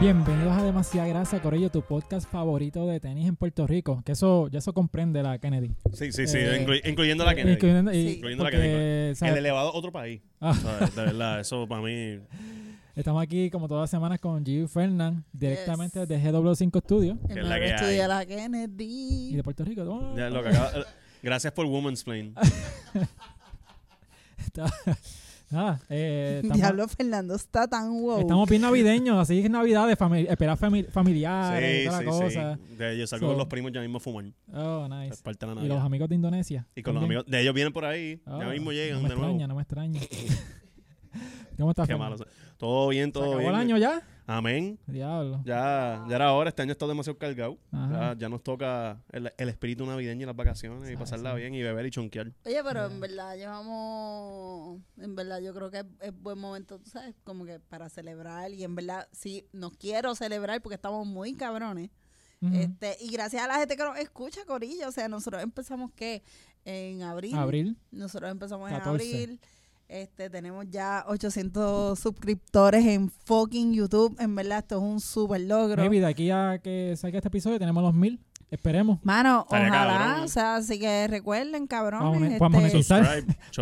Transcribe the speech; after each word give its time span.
Bienvenidos 0.00 0.56
a 0.56 0.62
Demasiada 0.62 1.08
Grasa, 1.08 1.42
Corillo, 1.42 1.70
tu 1.70 1.82
podcast 1.82 2.26
favorito 2.30 2.86
de 2.86 3.00
tenis 3.00 3.28
en 3.28 3.36
Puerto 3.36 3.66
Rico. 3.66 4.02
Que 4.04 4.12
eso, 4.12 4.48
ya 4.48 4.58
eso 4.60 4.72
comprende 4.72 5.22
la 5.22 5.38
Kennedy. 5.38 5.74
Sí, 5.92 6.10
sí, 6.10 6.26
sí, 6.26 6.38
Eh, 6.38 6.64
inclu- 6.66 6.80
incluyendo 6.88 7.22
la 7.24 7.34
Kennedy. 7.34 7.54
Incluyendo, 7.54 7.92
y- 7.92 8.08
Sí. 8.08 8.14
Incluyendo 8.16 8.44
la 8.44 8.50
Kennedy. 8.50 9.14
¿sabes? 9.14 9.32
El 9.34 9.38
elevado 9.40 9.72
otro 9.74 9.92
país. 9.92 10.22
Ah. 10.40 10.54
¿sabes? 10.54 10.96
De 10.96 11.02
verdad, 11.04 11.40
eso 11.40 11.68
para 11.68 11.82
mí. 11.82 12.18
Estamos 12.96 13.22
aquí 13.22 13.50
como 13.50 13.68
todas 13.68 13.82
las 13.82 13.90
semanas 13.90 14.18
con 14.20 14.44
Giu 14.44 14.66
Fernand, 14.68 15.22
directamente 15.32 16.00
Yes. 16.00 16.08
de 16.08 16.18
GW5 16.18 16.80
Studio 16.80 17.18
Que 17.28 17.40
es 17.40 17.46
la 17.46 17.58
que 17.60 17.72
de 17.84 18.08
la 18.08 18.22
y 18.22 18.26
Kennedy. 18.26 19.32
de 19.34 19.42
Puerto 19.44 19.64
Rico. 19.64 19.82
Oh, 19.82 20.16
ya 20.16 20.30
lo 20.30 20.42
que 20.42 20.48
acaba- 20.48 20.72
gracias 21.22 21.52
por 21.52 21.66
Woman's 21.66 22.02
Plain. 22.04 22.34
nada, 25.50 25.80
eh, 25.88 26.36
estamos, 26.42 26.56
Diablo, 26.58 26.88
Fernando 26.88 27.34
está 27.34 27.66
tan 27.68 27.90
wow. 28.00 28.20
estamos 28.20 28.48
bien 28.48 28.62
navideños, 28.62 29.18
así 29.18 29.38
que 29.40 29.44
es 29.46 29.50
Navidad 29.50 29.86
de 29.88 29.96
fami- 29.96 30.26
esperar 30.30 30.56
fami- 30.58 30.88
familiares 30.88 31.82
y 31.82 31.86
toda 31.86 31.98
sí, 31.98 32.04
la 32.04 32.10
cosa. 32.10 32.58
sí. 32.68 32.74
De 32.76 32.94
ellos 32.94 33.10
salgo 33.10 33.26
So- 33.26 33.32
con 33.32 33.38
los 33.38 33.46
primos 33.48 33.72
ya 33.72 33.80
mismo 33.80 33.98
a 33.98 34.00
fumar. 34.00 34.24
Oh, 34.52 34.84
Es 34.84 34.90
nice. 35.10 35.22
parte 35.22 35.46
de 35.46 35.54
la 35.54 35.64
Y 35.64 35.68
los 35.68 35.82
amigos 35.82 36.08
de 36.08 36.14
Indonesia. 36.14 36.66
Y 36.74 36.82
con 36.82 36.94
los 36.94 37.04
amigos 37.04 37.24
de 37.26 37.40
ellos 37.40 37.54
vienen 37.54 37.72
por 37.72 37.84
ahí. 37.84 38.20
Oh, 38.26 38.40
ya 38.40 38.48
mismo 38.48 38.72
llegan 38.72 38.98
No 38.98 39.02
me 39.02 39.08
de 39.08 39.14
nuevo. 39.16 39.30
extraña, 39.30 39.46
no 39.48 39.54
me 39.56 39.62
extraña. 39.62 40.00
¿Cómo 41.58 41.70
estás, 41.70 41.86
Qué 41.88 41.96
malo. 41.96 42.16
Todo 42.56 42.88
bien, 42.88 43.06
¿Se 43.08 43.12
todo 43.12 43.24
acabó 43.24 43.38
bien. 43.38 43.50
el 43.50 43.56
año 43.56 43.76
ya? 43.78 44.02
Amén. 44.30 44.78
Diablo. 44.86 45.42
Ya, 45.44 46.04
ya 46.08 46.14
era 46.14 46.32
hora. 46.32 46.50
Este 46.50 46.62
año 46.62 46.70
está 46.70 46.86
demasiado 46.86 47.18
cargado. 47.18 47.58
Ya, 47.72 48.14
ya 48.16 48.28
nos 48.28 48.44
toca 48.44 49.02
el, 49.10 49.32
el 49.36 49.48
espíritu 49.48 49.84
navideño 49.84 50.22
y 50.22 50.26
las 50.26 50.36
vacaciones 50.36 50.88
y 50.88 50.96
pasarla 50.96 51.32
sí. 51.32 51.40
bien 51.40 51.54
y 51.54 51.62
beber 51.62 51.86
y 51.86 51.90
chonquear. 51.90 52.32
Oye, 52.44 52.62
pero 52.62 52.86
en 52.86 53.00
verdad 53.00 53.36
llevamos, 53.36 54.80
en 54.98 55.16
verdad 55.16 55.40
yo 55.40 55.52
creo 55.52 55.70
que 55.72 55.78
es, 55.78 55.86
es 56.00 56.22
buen 56.22 56.38
momento, 56.38 56.78
tú 56.78 56.88
sabes, 56.88 57.16
como 57.24 57.44
que 57.44 57.58
para 57.58 57.88
celebrar 57.88 58.52
y 58.52 58.62
en 58.62 58.76
verdad 58.76 59.08
sí, 59.10 59.48
nos 59.52 59.72
quiero 59.76 60.14
celebrar 60.14 60.62
porque 60.62 60.76
estamos 60.76 61.04
muy 61.06 61.34
cabrones. 61.34 61.90
Este 62.52 62.96
Y 63.00 63.10
gracias 63.10 63.42
a 63.42 63.46
la 63.46 63.58
gente 63.58 63.76
que 63.76 63.82
nos 63.82 63.98
escucha, 63.98 64.46
Corillo, 64.46 64.88
o 64.88 64.92
sea, 64.92 65.08
nosotros 65.08 65.42
empezamos 65.42 65.92
que 65.92 66.22
en 66.64 67.02
abril. 67.02 67.34
Abril. 67.36 67.76
Nosotros 67.90 68.30
empezamos 68.30 68.70
14. 68.70 69.04
en 69.04 69.20
abril. 69.20 69.40
Este, 69.90 70.30
tenemos 70.30 70.66
ya 70.70 71.04
800 71.08 71.98
suscriptores 71.98 72.86
en 72.86 73.10
fucking 73.24 73.72
YouTube. 73.74 74.16
En 74.20 74.34
verdad, 74.36 74.58
esto 74.60 74.76
es 74.76 74.82
un 74.82 75.00
super 75.00 75.40
logro. 75.40 75.82
Maybe 75.82 75.98
de 75.98 76.06
aquí 76.06 76.30
a 76.30 76.60
que 76.62 76.94
salga 76.96 77.18
este 77.18 77.26
episodio 77.26 77.58
tenemos 77.58 77.82
los 77.82 77.92
mil. 77.92 78.20
Esperemos. 78.52 78.98
Mano, 79.02 79.42
Estaría 79.44 79.68
ojalá, 79.68 79.98
cabrón. 79.98 80.24
o 80.24 80.28
sea, 80.28 80.56
así 80.56 80.78
que 80.78 81.06
recuerden, 81.08 81.66
cabrones. 81.66 82.38
Vamos 82.38 82.62
a- 82.64 82.66
este, 82.66 82.94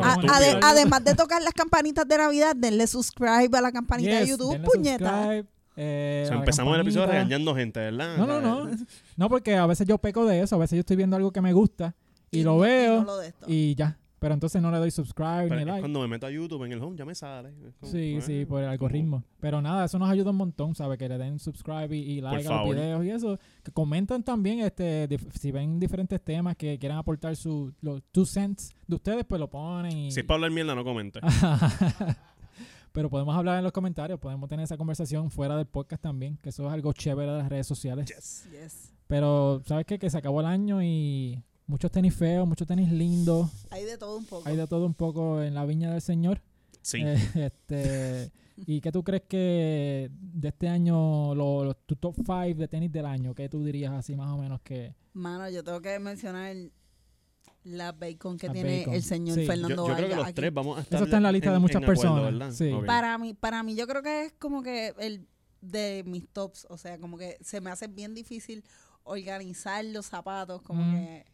vamos 0.00 0.24
a 0.30 0.38
ade- 0.38 0.60
además 0.62 1.04
de 1.04 1.14
tocar 1.14 1.42
las 1.42 1.52
campanitas 1.54 2.06
de 2.08 2.16
Navidad, 2.18 2.54
denle 2.56 2.86
subscribe 2.86 3.50
a 3.56 3.60
la 3.60 3.72
campanita 3.72 4.20
de 4.20 4.26
YouTube, 4.26 4.52
denle 4.52 4.66
puñeta. 4.66 5.22
subscribe, 5.22 5.46
eh, 5.76 6.22
O 6.24 6.28
sea, 6.28 6.36
empezamos 6.38 6.74
el 6.74 6.80
episodio 6.82 7.06
regañando 7.06 7.54
gente, 7.54 7.80
¿verdad? 7.80 8.16
No, 8.18 8.26
no, 8.26 8.40
no. 8.40 8.70
No, 9.16 9.28
porque 9.28 9.56
a 9.56 9.66
veces 9.66 9.86
yo 9.86 9.98
peco 9.98 10.24
de 10.26 10.40
eso. 10.42 10.56
A 10.56 10.58
veces 10.58 10.76
yo 10.76 10.80
estoy 10.80 10.96
viendo 10.96 11.16
algo 11.16 11.30
que 11.32 11.40
me 11.42 11.52
gusta 11.52 11.94
y, 12.30 12.42
lo 12.42 12.58
veo 12.58 13.00
no 13.00 13.04
lo 13.04 13.18
de 13.18 13.28
esto. 13.28 13.46
y 13.48 13.74
ya. 13.74 13.98
Pero 14.20 14.34
entonces 14.34 14.60
no 14.60 14.70
le 14.72 14.78
doy 14.78 14.90
subscribe 14.90 15.44
Pero 15.44 15.54
ni 15.54 15.60
es 15.60 15.66
like. 15.66 15.80
cuando 15.80 16.00
me 16.00 16.08
meto 16.08 16.26
a 16.26 16.30
YouTube 16.30 16.64
en 16.64 16.72
el 16.72 16.82
home 16.82 16.96
ya 16.96 17.04
me 17.04 17.14
sale. 17.14 17.52
Como, 17.78 17.92
Sí, 17.92 18.16
eh, 18.16 18.20
sí, 18.20 18.44
por 18.46 18.58
el 18.60 18.64
como- 18.66 18.72
algoritmo. 18.72 19.24
Pero 19.38 19.62
nada, 19.62 19.84
eso 19.84 19.98
nos 19.98 20.10
ayuda 20.10 20.30
un 20.30 20.36
montón, 20.38 20.74
¿sabes? 20.74 20.98
Que 20.98 21.08
le 21.08 21.18
den 21.18 21.38
subscribe 21.38 21.96
y, 21.96 22.00
y 22.00 22.20
like 22.20 22.48
a 22.48 22.62
los 22.64 22.70
videos 22.74 23.04
y 23.04 23.10
eso. 23.10 23.38
Que 23.62 23.70
comentan 23.70 24.24
también, 24.24 24.58
este, 24.60 25.08
si 25.38 25.52
ven 25.52 25.78
diferentes 25.78 26.20
temas 26.20 26.56
que 26.56 26.78
quieran 26.78 26.98
aportar 26.98 27.36
su, 27.36 27.72
los 27.80 28.02
two 28.10 28.24
cents 28.26 28.74
de 28.88 28.96
ustedes, 28.96 29.24
pues 29.24 29.38
lo 29.38 29.48
ponen 29.48 29.96
y... 29.96 30.10
Si 30.10 30.18
es 30.20 30.26
para 30.26 30.36
hablar 30.36 30.50
mierda, 30.50 30.74
no 30.74 30.82
comente. 30.82 31.20
Pero 32.92 33.10
podemos 33.10 33.36
hablar 33.36 33.58
en 33.58 33.64
los 33.64 33.72
comentarios, 33.72 34.18
podemos 34.18 34.48
tener 34.48 34.64
esa 34.64 34.76
conversación 34.76 35.30
fuera 35.30 35.56
del 35.56 35.66
podcast 35.66 36.02
también, 36.02 36.36
que 36.42 36.48
eso 36.48 36.66
es 36.66 36.72
algo 36.72 36.92
chévere 36.92 37.30
de 37.30 37.38
las 37.38 37.48
redes 37.48 37.66
sociales. 37.66 38.06
Yes. 38.08 38.48
Yes. 38.50 38.92
Pero, 39.06 39.62
¿sabes 39.66 39.86
qué? 39.86 39.98
Que 39.98 40.10
se 40.10 40.18
acabó 40.18 40.40
el 40.40 40.46
año 40.46 40.82
y 40.82 41.42
muchos 41.68 41.92
tenis 41.92 42.14
feos, 42.16 42.48
muchos 42.48 42.66
tenis 42.66 42.90
lindos. 42.90 43.48
Hay 43.70 43.84
de 43.84 43.96
todo 43.96 44.16
un 44.16 44.24
poco. 44.24 44.48
Hay 44.48 44.56
de 44.56 44.66
todo 44.66 44.84
un 44.86 44.94
poco 44.94 45.40
en 45.42 45.54
la 45.54 45.64
viña 45.64 45.92
del 45.92 46.00
Señor. 46.02 46.42
Sí. 46.82 46.98
Eh, 47.04 47.16
este, 47.52 48.32
¿Y 48.66 48.80
qué 48.80 48.90
tú 48.90 49.04
crees 49.04 49.22
que 49.28 50.10
de 50.10 50.48
este 50.48 50.68
año, 50.68 51.34
lo- 51.36 51.62
los 51.64 51.76
tu 51.86 51.94
top 51.94 52.16
5 52.16 52.54
de 52.58 52.66
tenis 52.66 52.90
del 52.90 53.06
año, 53.06 53.32
qué 53.34 53.48
tú 53.48 53.62
dirías 53.62 53.92
así 53.92 54.16
más 54.16 54.30
o 54.30 54.38
menos 54.38 54.60
que... 54.62 54.94
Mano, 55.12 55.48
yo 55.48 55.62
tengo 55.62 55.80
que 55.80 55.96
mencionar 56.00 56.56
la 57.64 57.92
bacon 57.92 58.36
que 58.38 58.46
La 58.48 58.52
tiene 58.54 58.78
bacon. 58.80 58.94
el 58.94 59.02
señor 59.02 59.34
Sí. 59.36 59.42
yo, 59.42 59.46
Fernando 59.46 59.86
yo 59.88 59.94
creo 59.94 60.08
que 60.08 60.16
los 60.16 60.24
aquí. 60.24 60.34
tres 60.34 60.54
vamos 60.54 60.78
a 60.78 60.80
estar 60.80 60.96
Eso 60.96 61.04
está 61.04 61.16
en 61.18 61.22
la 61.22 61.32
lista 61.32 61.52
de 61.52 61.58
muchas 61.58 61.82
acuerdo, 61.82 62.00
personas, 62.02 62.56
sí. 62.56 62.70
Para 62.86 63.16
mí, 63.18 63.34
para 63.34 63.62
mí 63.62 63.74
yo 63.76 63.86
creo 63.86 64.02
que 64.02 64.24
es 64.26 64.32
como 64.38 64.62
que 64.62 64.94
el 64.98 65.26
de 65.60 66.02
mis 66.06 66.26
tops, 66.28 66.66
o 66.70 66.78
sea, 66.78 66.98
como 66.98 67.16
que 67.18 67.36
se 67.40 67.60
me 67.60 67.70
hace 67.70 67.86
bien 67.88 68.14
difícil 68.14 68.64
organizar 69.04 69.84
los 69.84 70.06
zapatos, 70.06 70.62
como 70.62 70.82
Mm. 70.82 70.94
que 70.94 71.26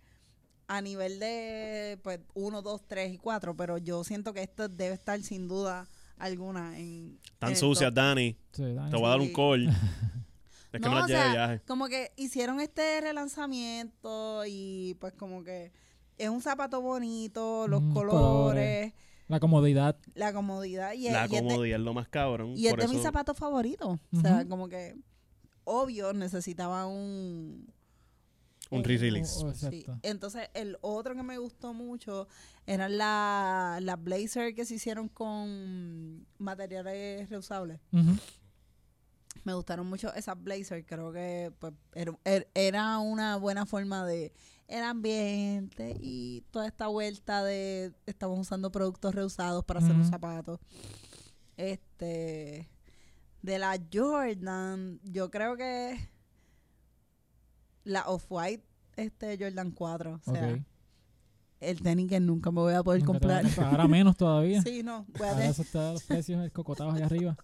a 0.67 0.81
nivel 0.81 1.19
de 1.19 1.99
pues 2.03 2.21
uno, 2.35 2.63
dos, 2.63 2.83
tres 2.87 3.13
y 3.13 3.19
cuatro, 3.19 3.55
pero 3.57 3.79
yo 3.79 4.03
siento 4.05 4.33
que 4.33 4.43
esto 4.43 4.69
debe 4.69 4.95
estar 4.95 5.21
sin 5.23 5.47
duda 5.49 5.87
alguna 6.17 6.79
en 6.79 7.19
Tan 7.39 7.55
sucias. 7.57 7.93
Dani. 7.93 8.37
Sí, 8.53 8.73
Dani? 8.73 8.91
Te 8.91 8.97
voy 8.97 9.07
a 9.07 9.09
dar 9.11 9.21
un 9.21 9.33
call. 9.33 9.69
Es 10.73 10.81
que 10.81 10.89
No, 10.89 10.95
me 10.95 10.95
las 10.97 11.05
o 11.05 11.07
de 11.07 11.15
sea, 11.15 11.31
viaje. 11.33 11.61
Como 11.69 11.87
que 11.87 12.11
hicieron 12.17 12.59
este 12.61 13.01
relanzamiento 13.01 14.43
y 14.47 14.97
pues 15.01 15.13
como 15.15 15.45
que 15.45 15.71
es 16.19 16.29
un 16.29 16.41
zapato 16.41 16.81
bonito, 16.81 17.69
los 17.69 17.81
Mm, 17.81 17.93
colores, 17.93 18.21
colores. 18.21 18.93
La 19.29 19.39
comodidad. 19.41 19.97
la 20.15 20.33
comodidad 20.33 20.93
y, 20.93 21.11
La 21.11 21.23
y 21.23 21.25
es 21.27 21.31
de- 21.31 21.39
comodidad 21.39 21.79
es 21.79 21.85
lo 21.85 21.95
más 21.95 22.09
cabrón. 22.09 22.55
Y 22.57 22.67
es 22.67 22.73
por 22.73 22.81
de 22.81 22.85
eso- 22.87 22.95
mis 22.95 23.03
zapatos 23.03 23.37
favoritos. 23.39 23.99
O 24.17 24.21
sea, 24.21 24.45
como 24.49 24.69
que 24.69 24.97
obvio 25.65 26.13
necesitaba 26.13 26.87
un... 26.87 27.73
Un 28.77 28.85
re-release. 28.85 29.45
Oh, 29.45 29.53
Sí. 29.55 29.85
Entonces, 30.03 30.49
el 30.55 30.77
otro 30.81 31.15
que 31.15 31.23
me 31.23 31.39
gustó 31.39 31.73
mucho 31.75 32.29
eran 32.67 32.97
las 32.99 33.83
la 33.83 33.97
blazer 33.97 34.55
que 34.55 34.65
se 34.65 34.75
hicieron 34.75 35.09
con 35.09 36.27
materiales 36.39 37.29
reusables. 37.31 37.81
Me 39.45 39.53
gustaron 39.53 39.87
mucho 39.87 40.13
esas 40.15 40.43
blazer. 40.43 40.87
Creo 40.87 41.13
que 41.13 41.53
pues, 41.59 41.73
era, 41.95 42.13
er- 42.25 42.49
era 42.55 42.99
una 42.99 43.37
buena 43.37 43.67
forma 43.67 44.07
de 44.07 44.33
el 44.69 44.83
ambiente 44.83 45.95
y 46.01 46.43
toda 46.51 46.67
esta 46.67 46.87
vuelta 46.87 47.45
de 47.45 47.93
estamos 48.07 48.39
usando 48.39 48.71
productos 48.73 49.15
reusados 49.15 49.63
para 49.65 49.81
hacer 49.81 49.95
los 49.95 50.07
zapatos. 50.09 50.61
Este 51.57 52.69
de 53.43 53.59
la 53.59 53.79
Jordan, 53.93 55.01
yo 55.05 55.31
creo 55.31 55.57
que 55.57 56.09
la 57.85 58.03
Off-White 58.09 58.65
este 58.97 59.37
Jordan 59.39 59.71
4, 59.73 60.21
o 60.27 60.33
sea, 60.33 60.53
Ok. 60.55 60.61
el 61.61 61.81
tenis 61.83 62.09
que 62.09 62.21
nunca 62.21 62.51
me 62.51 62.61
voy 62.61 62.75
a 62.75 62.83
poder 62.83 63.01
Nunca 63.01 63.11
a 63.11 63.15
comprar. 63.21 63.43
comprar. 63.45 63.67
Ahora 63.71 63.89
menos 63.89 64.17
todavía. 64.17 64.63
Sí, 64.67 64.83
no, 64.83 65.07
voy 65.19 65.27
a 65.29 65.33
Ahora 65.33 65.47
eso 65.47 65.63
está 65.63 65.93
los 65.93 66.03
precios 66.05 66.51
cocotados 66.53 66.95
allá 66.95 67.07
arriba. 67.07 67.37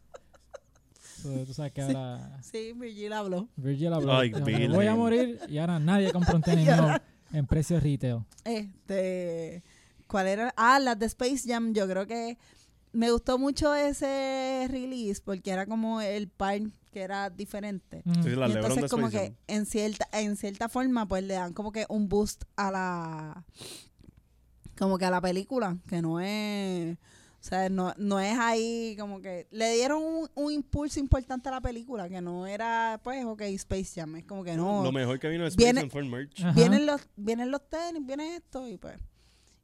So, 1.23 1.45
tú 1.45 1.53
sabes 1.53 1.73
que 1.73 1.83
Sí. 1.83 1.89
ahora 1.95 2.39
Sí, 2.43 2.73
Virgil 2.75 3.13
habló. 3.13 3.49
Virgil 3.57 3.93
habló. 3.93 4.13
Ay, 4.17 4.29
dijo, 4.31 4.45
Virgil. 4.45 4.71
"Me 4.71 4.77
voy 4.77 4.87
a 4.87 4.95
morir 4.95 5.39
y 5.49 5.59
ahora 5.59 5.79
nadie 5.79 6.13
compra 6.13 6.35
un 6.37 6.43
tenis 6.43 6.65
Ya. 6.67 6.77
nuevo 6.81 6.99
en 7.33 7.47
precio 7.47 7.79
retail. 7.79 8.21
Este, 8.45 9.63
¿cuál 10.07 10.27
era? 10.29 10.55
Ah, 10.57 10.79
las 10.79 10.99
de 10.99 11.07
Space 11.07 11.43
Jam. 11.47 11.75
Yo 11.75 11.87
creo 11.87 12.07
que 12.07 12.39
me 12.93 13.11
gustó 13.11 13.39
mucho 13.39 13.75
ese 13.75 14.67
release 14.71 15.21
porque 15.23 15.51
era 15.51 15.67
como 15.67 16.01
el 16.01 16.29
par 16.29 16.61
que 16.91 17.01
era 17.03 17.31
diferente. 17.31 18.03
Sí, 18.23 18.31
la 18.31 18.49
y 18.49 18.53
LeBron 18.53 18.55
de 18.55 18.59
entonces 18.59 18.91
como 18.91 19.11
que 19.11 19.35
en 19.47 19.67
cierta 19.67 20.07
en 20.13 20.37
cierta 20.37 20.69
forma 20.69 21.07
pues 21.09 21.23
le 21.25 21.35
dan 21.35 21.53
como 21.53 21.73
que 21.73 21.87
un 21.89 22.09
boost 22.09 22.45
a 22.57 22.71
la 22.71 23.45
como 24.79 24.99
que 24.99 25.05
a 25.05 25.11
la 25.11 25.21
película, 25.21 25.77
que 25.89 26.01
no 26.03 26.21
es 26.21 26.97
o 26.97 27.43
sea, 27.43 27.71
no, 27.71 27.95
no 27.97 28.21
es 28.21 28.39
ahí 28.39 28.95
como 28.99 29.23
que 29.23 29.47
le 29.51 29.73
dieron 29.75 30.03
un, 30.03 30.29
un 30.35 30.53
impulso 30.53 31.01
importante 31.01 31.49
a 31.49 31.53
la 31.53 31.61
película, 31.63 32.07
que 32.09 32.21
no 32.21 32.47
era 32.47 33.01
pues 33.03 33.25
ok, 33.25 33.41
Space 33.43 33.93
Jam, 33.99 34.17
es 34.17 34.27
como 34.27 34.45
que 34.45 34.57
no. 34.57 34.83
Lo 34.83 34.93
mejor 34.93 35.19
que 35.19 35.29
vino 35.29 35.45
de 35.45 35.49
Space 35.49 35.65
Viene- 35.65 35.81
Jam 35.81 35.91
fue 35.91 36.03
el 36.03 36.09
merch. 36.11 36.41
Ajá. 36.41 36.53
vienen 36.53 36.85
los 36.85 37.01
vienen 37.17 37.51
los 37.51 37.67
tenis, 37.69 38.05
viene 38.05 38.37
esto 38.37 38.69
y 38.69 38.77
pues 38.77 38.99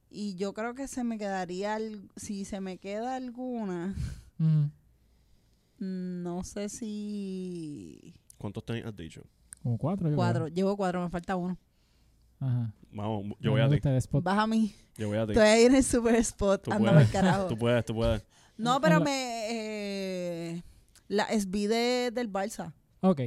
y 0.09 0.37
yo 0.37 0.55
creo 0.55 0.75
que 0.75 0.89
se 0.89 1.05
me 1.05 1.19
quedaría 1.19 1.79
si 2.17 2.45
se 2.47 2.61
me 2.61 2.79
queda 2.79 3.17
alguna. 3.17 3.95
No 5.79 6.43
sé 6.45 6.69
si 6.69 8.15
¿Cuántos 8.39 8.65
tenis 8.65 8.85
has 8.85 8.97
dicho? 8.97 9.23
Como 9.63 9.79
cuatro. 9.79 10.09
yo 10.11 10.17
cuatro 10.17 10.49
llevo 10.49 10.77
cuatro 10.77 11.03
me 11.03 11.09
falta 11.11 11.37
uno. 11.37 11.57
Ajá. 12.39 12.73
Vamos, 12.93 13.37
yo 13.41 13.51
voy 13.53 13.61
a 13.61 13.69
ti. 13.69 13.81
el 13.83 14.23
baja 14.23 14.43
a 14.43 14.47
mí 14.47 14.75
Yo 14.97 15.09
voy 15.09 15.19
a 15.19 15.27
ti. 15.27 15.33
estoy 15.33 15.47
ahí 15.47 15.65
en 15.65 15.75
el 15.75 15.83
super 15.85 16.15
spot 16.17 16.63
Tú 16.63 16.73
anda 16.73 16.93
puedes. 16.93 17.07
al 17.07 17.13
carajo 17.13 17.47
Tú 17.49 17.57
puedes, 17.59 17.85
tú 17.85 17.95
puedes. 17.95 18.25
no 18.57 18.81
pero 18.81 18.99
La- 18.99 19.05
me 19.05 19.47
eh, 19.51 20.63
la 21.09 21.25
SB 21.29 21.69
de, 21.69 22.11
del 22.13 22.29
Balsa 22.29 22.75
Ok. 23.01 23.21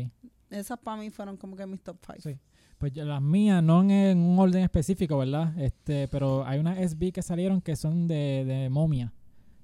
esas 0.50 0.78
para 0.80 0.98
mí 1.02 1.10
fueron 1.10 1.38
como 1.38 1.56
que 1.56 1.66
mis 1.66 1.82
top 1.82 1.98
five 2.06 2.22
Sí. 2.22 2.40
Pues 2.78 2.96
las 2.96 3.22
mías, 3.22 3.62
no 3.62 3.82
en 3.84 4.18
un 4.20 4.40
orden 4.40 4.64
específico, 4.64 5.18
¿verdad? 5.18 5.54
Este, 5.60 6.08
pero 6.08 6.46
hay 6.46 6.60
unas 6.60 6.78
SB 6.80 7.12
que 7.12 7.22
salieron 7.22 7.60
que 7.62 7.76
son 7.76 8.08
de, 8.08 8.46
de 8.46 8.70
momia. 8.70 9.12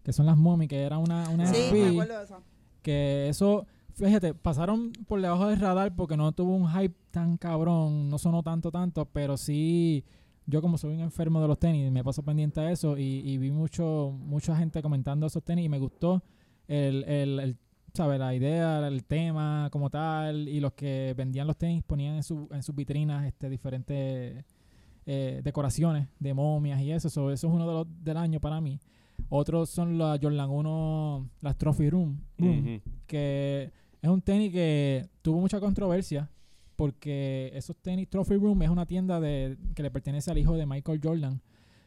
Que 0.04 0.12
son 0.12 0.26
las 0.26 0.36
mommy, 0.36 0.68
que 0.68 0.82
era 0.84 0.98
una, 0.98 1.30
una 1.30 1.46
Sí, 1.48 1.70
me 1.72 1.88
acuerdo 1.92 2.18
de 2.18 2.24
esa 2.26 2.40
que 2.86 3.28
eso 3.30 3.66
fíjate, 3.96 4.34
pasaron 4.34 4.92
por 5.08 5.22
debajo 5.22 5.48
del 5.48 5.60
radar 5.60 5.96
porque 5.96 6.18
no 6.18 6.32
tuvo 6.32 6.56
un 6.56 6.70
hype 6.70 6.96
tan 7.12 7.38
cabrón, 7.38 8.10
no 8.10 8.18
sonó 8.18 8.44
tanto, 8.44 8.72
tanto, 8.72 9.06
pero 9.06 9.38
sí, 9.38 10.04
yo 10.46 10.62
como 10.62 10.78
soy 10.78 10.94
un 10.96 11.02
enfermo 11.02 11.42
de 11.42 11.48
los 11.48 11.58
tenis, 11.58 11.92
me 11.92 12.04
paso 12.04 12.22
pendiente 12.24 12.60
a 12.60 12.72
eso 12.72 12.98
y, 12.98 13.22
y 13.24 13.38
vi 13.38 13.52
mucho, 13.52 14.14
mucha 14.20 14.56
gente 14.56 14.82
comentando 14.82 15.26
esos 15.26 15.44
tenis 15.44 15.66
y 15.66 15.70
me 15.70 15.80
gustó 15.80 16.24
el, 16.68 17.04
el, 17.06 17.40
el 17.40 17.58
¿sabes? 17.94 18.20
La 18.20 18.36
idea, 18.36 18.86
el 18.88 19.06
tema 19.06 19.70
como 19.72 19.90
tal 19.90 20.50
y 20.50 20.60
los 20.60 20.74
que 20.74 21.14
vendían 21.18 21.48
los 21.48 21.58
tenis 21.58 21.82
ponían 21.84 22.16
en, 22.16 22.24
su, 22.24 22.50
en 22.52 22.62
sus 22.62 22.76
vitrinas 22.76 23.26
este, 23.26 23.50
diferentes 23.50 24.44
eh, 25.06 25.42
decoraciones 25.44 26.10
de 26.20 26.34
momias 26.34 26.82
y 26.82 26.92
eso. 26.92 27.10
So, 27.10 27.32
eso 27.32 27.48
es 27.48 27.54
uno 27.54 27.66
de 27.66 27.74
los 27.74 27.88
del 28.04 28.18
año 28.18 28.42
para 28.42 28.60
mí. 28.60 28.80
Otros 29.30 29.70
son 29.70 29.98
las 29.98 30.20
Jordan 30.22 30.50
1, 30.50 31.30
las 31.42 31.58
Trophy 31.58 31.90
Room, 31.90 32.22
que 33.08 33.72
es 34.02 34.10
un 34.10 34.22
tenis 34.22 34.52
que 34.52 35.10
tuvo 35.22 35.40
mucha 35.40 35.60
controversia 35.60 36.30
porque 36.76 37.52
esos 37.54 37.76
tenis 37.78 38.10
Trophy 38.10 38.36
Room 38.36 38.62
es 38.64 38.70
una 38.70 38.86
tienda 38.86 39.20
de, 39.20 39.58
que 39.74 39.82
le 39.84 39.92
pertenece 39.92 40.30
al 40.32 40.38
hijo 40.38 40.56
de 40.56 40.66
Michael 40.66 41.00
Jordan 41.02 41.42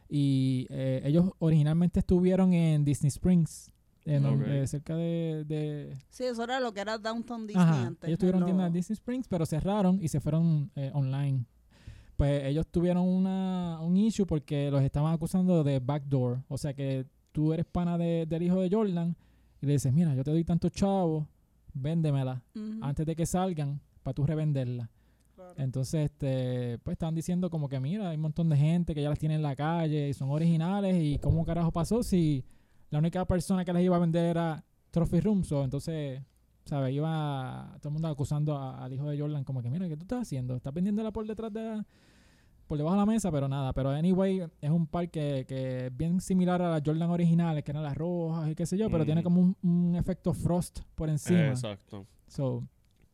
y 0.09 0.65
eh, 0.69 1.01
ellos 1.05 1.31
originalmente 1.39 1.99
estuvieron 1.99 2.53
en 2.53 2.83
Disney 2.83 3.09
Springs, 3.09 3.71
en 4.05 4.25
eh, 4.45 4.65
cerca 4.65 4.95
de, 4.95 5.45
de- 5.45 5.97
Sí, 6.09 6.23
eso 6.23 6.43
era 6.43 6.59
lo 6.59 6.73
que 6.73 6.81
era 6.81 6.97
Downtown 6.97 7.45
Disney 7.45 7.63
Ajá, 7.63 7.85
antes. 7.87 8.07
ellos 8.07 8.19
tuvieron 8.19 8.43
tienda 8.45 8.67
en 8.67 8.73
Disney 8.73 8.95
Springs, 8.95 9.27
pero 9.27 9.45
cerraron 9.45 9.99
y 10.01 10.07
se 10.07 10.19
fueron 10.19 10.71
eh, 10.75 10.91
online. 10.93 11.45
Pues 12.17 12.43
ellos 12.45 12.67
tuvieron 12.67 13.07
una, 13.07 13.79
un 13.81 13.95
issue 13.95 14.25
porque 14.25 14.69
los 14.71 14.81
estaban 14.81 15.13
acusando 15.13 15.63
de 15.63 15.79
backdoor. 15.79 16.43
O 16.49 16.57
sea 16.57 16.73
que 16.73 17.05
tú 17.31 17.53
eres 17.53 17.65
pana 17.65 17.97
de- 17.97 18.25
del 18.27 18.43
hijo 18.43 18.59
de 18.61 18.69
Jordan 18.71 19.15
y 19.61 19.65
le 19.65 19.73
dices, 19.73 19.91
mira, 19.93 20.13
yo 20.15 20.23
te 20.23 20.31
doy 20.31 20.43
tantos 20.43 20.71
chavos, 20.71 21.25
véndemela 21.73 22.41
antes 22.81 23.05
de 23.05 23.15
que 23.15 23.25
salgan 23.25 23.79
para 24.03 24.13
tú 24.13 24.25
revenderla. 24.25 24.89
claro. 25.35 25.53
Entonces, 25.57 26.05
este, 26.11 26.77
pues 26.79 26.93
estaban 26.95 27.15
diciendo 27.15 27.49
como 27.49 27.69
que 27.69 27.79
mira, 27.79 28.09
hay 28.09 28.15
un 28.15 28.21
montón 28.23 28.49
de 28.49 28.57
gente 28.57 28.93
que 28.95 29.01
ya 29.01 29.09
las 29.09 29.19
tiene 29.19 29.35
en 29.35 29.41
la 29.41 29.55
calle 29.55 30.09
y 30.09 30.13
son 30.13 30.29
originales 30.31 30.95
y 31.01 31.17
cómo 31.19 31.45
carajo 31.45 31.71
pasó 31.71 32.03
si 32.03 32.43
la 32.89 32.99
única 32.99 33.25
persona 33.25 33.63
que 33.63 33.71
las 33.73 33.81
iba 33.83 33.95
a 33.95 33.99
vender 33.99 34.25
era 34.25 34.63
Trophy 34.91 35.19
Room, 35.21 35.43
so, 35.43 35.63
entonces, 35.63 36.21
¿sabes? 36.65 36.93
Iba 36.93 37.75
todo 37.79 37.89
el 37.89 37.93
mundo 37.93 38.07
acusando 38.07 38.57
al 38.57 38.91
hijo 38.91 39.07
de 39.09 39.19
Jordan 39.19 39.43
como 39.43 39.61
que 39.61 39.69
mira, 39.69 39.87
¿qué 39.87 39.95
tú 39.95 40.03
estás 40.03 40.21
haciendo? 40.23 40.55
¿Estás 40.55 40.73
vendiéndola 40.73 41.11
por 41.11 41.25
detrás 41.27 41.53
de 41.53 41.61
la- 41.63 41.85
por 42.69 42.77
debajo 42.77 42.95
de 42.95 42.99
la 43.01 43.05
mesa? 43.05 43.29
Pero 43.31 43.49
nada, 43.49 43.73
pero 43.73 43.89
anyway, 43.89 44.41
es 44.61 44.69
un 44.69 44.87
par 44.87 45.09
que, 45.09 45.43
que 45.45 45.87
es 45.87 45.97
bien 45.97 46.21
similar 46.21 46.61
a 46.61 46.69
las 46.69 46.81
Jordan 46.85 47.09
originales, 47.09 47.63
que 47.65 47.71
eran 47.71 47.83
las 47.83 47.97
rojas 47.97 48.49
y 48.49 48.55
qué 48.55 48.65
sé 48.65 48.77
yo, 48.77 48.89
pero 48.89 49.03
Mm. 49.03 49.05
tiene 49.07 49.23
como 49.23 49.41
un, 49.41 49.57
un 49.63 49.95
efecto 49.95 50.33
frost 50.33 50.79
por 50.95 51.09
encima. 51.09 51.47
Exacto. 51.49 52.05
So, 52.27 52.63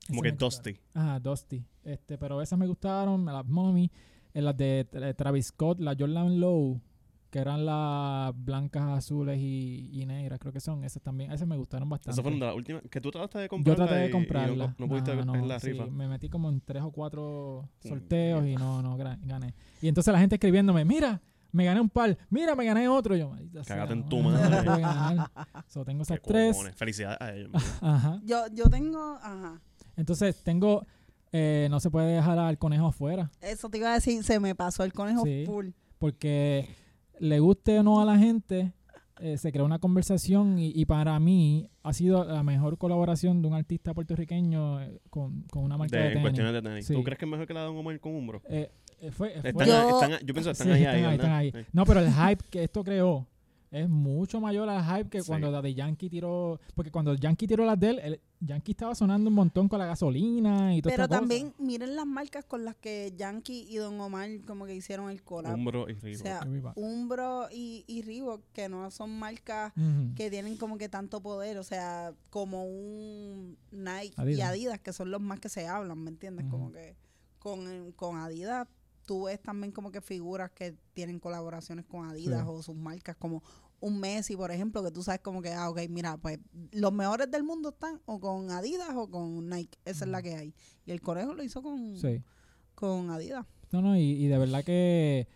Como 0.07 0.21
que. 0.21 0.31
Dusty. 0.33 0.77
Ajá, 0.93 1.19
Dusty. 1.19 1.63
Este, 1.83 2.17
pero 2.17 2.41
esas 2.41 2.59
me 2.59 2.67
gustaron, 2.67 3.25
las 3.25 3.45
Mommy, 3.45 3.89
las 4.33 4.55
de 4.57 5.13
Travis 5.17 5.47
Scott, 5.47 5.79
las 5.79 5.95
Jordan 5.97 6.39
Low, 6.39 6.79
que 7.35 7.41
eran 7.41 7.65
las 7.65 8.31
blancas, 8.45 8.83
azules 8.97 9.37
y, 9.41 9.89
y 9.91 10.05
negras, 10.05 10.39
creo 10.39 10.53
que 10.53 10.61
son. 10.61 10.85
Esas 10.85 11.01
también, 11.03 11.33
esas 11.33 11.45
me 11.45 11.57
gustaron 11.57 11.89
bastante. 11.89 12.11
Esas 12.11 12.23
fueron 12.23 12.39
de 12.39 12.45
las 12.45 12.55
últimas. 12.55 12.81
Que 12.89 13.01
tú 13.01 13.11
trataste 13.11 13.39
de 13.39 13.43
Yo 13.43 13.49
comprarla. 13.49 13.85
traté 13.87 13.99
de 13.99 14.05
y- 14.05 14.07
y 14.07 14.11
comprarla. 14.13 14.67
no, 14.67 14.75
no 14.77 14.87
pudiste 14.87 15.11
Ajá, 15.11 15.21
en 15.37 15.47
la 15.49 15.59
sí, 15.59 15.73
rifa. 15.73 15.85
me 15.87 16.07
metí 16.07 16.29
como 16.29 16.47
en 16.47 16.61
tres 16.61 16.81
o 16.83 16.91
cuatro 16.91 17.67
Mm, 17.83 17.87
sorteos 17.89 18.45
y 18.47 18.55
no, 18.55 18.81
no 18.81 18.95
gané. 18.95 19.53
Y 19.81 19.89
entonces 19.89 20.13
la 20.13 20.19
gente 20.21 20.35
escribiéndome, 20.35 20.85
mira, 20.85 21.21
me 21.51 21.65
gané 21.65 21.81
un 21.81 21.89
par, 21.89 22.17
mira, 22.29 22.55
me 22.55 22.63
gané 22.63 22.87
otro. 22.87 23.17
Yo, 23.17 23.27
"Maldita 23.31 23.65
sea, 23.65 23.75
Cágate 23.75 23.93
en 23.95 23.99
no, 23.99 24.05
tu 24.07 24.23
no 24.23 24.29
madre". 24.29 24.63
pude 24.63 24.79
ganar. 24.79 25.31
So, 25.67 25.83
tengo 25.83 26.03
esas 26.07 26.19
Qué 26.21 26.27
tres. 26.27 26.55
cojones. 26.55 26.75
Felicidades 26.77 27.17
a 27.19 27.35
ellos. 27.35 27.51
Ajá. 27.81 28.21
Yo, 28.23 28.47
yo 28.53 28.69
tengo, 28.69 29.17
ajá, 29.21 29.59
Entonces 29.97 30.41
tengo, 30.41 30.85
eh, 31.33 31.67
no 31.69 31.81
se 31.81 31.89
puede 31.89 32.13
dejar 32.15 32.39
al 32.39 32.57
conejo 32.57 32.87
afuera. 32.87 33.29
eso 33.41 33.67
te 33.67 33.77
iba 33.79 33.91
a 33.91 33.95
decir, 33.95 34.23
se 34.23 34.39
me 34.39 34.55
pasó 34.55 34.85
el 34.85 34.93
conejo 34.93 35.25
Sí. 35.25 35.43
full. 35.45 35.71
porque 35.99 36.69
le 37.19 37.39
guste 37.39 37.79
o 37.79 37.83
no 37.83 38.01
a 38.01 38.05
la 38.05 38.17
gente, 38.17 38.73
eh, 39.19 39.37
se 39.37 39.51
crea 39.51 39.63
una 39.63 39.79
conversación 39.79 40.59
y, 40.59 40.71
y 40.75 40.85
para 40.85 41.17
mí 41.19 41.69
ha 41.83 41.93
sido 41.93 42.25
la 42.25 42.43
mejor 42.43 42.77
colaboración 42.77 43.41
de 43.41 43.47
un 43.47 43.53
artista 43.53 43.93
puertorriqueño 43.93 44.81
eh, 44.81 44.99
con, 45.09 45.43
con 45.43 45.63
una 45.63 45.77
marca 45.77 45.97
de, 45.97 46.01
de, 46.03 46.07
en 46.07 46.13
tenis. 46.13 46.23
cuestiones 46.23 46.53
de 46.53 46.61
tenis. 46.61 46.85
Sí. 46.87 46.93
¿Tú 46.93 47.03
crees 47.03 47.17
que 47.19 47.25
es 47.25 47.31
mejor 47.31 47.47
que 47.47 47.53
la 47.53 47.63
de 47.63 47.69
un 47.69 47.77
Omar 47.77 47.99
con 47.99 48.13
Umbro? 48.15 48.41
Eh, 48.49 48.69
eh, 48.99 49.11
fue- 49.11 49.31
fue- 49.41 49.49
Están, 49.51 49.67
Yo- 49.67 50.01
están- 50.01 50.19
yo 50.25 50.33
pienso 50.33 50.49
que 50.49 50.51
están 50.51 50.67
Sí, 50.67 50.73
ahí, 50.73 50.81
están 50.83 50.95
ahí, 50.95 51.03
ahí, 51.05 51.15
están 51.15 51.31
ahí. 51.31 51.51
Sí. 51.51 51.59
No, 51.73 51.85
pero 51.85 51.99
el 52.01 52.11
hype 52.11 52.43
que 52.49 52.63
esto 52.63 52.83
creó 52.83 53.25
es 53.71 53.89
mucho 53.89 54.39
mayor 54.39 54.69
al 54.69 54.83
hype 54.83 55.09
que 55.09 55.21
Sí. 55.21 55.27
cuando 55.27 55.51
la 55.51 55.61
de 55.61 55.73
Yankee 55.73 56.09
tiró. 56.09 56.59
Porque 56.75 56.91
cuando 56.91 57.13
Yankee 57.15 57.47
tiró 57.47 57.65
las 57.65 57.79
de 57.79 57.89
él, 57.89 57.99
el 58.03 58.19
Yankee 58.45 58.71
estaba 58.71 58.93
sonando 58.95 59.29
un 59.29 59.35
montón 59.35 59.67
con 59.67 59.79
la 59.79 59.85
gasolina 59.85 60.75
y 60.75 60.81
todo 60.81 60.91
Pero 60.91 61.07
también 61.07 61.53
miren 61.57 61.95
las 61.95 62.05
marcas 62.05 62.45
con 62.45 62.63
las 62.65 62.75
que 62.75 63.13
Yankee 63.17 63.65
y 63.69 63.77
Don 63.77 63.99
Omar 63.99 64.29
como 64.45 64.65
que 64.65 64.75
hicieron 64.75 65.09
el 65.09 65.23
collab. 65.23 65.53
Umbro 65.55 65.89
y 65.89 65.93
O 65.93 65.99
Reebok. 65.99 66.21
sea, 66.23 66.47
Umbro 66.75 67.47
y, 67.51 67.83
y 67.87 68.01
Reebok, 68.03 68.41
que 68.53 68.69
no 68.69 68.89
son 68.91 69.17
marcas 69.17 69.73
que 70.15 70.29
tienen 70.29 70.57
como 70.57 70.77
que 70.77 70.89
tanto 70.89 71.21
poder, 71.21 71.57
o 71.57 71.63
sea, 71.63 72.13
como 72.29 72.65
un 72.65 73.57
Nike 73.71 74.13
y 74.33 74.41
Adidas. 74.41 74.79
Que 74.79 74.93
son 74.93 75.11
los 75.11 75.21
más 75.21 75.39
que 75.39 75.49
se 75.49 75.67
hablan, 75.67 75.99
¿me 76.03 76.09
entiendes? 76.11 76.45
Como 76.49 76.71
que 76.71 76.95
con, 77.39 77.91
con 77.93 78.17
Adidas 78.17 78.67
tú 79.05 79.25
ves 79.25 79.39
también 79.39 79.71
como 79.71 79.91
que 79.91 80.01
figuras 80.01 80.49
que 80.49 80.75
tienen 80.93 81.19
colaboraciones 81.19 81.85
con 81.85 82.07
Adidas 82.09 82.41
Sí. 82.41 82.47
o 82.49 82.63
sus 82.63 82.75
marcas, 82.75 83.15
como 83.15 83.43
un 83.79 83.99
Messi, 83.99 84.35
por 84.35 84.51
ejemplo, 84.51 84.83
que 84.83 84.91
tú 84.91 85.03
sabes 85.03 85.21
como 85.21 85.41
que, 85.41 85.51
ah, 85.53 85.69
ok, 85.69 85.81
mira, 85.89 86.17
pues 86.17 86.39
los 86.71 86.91
mejores 86.93 87.29
del 87.29 87.43
mundo 87.43 87.69
están 87.69 88.01
o 88.05 88.19
con 88.19 88.49
Adidas 88.51 88.89
o 88.95 89.09
con 89.09 89.47
Nike, 89.49 89.77
esa 89.85 90.05
es 90.05 90.11
la 90.11 90.21
que 90.21 90.35
hay. 90.35 90.53
Y 90.85 90.91
el 90.91 91.01
Conejo 91.01 91.33
lo 91.33 91.43
hizo 91.43 91.61
con, 91.61 91.97
Sí. 91.97 92.21
con 92.73 93.09
Adidas. 93.11 93.45
No, 93.71 93.81
no, 93.81 93.97
y, 93.97 94.01
y 94.01 94.27
de 94.27 94.37
verdad 94.37 94.63
que 94.63 95.27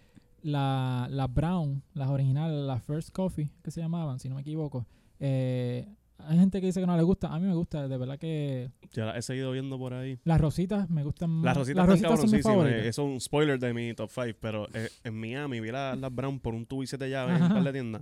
la- 0.42 1.08
las 1.12 1.34
Brown, 1.34 1.84
las 1.94 2.10
originales, 2.10 2.58
las 2.66 2.82
First 2.84 3.12
Coffee, 3.12 3.52
que 3.64 3.72
se 3.72 3.82
llamaban, 3.82 4.20
si 4.20 4.30
no 4.30 4.36
me 4.36 4.42
equivoco, 4.42 4.86
eh, 5.20 5.88
hay 6.20 6.38
gente 6.38 6.60
que 6.60 6.68
dice 6.68 6.80
que 6.82 6.88
no 6.88 6.98
le 6.98 7.04
gusta. 7.04 7.28
A 7.34 7.40
mí 7.40 7.46
me 7.48 7.56
gusta, 7.56 7.88
de 7.88 7.98
verdad 7.98 8.18
que 8.20 8.70
Ya 8.94 9.06
la 9.06 9.18
he 9.18 9.22
seguido 9.22 9.52
viendo 9.52 9.78
por 9.78 9.94
ahí. 9.94 10.20
las 10.26 10.40
rositas 10.42 10.90
me 10.90 11.04
gustan 11.04 11.30
más. 11.30 11.46
Las 11.46 11.58
rositas, 11.58 11.78
las 11.78 11.88
rositas 11.90 12.20
son 12.22 12.32
mis 12.32 12.44
favoritas. 12.44 12.80
eh, 12.84 12.88
Eso 12.90 13.04
es 13.08 13.14
un 13.14 13.22
spoiler 13.22 13.60
de 13.60 13.74
mi 13.74 13.94
top 13.94 14.10
5. 14.14 14.38
Pero 14.42 14.68
eh, 14.74 14.90
en 15.04 15.20
Miami 15.20 15.60
vi 15.62 15.72
la- 15.72 15.96
las 15.96 16.14
Brown 16.14 16.40
por 16.40 16.54
un 16.56 16.66
tubo 16.66 16.84
y 16.84 16.88
siete 16.88 17.10
llaves 17.10 17.38
en 17.38 17.44
un 17.44 17.50
par 17.50 17.64
de 17.64 17.72
tiendas. 17.72 18.02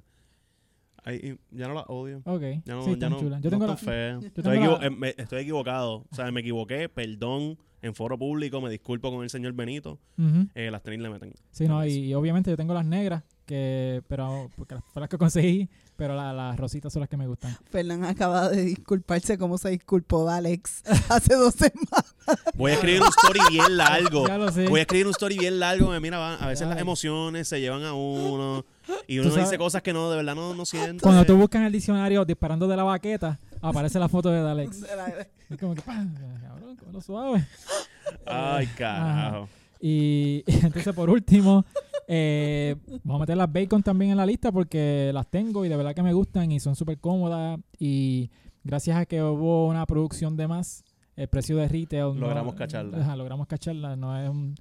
Ahí, 1.08 1.38
ya 1.52 1.68
no 1.68 1.74
las 1.74 1.86
odio. 1.88 2.22
Ok, 2.26 2.42
Ya 2.66 2.74
no, 2.76 2.84
sí, 2.84 2.96
ya 3.00 3.10
no, 3.10 3.20
chulas. 3.20 3.42
Yo 3.42 3.50
no 3.50 3.58
tengo 3.58 3.68
la- 3.68 3.78
feas. 3.78 4.22
yo 4.22 4.28
Estoy, 4.28 4.44
tengo 4.44 4.56
equivo- 4.58 4.80
la- 4.80 4.88
eh, 4.88 4.90
me- 4.90 5.16
estoy 5.18 5.42
equivocado. 5.42 6.06
O 6.12 6.16
sea, 6.16 6.30
me 6.32 6.42
equivoqué. 6.42 6.90
Perdón. 6.90 7.58
En 7.80 7.94
foro 7.94 8.18
público 8.18 8.60
me 8.60 8.72
disculpo 8.72 9.12
con 9.12 9.24
el 9.24 9.30
señor 9.30 9.54
Benito. 9.54 10.00
Eh, 10.56 10.72
las 10.72 10.82
tenis 10.82 11.00
le 11.00 11.10
meten. 11.12 11.32
Sí, 11.52 11.68
no, 11.68 11.86
y, 11.86 12.12
obviamente 12.16 12.50
yo 12.50 12.58
tengo 12.58 12.74
las 12.74 12.84
negras, 12.86 13.24
que 13.46 14.02
pero 14.08 14.50
porque 14.58 14.74
las, 14.76 14.84
fue 14.92 15.00
las 15.00 15.10
que 15.10 15.18
conseguí, 15.20 15.70
pero 15.96 16.16
la- 16.16 16.34
las 16.34 16.58
rositas 16.58 16.92
son 16.92 17.02
las 17.02 17.08
que 17.10 17.18
me 17.18 17.28
gustan. 17.28 17.56
Fernán 17.70 18.04
acaba 18.04 18.50
de 18.50 18.64
disculparse 18.64 19.38
como 19.38 19.60
se 19.60 19.70
disculpó 19.70 20.28
de 20.28 20.34
Alex 20.38 20.82
hace 21.10 21.36
dos 21.36 21.54
semanas. 21.54 22.16
Voy 22.56 22.72
a 22.72 22.74
escribir 22.74 23.02
un 23.04 23.08
story 23.10 23.40
bien 23.52 23.78
largo. 23.78 24.28
Ya 24.28 24.38
lo 24.40 24.52
sé. 24.52 24.68
Voy 24.68 24.80
a 24.80 24.82
escribir 24.82 25.06
un 25.06 25.12
story 25.12 25.38
bien 25.38 25.60
largo. 25.60 25.98
Mira, 26.02 26.18
van- 26.18 26.42
a 26.42 26.48
veces 26.48 26.68
las 26.68 26.80
emociones 26.82 27.48
se 27.48 27.62
llevan 27.62 27.84
a 27.84 27.94
uno. 27.94 28.66
Y 29.08 29.20
uno 29.20 29.34
dice 29.36 29.58
cosas 29.58 29.82
que 29.82 29.94
no, 29.94 30.10
de 30.10 30.18
verdad 30.18 30.36
no, 30.36 30.54
no 30.54 30.66
siente. 30.66 31.02
Cuando 31.02 31.26
tú 31.26 31.36
buscas 31.38 31.60
en 31.62 31.68
el 31.68 31.72
diccionario 31.74 32.26
disparando 32.26 32.68
de 32.68 32.76
la 32.78 32.84
baqueta, 32.84 33.40
aparece 33.62 34.00
la 34.00 34.10
foto 34.10 34.30
de 34.30 34.40
Alex. 34.40 34.86
Es 35.50 35.58
como 35.58 35.74
que, 35.76 35.82
¡pah! 35.82 36.06
cabrón, 36.42 36.76
con 36.76 36.92
lo 36.92 37.00
suave. 37.00 37.48
Ay, 38.26 38.68
carajo. 38.78 39.48
Y 39.80 40.44
entonces, 40.48 40.94
por 40.94 41.10
último, 41.10 41.64
eh, 42.08 42.76
vamos 43.04 43.20
a 43.20 43.24
meter 43.24 43.38
las 43.38 43.52
bacon 43.52 43.82
también 43.82 44.12
en 44.12 44.18
la 44.18 44.26
lista 44.26 44.52
porque 44.52 45.12
las 45.14 45.28
tengo 45.30 45.64
y 45.66 45.70
de 45.70 45.78
verdad 45.78 45.96
que 45.96 46.04
me 46.04 46.12
gustan 46.14 46.52
y 46.52 46.60
son 46.60 46.76
súper 46.76 47.00
cómodas. 47.00 47.60
Y 47.80 48.30
gracias 48.64 48.98
a 48.98 49.06
que 49.06 49.22
hubo 49.22 49.68
una 49.68 49.86
producción 49.86 50.36
de 50.36 50.48
más, 50.48 50.84
el 51.16 51.28
precio 51.30 51.56
de 51.58 51.68
retail. 51.68 52.14
no- 52.16 52.16
Logramos 52.16 52.56
cacharla. 52.56 52.98
Ajá, 53.00 53.16
logramos 53.16 53.48
cacharla. 53.48 53.96
No 53.96 54.20
es, 54.22 54.30
un, 54.30 54.56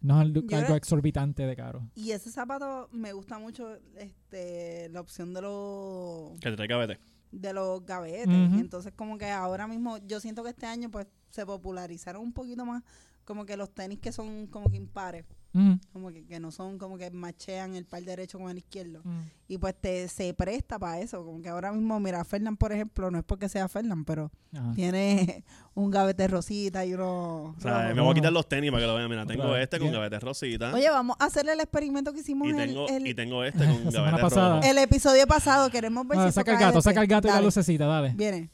no 0.00 0.20
es 0.22 0.52
algo 0.52 0.74
exorbitante 0.76 1.46
de 1.46 1.56
caro. 1.56 1.88
Y 1.94 2.12
ese 2.12 2.30
zapato 2.30 2.88
me 2.92 3.12
gusta 3.12 3.38
mucho 3.38 3.76
este 3.96 4.88
la 4.90 5.00
opción 5.00 5.34
de 5.34 5.42
los 5.42 6.38
Que 6.40 6.50
te 6.50 6.56
traiga 6.56 6.76
vete. 6.78 6.98
de 7.32 7.52
los 7.52 7.84
gavetes. 7.84 8.28
Entonces 8.28 8.92
como 8.94 9.18
que 9.18 9.30
ahora 9.30 9.66
mismo 9.66 9.98
yo 9.98 10.20
siento 10.20 10.42
que 10.44 10.50
este 10.50 10.66
año 10.66 10.90
pues 10.90 11.06
se 11.30 11.44
popularizaron 11.44 12.22
un 12.22 12.32
poquito 12.32 12.64
más 12.64 12.82
como 13.24 13.44
que 13.44 13.56
los 13.56 13.74
tenis 13.74 13.98
que 13.98 14.10
son 14.12 14.46
como 14.46 14.70
que 14.70 14.76
impares, 14.78 15.26
Ujú. 15.58 15.78
como 15.92 16.08
que, 16.10 16.24
que 16.26 16.38
no 16.40 16.50
son 16.50 16.78
como 16.78 16.96
que 16.98 17.10
machean 17.10 17.74
el 17.74 17.84
par 17.84 18.02
derecho 18.02 18.38
con 18.38 18.50
el 18.50 18.58
izquierdo. 18.58 19.00
Ujú. 19.00 19.10
Y 19.48 19.58
pues 19.58 19.74
te 19.80 20.08
se 20.08 20.32
presta 20.34 20.78
para 20.78 21.00
eso, 21.00 21.24
como 21.24 21.40
que 21.42 21.48
ahora 21.48 21.72
mismo 21.72 21.98
mira, 22.00 22.22
Fernán 22.24 22.56
por 22.56 22.72
ejemplo, 22.72 23.10
no 23.10 23.18
es 23.18 23.24
porque 23.24 23.48
sea 23.48 23.66
Fernán, 23.68 24.04
pero 24.04 24.30
Ajá. 24.54 24.72
tiene 24.74 25.42
un 25.74 25.90
gavete 25.90 26.28
rosita 26.28 26.84
y 26.84 26.94
uno 26.94 27.54
O 27.56 27.60
sea, 27.60 27.92
me 27.94 28.00
voy 28.00 28.10
a 28.10 28.14
quitar 28.14 28.32
los 28.32 28.48
tenis 28.48 28.70
para 28.70 28.82
que 28.82 28.86
lo 28.86 28.94
vean. 28.94 29.08
Mira, 29.10 29.26
tengo 29.26 29.44
Otra 29.44 29.62
este 29.62 29.78
con 29.78 29.86
Bien. 29.88 29.94
gavete 29.94 30.20
rosita. 30.20 30.72
Oye, 30.74 30.88
vamos 30.90 31.16
a 31.18 31.24
hacer 31.24 31.48
el 31.48 31.60
experimento 31.60 32.12
que 32.12 32.20
hicimos 32.20 32.46
y, 32.48 32.50
el, 32.50 32.56
tengo, 32.56 32.88
el- 32.88 33.06
y 33.06 33.14
tengo 33.14 33.42
este 33.44 33.64
con 33.66 33.90
gavete 33.90 34.20
pasada. 34.22 34.56
rojo. 34.56 34.68
el 34.68 34.78
episodio 34.78 35.26
pasado. 35.26 35.70
Queremos 35.70 36.06
ver 36.06 36.18
Ah, 36.18 36.26
si 36.26 36.32
saca 36.32 36.52
eso 36.52 36.60
el 36.60 36.66
gato, 36.66 36.82
saca 36.82 37.00
el 37.00 37.06
gato 37.06 37.26
y 37.26 37.30
la 37.30 37.34
Dale, 37.36 37.46
lucecita, 37.46 37.86
dale. 37.86 38.12
Viene. 38.14 38.50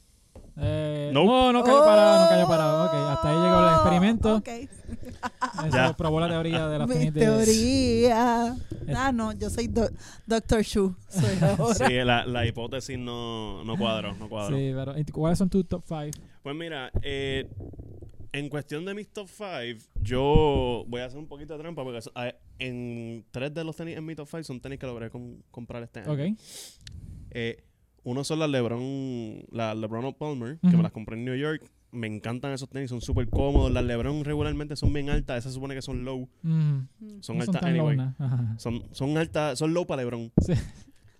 Eh, 0.57 1.11
Nope. 1.13 1.27
No, 1.27 1.51
no 1.51 1.63
cayó 1.63 1.83
parado, 1.83 2.23
no 2.23 2.29
cayó 2.29 2.47
parado. 2.47 2.85
Ok, 2.85 2.93
hasta 3.17 3.29
ahí 3.29 3.35
llegó 3.35 3.67
el 3.67 3.73
experimento. 3.75 4.35
Ok. 4.37 4.49
Eso 5.67 5.75
Ya. 5.75 5.95
probó 5.95 6.19
la 6.19 6.27
teoría 6.29 6.67
de 6.67 6.79
la 6.79 6.87
Mi 6.87 7.11
teoría. 7.11 8.55
Ah, 8.95 9.11
no, 9.13 9.31
yo 9.33 9.49
soy 9.49 9.67
do- 9.67 9.89
Doctor 10.25 10.61
Shu. 10.61 10.95
Soy 11.09 11.37
ahora. 11.59 11.73
Sí, 11.75 11.93
la, 12.03 12.25
la 12.25 12.45
hipótesis 12.45 12.97
no, 12.97 13.63
no 13.63 13.77
cuadró, 13.77 14.13
no 14.15 14.29
cuadró. 14.29 14.55
Sí, 14.55 14.71
pero 14.75 14.97
¿y 14.97 15.03
¿cuáles 15.05 15.37
son 15.39 15.49
tus 15.49 15.67
top 15.67 15.83
5? 15.87 16.11
Pues 16.43 16.55
mira, 16.55 16.91
eh, 17.01 17.49
en 18.31 18.49
cuestión 18.49 18.85
de 18.85 18.93
mis 18.93 19.07
top 19.11 19.27
5, 19.29 19.79
yo 20.01 20.83
voy 20.87 21.01
a 21.01 21.05
hacer 21.05 21.17
un 21.17 21.27
poquito 21.27 21.53
de 21.53 21.59
trampa 21.59 21.83
porque 21.83 21.99
ah, 22.15 22.31
en 22.59 23.25
tres 23.31 23.53
de 23.53 23.63
los 23.63 23.75
tenis 23.75 23.97
en 23.97 24.05
mi 24.05 24.15
top 24.15 24.27
5 24.29 24.43
son 24.43 24.59
tenis 24.59 24.77
que 24.79 24.85
logré 24.85 25.09
com- 25.09 25.41
comprar 25.51 25.81
este 25.83 26.01
año. 26.01 26.11
Ok. 26.11 26.37
Eh, 27.31 27.63
uno 28.03 28.23
son 28.23 28.37
las 28.39 28.49
LeBron, 28.49 29.43
las 29.51 29.75
LeBron 29.75 30.13
Palmer, 30.13 30.59
que 30.59 30.77
me 30.77 30.83
las 30.83 30.91
compré 30.91 31.15
en 31.17 31.25
New 31.25 31.35
York. 31.35 31.63
Me 31.95 32.07
encantan 32.07 32.51
esos 32.51 32.69
tenis, 32.69 32.89
son 32.89 33.01
súper 33.01 33.29
cómodos. 33.29 33.71
Las 33.71 33.83
LeBron 33.85 34.23
regularmente 34.25 34.75
son 34.75 34.91
bien 34.93 35.09
altas, 35.09 35.37
esas 35.39 35.51
se 35.51 35.55
supone 35.55 35.73
que 35.75 35.81
son 35.81 36.03
low. 36.05 36.27
Mm, 36.43 36.79
Son 37.21 37.37
no 37.37 37.43
altas 37.43 37.61
tan 37.61 37.69
anyway. 37.71 37.97
Son, 38.57 38.83
son 38.91 39.17
altas, 39.17 39.57
son 39.57 39.73
low 39.73 39.85
para 39.87 40.01
LeBron. 40.03 40.31
Sí. 40.45 40.53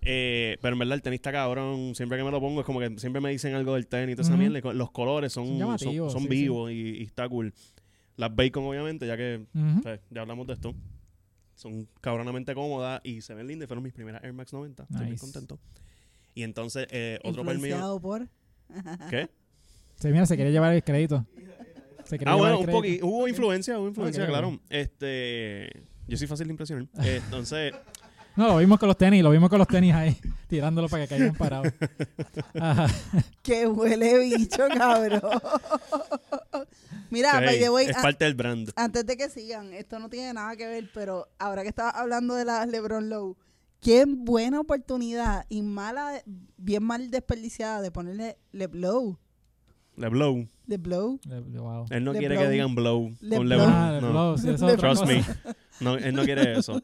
Eh, 0.08 0.58
pero 0.62 0.74
en 0.74 0.80
verdad 0.80 0.94
el 0.96 1.02
tenis 1.02 1.18
está 1.18 1.32
cabrón. 1.32 1.96
Siempre 1.96 2.18
que 2.18 2.24
me 2.24 2.30
lo 2.30 2.40
pongo 2.40 2.60
es 2.60 2.66
como 2.66 2.80
que 2.80 2.96
siempre 3.00 3.20
me 3.22 3.32
dicen 3.32 3.56
algo 3.56 3.74
del 3.74 3.88
tenis 3.88 4.14
y 4.14 4.16
toda 4.16 4.24
esa 4.28 4.34
Ujú. 4.34 4.40
mierda. 4.40 4.60
y 4.60 4.62
co- 4.62 4.74
Los 4.74 4.92
colores 4.92 5.34
son, 5.34 5.48
Son 5.58 5.80
son, 5.80 6.10
son 6.12 6.22
sí, 6.22 6.28
vivos 6.28 6.72
Y, 6.72 6.98
y 7.00 7.04
está 7.04 7.28
cool. 7.28 7.54
Las 8.18 8.36
Bacon, 8.36 8.64
obviamente, 8.66 9.08
ya 9.08 9.18
que 9.18 9.46
o 9.56 9.82
sea, 9.82 10.00
ya 10.12 10.22
hablamos 10.22 10.46
de 10.46 10.54
esto. 10.54 10.76
Son 11.56 11.88
cabronamente 12.02 12.54
cómodas 12.54 13.02
y 13.04 13.22
se 13.22 13.34
ven 13.34 13.48
lindas. 13.48 13.68
Fueron 13.68 13.84
mis 13.84 13.94
primeras 13.94 14.24
Air 14.24 14.34
Max 14.34 14.54
90. 14.54 14.84
Estoy 14.90 15.10
Nice. 15.10 15.22
contento. 15.22 15.60
Y 16.36 16.44
entonces, 16.44 16.86
eh, 16.92 17.18
otro. 17.24 17.42
Influenciado 17.42 18.00
por... 18.00 18.28
¿Qué? 19.10 19.30
Sí, 20.00 20.08
mira, 20.10 20.26
se 20.26 20.36
quería 20.38 20.52
llevar 20.52 20.74
el 20.74 20.84
crédito. 20.84 21.26
Se 22.06 22.20
quería 22.20 22.34
Ah, 22.34 22.36
llevar 22.36 22.38
bueno, 22.38 22.54
el 22.54 22.60
un 22.60 22.64
crédito. 22.66 22.78
poquito. 22.82 23.06
Hubo 23.08 23.28
influencia, 23.28 23.80
hubo 23.80 23.88
influencia, 23.88 24.28
claro. 24.28 24.60
Este. 24.70 25.84
Yo 26.08 26.18
soy 26.18 26.28
fácil 26.28 26.48
de 26.48 26.54
impresionar. 26.54 26.88
Entonces, 27.04 27.74
No, 28.36 28.48
lo 28.50 28.58
vimos 28.58 28.78
con 28.80 28.88
los 28.88 28.98
tenis, 28.98 29.24
lo 29.24 29.32
vimos 29.32 29.50
con 29.50 29.58
los 29.60 29.68
tenis 29.68 29.94
ahí, 29.94 30.18
tirándolo 30.48 30.90
para 30.90 31.04
que 31.04 31.10
caigan 31.10 31.34
parados. 31.36 31.72
Ajá. 32.60 32.88
Que 33.42 33.66
huele 33.66 34.20
bicho, 34.20 34.68
cabrón. 34.76 35.22
Mira, 37.10 37.32
hey, 37.40 37.46
by 37.46 37.60
the 37.60 37.70
way, 37.70 37.86
es 37.88 37.96
a- 37.98 38.02
parte 38.02 38.26
del 38.26 38.36
brand. 38.36 38.70
antes 38.76 39.06
de 39.06 39.16
que 39.18 39.30
sigan, 39.30 39.74
esto 39.74 40.00
no 40.00 40.10
tiene 40.10 40.34
nada 40.34 40.56
que 40.56 40.68
ver, 40.68 40.90
pero 40.94 41.28
ahora 41.40 41.62
que 41.64 41.70
estaba 41.70 41.90
hablando 41.92 42.36
de 42.36 42.46
las 42.46 42.68
LeBron 42.68 43.10
Low, 43.10 43.38
qué 43.80 44.06
buena 44.08 44.60
oportunidad 44.60 45.46
y 45.50 45.62
mala, 45.62 46.22
bien 46.58 46.84
mal 46.84 47.10
desperdiciada 47.12 47.82
de 47.82 47.92
ponerle 47.92 48.38
LeBlow. 48.52 49.18
Le 49.98 50.10
blow. 50.10 50.48
Le- 50.68 50.78
le- 51.42 51.60
wow. 51.60 51.86
Él 51.90 52.04
no 52.04 52.12
Le 52.14 52.20
quiere 52.20 52.36
blow. 52.36 52.46
que 52.46 52.52
digan 52.52 52.76
blow 52.76 53.12
Le 53.22 53.38
con 53.38 53.46
blow. 53.46 53.58
LeBron. 53.60 53.74
Ah, 53.74 54.00
no. 54.02 54.08
LeBron, 54.08 54.38
sí, 54.40 54.50
eso 54.50 54.68
Le- 54.68 54.78
Trust 54.78 55.06
me. 55.06 55.24
No, 55.80 55.96
él 55.98 56.16
no 56.16 56.24
quiere 56.24 56.58
eso. 56.58 56.82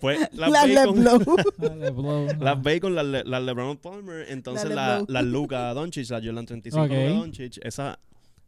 Pues 0.00 0.20
las 0.32 0.50
La 0.50 0.66
bacon, 0.66 1.04
LeBlow. 1.04 1.36
Ah, 1.58 1.74
LeBron, 1.74 2.26
no. 2.38 2.44
las 2.44 2.62
bacon, 2.62 2.94
las, 2.94 3.06
Le- 3.06 3.24
las 3.24 3.42
LeBron 3.42 3.76
Palmer, 3.78 4.26
entonces 4.30 4.68
La 4.68 4.74
la, 4.98 5.04
las 5.06 5.24
Luca 5.24 5.72
Doncic, 5.74 6.08
las 6.10 6.24
Jordan 6.24 6.46
35 6.46 6.84
Ok. 6.84 6.90
Luka 6.90 7.08
Doncic, 7.10 7.58
esa 7.64 7.98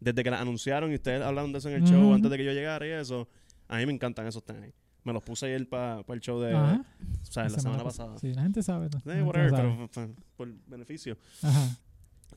desde 0.01 0.23
que 0.23 0.31
las 0.31 0.41
anunciaron 0.41 0.93
y 0.93 0.95
ustedes 0.95 1.23
hablaron 1.23 1.53
de 1.53 1.59
eso 1.59 1.69
en 1.69 1.75
el 1.77 1.83
Ujú. 1.83 1.93
show 1.93 2.15
antes 2.15 2.31
de 2.31 2.37
que 2.37 2.45
yo 2.45 2.53
llegara 2.53 2.87
y 2.87 2.91
eso, 2.91 3.29
a 3.69 3.79
mí 3.79 3.87
me 3.87 3.93
encantan 3.93 4.27
esos 4.27 4.45
tenis. 4.45 4.73
Me 5.05 5.13
los 5.13 5.23
puse 5.23 5.47
ayer 5.47 5.67
para 5.69 6.03
el 6.09 6.21
show 6.21 6.39
de, 6.41 6.55
Ajá. 6.55 6.85
o 7.23 7.25
sea, 7.27 7.45
la 7.49 7.59
semana 7.59 7.83
pasada. 7.85 8.19
Sí, 8.19 8.33
la 8.35 8.43
gente 8.43 8.63
sabe. 8.63 8.89
la 8.93 9.01
gente 9.15 9.23
whatever, 9.23 9.51
sabe. 9.51 9.89
pero 9.93 10.09
pa- 10.09 10.23
por 10.37 10.49
beneficio. 10.67 11.17
Ajá, 11.43 11.77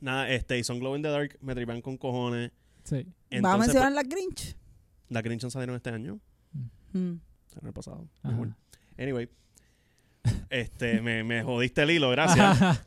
Nada, 0.00 0.28
este, 0.30 0.58
y 0.58 0.64
son 0.64 0.78
Glow 0.80 0.96
in 0.96 1.02
the 1.02 1.08
Dark, 1.08 1.38
me 1.40 1.54
tripan 1.54 1.80
con 1.80 1.96
cojones. 1.96 2.50
sí. 2.84 3.06
¿Va 3.44 3.54
a 3.54 3.56
mencionar 3.58 3.92
las 3.92 4.08
Grinch? 4.08 4.54
pues, 4.54 4.56
las 5.08 5.22
Grinch 5.22 5.48
salieron 5.48 5.76
este 5.76 5.90
año, 5.90 6.18
Mm. 6.92 6.98
el 7.14 7.20
año 7.62 7.72
pasado. 7.72 8.06
Mejor. 8.22 8.54
Anyway, 8.98 9.28
este, 10.50 11.00
me, 11.00 11.24
me 11.24 11.42
jodiste 11.42 11.82
el 11.82 11.90
hilo, 11.92 12.10
gracias. 12.10 12.40
Ajá. 12.40 12.84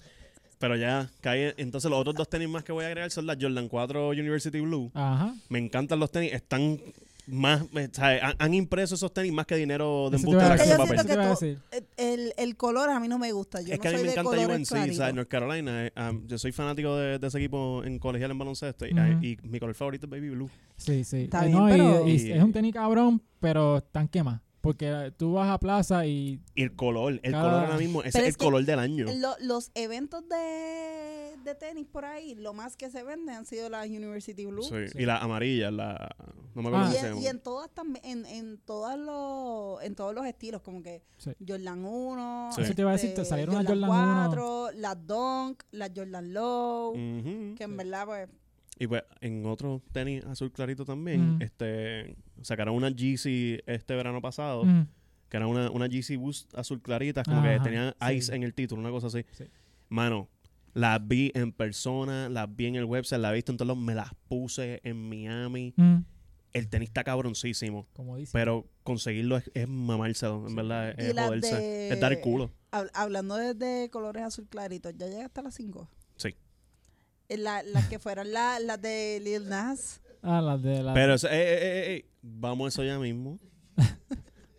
Pero 0.60 0.76
ya 0.78 1.10
caí. 1.22 1.54
Entonces, 1.58 1.90
los 1.92 2.00
otros 2.00 2.16
dos 2.16 2.30
tenis 2.30 2.48
más 2.48 2.64
que 2.64 2.72
voy 2.72 2.86
a 2.86 2.88
agregar 2.88 3.12
son 3.12 3.26
las 3.26 3.38
Jordan 3.42 3.68
4 3.68 4.10
University 4.10 4.60
Blue. 4.62 4.90
Ajá. 4.94 5.36
Me 5.50 5.60
encantan 5.60 6.00
los 6.00 6.12
tenis. 6.12 6.32
Están 6.34 6.80
más. 7.28 7.64
eh. 7.76 7.90
Han, 8.22 8.36
han 8.38 8.54
impreso 8.54 8.96
esos 8.96 9.14
tenis 9.14 9.32
más 9.34 9.46
que 9.46 9.56
dinero 9.56 10.10
de 10.10 10.18
embuste 10.18 10.38
de 10.44 10.44
yo 10.70 10.78
papel. 10.78 11.00
siento 11.00 11.22
que 11.22 11.28
decir. 11.28 11.60
El, 11.98 12.34
el 12.38 12.56
color 12.58 12.90
a 12.90 13.00
mí 13.00 13.08
no 13.08 13.18
me 13.20 13.32
gusta. 13.32 13.62
Yo 13.62 13.74
es 13.74 13.80
no 13.80 13.82
que 13.82 13.88
a 13.88 13.92
mí 13.92 13.98
soy 13.98 14.04
me 14.08 14.14
de 14.14 14.20
encanta 14.20 14.30
UNC, 14.56 14.68
claritos. 14.68 14.98
¿sabes? 14.98 15.14
North 15.16 15.28
Carolina. 15.28 15.86
eh, 15.88 15.92
um, 16.10 16.28
yo 16.28 16.38
soy 16.38 16.52
fanático 16.52 16.96
de, 16.96 17.20
de 17.20 17.28
ese 17.28 17.38
equipo 17.38 17.84
en 17.84 18.00
colegial 18.00 18.32
en 18.32 18.38
baloncesto. 18.38 18.86
y- 18.86 19.38
mi 19.44 19.60
color 19.60 19.76
favorito 19.76 20.06
es 20.06 20.10
Baby 20.10 20.30
Blue. 20.30 20.50
Sí, 20.78 21.04
sí. 21.04 21.24
Está 21.24 21.44
Eh, 21.46 21.48
bien, 21.48 21.58
no, 21.60 21.68
pero- 21.68 22.08
y, 22.08 22.12
Y- 22.12 22.32
es 22.32 22.44
un 22.44 22.52
tenis 22.54 22.74
cabrón, 22.74 23.22
pero 23.40 23.82
tan 23.82 24.08
quema. 24.08 24.42
Porque 24.66 25.14
tú 25.18 25.34
vas 25.34 25.50
a 25.50 25.60
plaza 25.60 26.06
y 26.06 26.42
Y 26.56 26.64
el 26.64 26.76
color, 26.76 27.20
el 27.24 27.32
Cada- 27.32 27.44
color 27.44 27.66
ahora 27.66 27.78
mismo, 27.78 28.02
ese 28.04 28.18
es 28.20 28.24
es 28.24 28.30
el 28.32 28.38
color 28.38 28.66
del 28.66 28.80
año. 28.80 29.06
Lo- 29.16 29.36
los 29.40 29.72
eventos 29.76 30.28
de, 30.28 31.36
de 31.44 31.56
tenis 31.56 31.86
por 31.86 32.06
ahí, 32.06 32.36
lo 32.36 32.54
más 32.54 32.76
que 32.76 32.90
se 32.90 33.04
venden 33.04 33.36
han 33.36 33.46
sido 33.46 33.70
las 33.70 33.88
University 33.88 34.46
Blue. 34.46 34.64
Sí. 34.64 34.88
Sí. 34.92 34.98
Y 35.00 35.06
la 35.06 35.18
amarilla, 35.20 35.72
la. 35.72 36.10
No 36.56 36.62
me 36.62 36.70
acuerdo 36.70 36.86
Ah. 36.88 36.90
cómo 36.90 36.96
Y, 36.96 37.00
se 37.00 37.06
en, 37.08 37.14
llama. 37.14 37.22
y 37.22 37.28
en 37.28 37.40
todas 37.40 37.70
también, 37.72 38.06
en, 38.06 38.26
en 38.26 38.58
todos 38.60 38.98
los, 38.98 39.84
en 39.84 39.94
todos 39.96 40.16
los 40.16 40.26
estilos, 40.26 40.62
como 40.62 40.82
que 40.82 41.02
Sí. 41.18 41.32
Jordan 41.48 41.86
1, 41.86 42.50
Sí. 42.56 42.62
Eso 42.62 42.74
te 42.74 42.82
iba 42.82 42.90
a 42.92 42.94
decir, 42.94 43.14
te 43.14 43.26
salieron 43.26 43.56
las 43.56 43.66
Jordan 43.68 43.90
1. 43.90 44.26
4, 44.30 44.72
las 44.76 45.06
Dunk, 45.08 45.64
las 45.72 45.92
Jordan 45.96 46.34
Low, 46.34 46.90
Ujú. 46.92 47.56
que 47.56 47.64
en 47.64 47.78
verdad 47.78 48.06
pues 48.06 48.30
Y 48.78 48.88
pues 48.88 49.04
en 49.22 49.46
otro 49.46 49.82
tenis 49.94 50.26
azul 50.26 50.52
clarito 50.52 50.84
también, 50.86 51.36
Mm. 51.38 51.42
este 51.42 52.16
sacaron 52.42 52.76
una 52.76 52.90
GC 52.90 53.64
este 53.66 53.96
verano 53.96 54.22
pasado, 54.22 54.64
Mm, 54.66 54.88
que 55.30 55.38
era 55.38 55.48
una, 55.48 55.70
una 55.72 55.88
GC 55.88 56.18
Boost 56.18 56.54
azul 56.56 56.82
clarita, 56.82 57.24
como 57.24 57.42
que 57.42 57.60
sí. 57.64 58.14
ice 58.16 58.36
en 58.36 58.44
el 58.44 58.54
título, 58.54 58.82
una 58.82 58.92
cosa 58.92 59.08
así. 59.08 59.26
Sí. 59.32 59.46
Mano, 59.90 60.30
las 60.74 61.06
vi 61.08 61.32
en 61.36 61.52
persona, 61.52 62.28
las 62.30 62.54
vi 62.56 62.66
en 62.68 62.76
el 62.76 62.86
website, 62.86 63.22
las 63.22 63.32
he 63.32 63.36
visto 63.36 63.52
en 63.52 63.58
todos 63.58 63.68
lados, 63.70 63.82
me 63.84 63.96
las 63.96 64.10
puse 64.28 64.82
en 64.84 65.10
Miami. 65.10 65.74
mm, 65.78 65.98
El 66.54 66.70
tenis 66.70 66.88
está 66.90 67.04
cabroncísimo, 67.04 67.86
como 67.94 68.16
dice. 68.18 68.32
pero 68.34 68.66
conseguirlo 68.84 69.36
es, 69.38 69.52
es 69.54 69.68
mamárselo, 69.68 70.46
en 70.48 70.56
verdad, 70.56 70.90
es, 70.98 71.14
joderse, 71.14 71.56
de- 71.56 71.90
es 71.94 72.00
dar 72.00 72.14
el 72.14 72.22
culo. 72.22 72.52
hab- 72.72 72.90
hablando 72.94 73.36
de, 73.36 73.54
de 73.54 73.90
colores 73.90 74.24
azul 74.24 74.48
claritos, 74.48 74.94
ya 74.98 75.08
llega 75.08 75.26
hasta 75.26 75.42
las 75.42 75.54
5. 75.56 75.90
Sí. 76.18 76.36
La, 77.30 77.64
las 77.64 77.88
que 77.88 77.98
fueron 78.00 78.32
la- 78.32 78.60
las 78.60 78.82
de 78.82 79.20
Lil 79.24 79.50
Nas. 79.50 80.02
Ah, 80.22 80.42
las 80.42 80.62
de 80.62 80.82
la. 80.84 80.94
Pero, 80.94 81.16
eh, 81.16 81.18
eh, 81.24 81.28
eh, 81.32 81.96
eh, 81.98 82.06
vamos 82.28 82.66
a 82.66 82.68
eso 82.70 82.84
ya 82.84 82.98
mismo. 83.00 83.40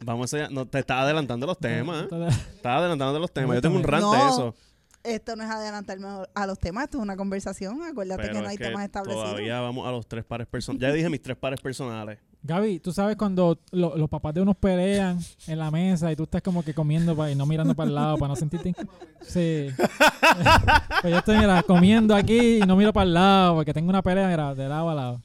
Vamos 0.04 0.32
a 0.32 0.36
eso 0.36 0.46
ya. 0.48 0.54
No, 0.54 0.66
te 0.66 0.78
estás 0.78 1.02
adelantando 1.02 1.46
los 1.46 1.58
temas. 1.58 2.04
¿eh? 2.04 2.28
Estás 2.54 2.78
adelantando 2.78 3.18
los 3.18 3.32
temas. 3.32 3.56
Yo 3.56 3.62
tengo 3.62 3.76
un 3.76 3.82
rant 3.82 4.04
de 4.04 4.10
No. 4.18 4.28
eso. 4.28 4.54
Esto 5.02 5.36
no 5.36 5.44
es 5.44 5.50
adelantarme 5.50 6.08
a 6.34 6.46
los 6.48 6.58
temas, 6.58 6.82
esto 6.84 6.98
es 6.98 7.02
una 7.04 7.16
conversación. 7.16 7.80
Acuérdate 7.84 8.22
Pero 8.22 8.34
que 8.34 8.38
no 8.40 8.44
es 8.46 8.50
hay 8.50 8.58
temas 8.58 8.84
establecidos. 8.84 9.24
Todavía 9.30 9.60
vamos 9.60 9.86
a 9.86 9.92
los 9.92 10.04
tres 10.06 10.24
pares 10.24 10.48
personales. 10.48 10.82
Ya 10.82 10.92
dije 10.92 11.08
mis 11.08 11.22
tres 11.22 11.36
pares 11.36 11.60
personales. 11.60 12.18
Gaby, 12.42 12.80
tú 12.80 12.92
sabes 12.92 13.16
cuando 13.16 13.58
lo- 13.70 13.96
los 13.96 14.08
papás 14.08 14.34
de 14.34 14.40
unos 14.40 14.56
pelean 14.56 15.18
en 15.46 15.58
la 15.60 15.70
mesa 15.70 16.10
y 16.10 16.16
tú 16.16 16.24
estás 16.24 16.42
como 16.42 16.64
que 16.64 16.74
comiendo 16.74 17.16
pa- 17.16 17.30
y 17.30 17.36
no 17.36 17.46
mirando 17.46 17.74
para 17.76 17.88
el 17.88 17.94
lado 17.94 18.16
para 18.18 18.28
no 18.30 18.36
sentirte. 18.36 18.74
Sí. 19.22 19.68
pues 21.02 21.12
yo 21.12 21.18
estoy, 21.18 21.38
mira, 21.38 21.62
comiendo 21.62 22.14
aquí 22.14 22.58
y 22.58 22.60
no 22.66 22.74
miro 22.76 22.92
para 22.92 23.04
el 23.04 23.14
lado 23.14 23.54
porque 23.56 23.72
tengo 23.72 23.88
una 23.90 24.02
pelea, 24.02 24.28
mira, 24.28 24.54
de 24.56 24.68
lado 24.68 24.90
a 24.90 24.94
lado. 24.94 25.22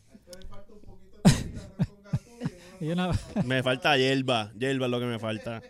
Y 2.81 2.89
una, 2.91 3.11
Me 3.45 3.63
falta 3.63 3.95
hierba. 3.97 4.51
Hierba 4.57 4.85
es 4.87 4.91
lo 4.91 4.99
que 4.99 5.05
me 5.05 5.19
falta. 5.19 5.61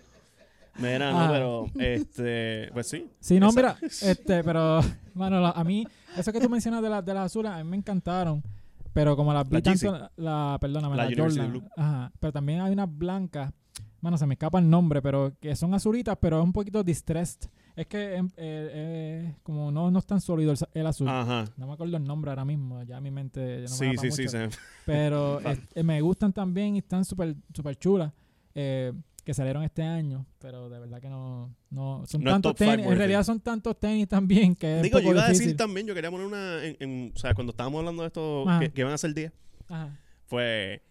Mira, 0.77 1.12
no, 1.12 1.20
Ah. 1.20 1.30
pero 1.32 1.65
este, 1.80 2.70
pues 2.74 2.88
sí. 2.88 3.08
Sí, 3.20 3.39
no, 3.39 3.50
Esa- 3.50 3.56
mira, 3.58 3.75
este, 3.82 4.44
pero, 4.44 4.80
mano, 5.13 5.39
la- 5.41 5.51
a 5.51 5.63
mí, 5.63 5.86
eso 6.18 6.32
que 6.32 6.39
tú 6.39 6.50
mencionas 6.50 6.82
de, 6.82 6.89
la- 6.89 7.01
de 7.01 7.13
las 7.13 7.25
azules, 7.25 7.51
a 7.51 7.58
mí 7.63 7.70
me 7.70 7.77
encantaron, 7.77 8.41
pero 8.94 9.15
como 9.18 9.34
las 9.34 9.48
vi 9.48 9.56
La 9.58 9.62
tanto, 9.62 9.91
Yeezy. 9.94 10.06
la, 10.18 10.58
perdóname, 10.62 10.96
La 10.96 11.10
la, 11.10 11.15
Jordan, 11.24 11.70
ajá, 11.75 12.12
pero 12.20 12.32
también 12.34 12.62
hay 12.62 12.72
unas 12.72 12.88
blancas, 12.98 13.51
mano, 14.00 14.18
se 14.18 14.25
me 14.25 14.36
escapa 14.36 14.60
el 14.60 14.70
nombre, 14.70 15.01
pero 15.01 15.34
que 15.41 15.56
son 15.56 15.74
azulitas, 15.74 16.18
pero 16.22 16.39
es 16.39 16.44
un 16.44 16.53
poquito 16.53 16.84
distressed, 16.84 17.50
es 17.75 17.88
que 17.88 18.16
em, 18.16 18.28
eh, 18.38 18.70
eh, 18.74 19.36
como 19.44 19.72
no, 19.72 19.90
no 19.92 20.00
es 20.00 20.06
tan 20.06 20.20
sólido 20.22 20.51
el, 20.51 20.58
el 20.74 20.88
azul, 20.88 21.08
Ajá. 21.08 21.46
no 21.58 21.68
me 21.68 21.74
acuerdo 21.74 21.98
el 21.98 22.04
nombre 22.04 22.32
ahora 22.32 22.46
mismo, 22.46 22.84
ya 22.84 23.00
mi 23.01 23.12
mente 23.12 23.63
ya 23.63 23.70
no 23.70 23.78
me 23.78 23.92
sí, 23.92 23.96
pa' 23.96 24.01
sí, 24.01 24.12
sí, 24.12 24.24
mucho. 24.24 24.51
sí. 24.51 24.58
Pero 24.86 25.40
Claro. 25.42 25.50
es- 25.60 25.68
eh, 25.75 25.84
me 25.84 26.01
gustan 26.01 26.34
también 26.34 26.75
y 26.75 26.80
están 26.80 27.06
súper 27.06 27.36
super 27.54 27.75
chulas. 27.78 28.12
eh, 28.56 28.94
que 29.24 29.36
salieron 29.36 29.62
este 29.62 29.84
año, 29.84 30.25
pero 30.40 30.68
de 30.68 30.80
verdad 30.80 31.00
que 31.00 31.08
no, 31.08 31.56
no 31.70 32.04
son 32.08 32.24
No 32.24 32.32
tantos 32.32 32.56
tenis, 32.56 32.88
en 32.88 32.98
realidad 32.98 33.24
son 33.24 33.40
tantos 33.40 33.80
tenis 33.80 34.08
también 34.08 34.56
que 34.56 34.82
Digo, 34.82 34.98
yo 35.00 35.12
iba 35.12 35.24
a 35.24 35.28
decir 35.28 35.42
difícil. 35.42 35.56
también, 35.58 35.86
yo 35.86 35.94
quería 35.94 36.10
poner 36.10 36.25
una, 36.25 36.66
en, 36.66 36.75
en- 36.80 37.12
o 37.16 37.20
sea, 37.20 37.36
cuando 37.36 37.51
estábamos 37.51 37.78
hablando 37.80 38.01
de 38.01 38.08
esto, 38.08 38.46
que, 38.60 38.72
que 38.72 38.82
iban 38.82 38.92
a 38.94 38.98
ser 38.98 39.13
10, 39.13 39.32
Ajá. 39.70 39.96
pues 40.28 40.82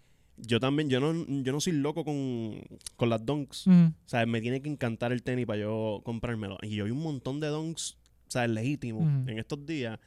yo 0.47 0.61
también, 0.61 0.89
yo 0.91 1.01
no, 1.01 1.13
yo 1.43 1.53
no 1.53 1.61
soy 1.61 1.73
loco 1.75 2.05
con, 2.05 2.61
con 2.97 3.09
las 3.09 3.25
donks. 3.25 3.67
Mm, 3.67 3.87
O 3.87 4.09
sea, 4.09 4.27
me 4.27 4.41
tiene 4.41 4.61
que 4.63 4.69
encantar 4.69 5.13
el 5.13 5.23
tenis 5.23 5.47
para 5.47 5.61
yo 5.61 6.01
comprármelo. 6.05 6.59
Y 6.63 6.77
yo 6.77 6.85
vi 6.85 6.91
un 6.91 7.03
montón 7.03 7.41
de 7.41 7.49
donks, 7.49 7.99
o 8.29 8.31
sea, 8.31 8.47
legítimos 8.49 9.03
Ujú. 9.03 9.31
en 9.31 9.39
estos 9.39 9.65
días. 9.67 9.99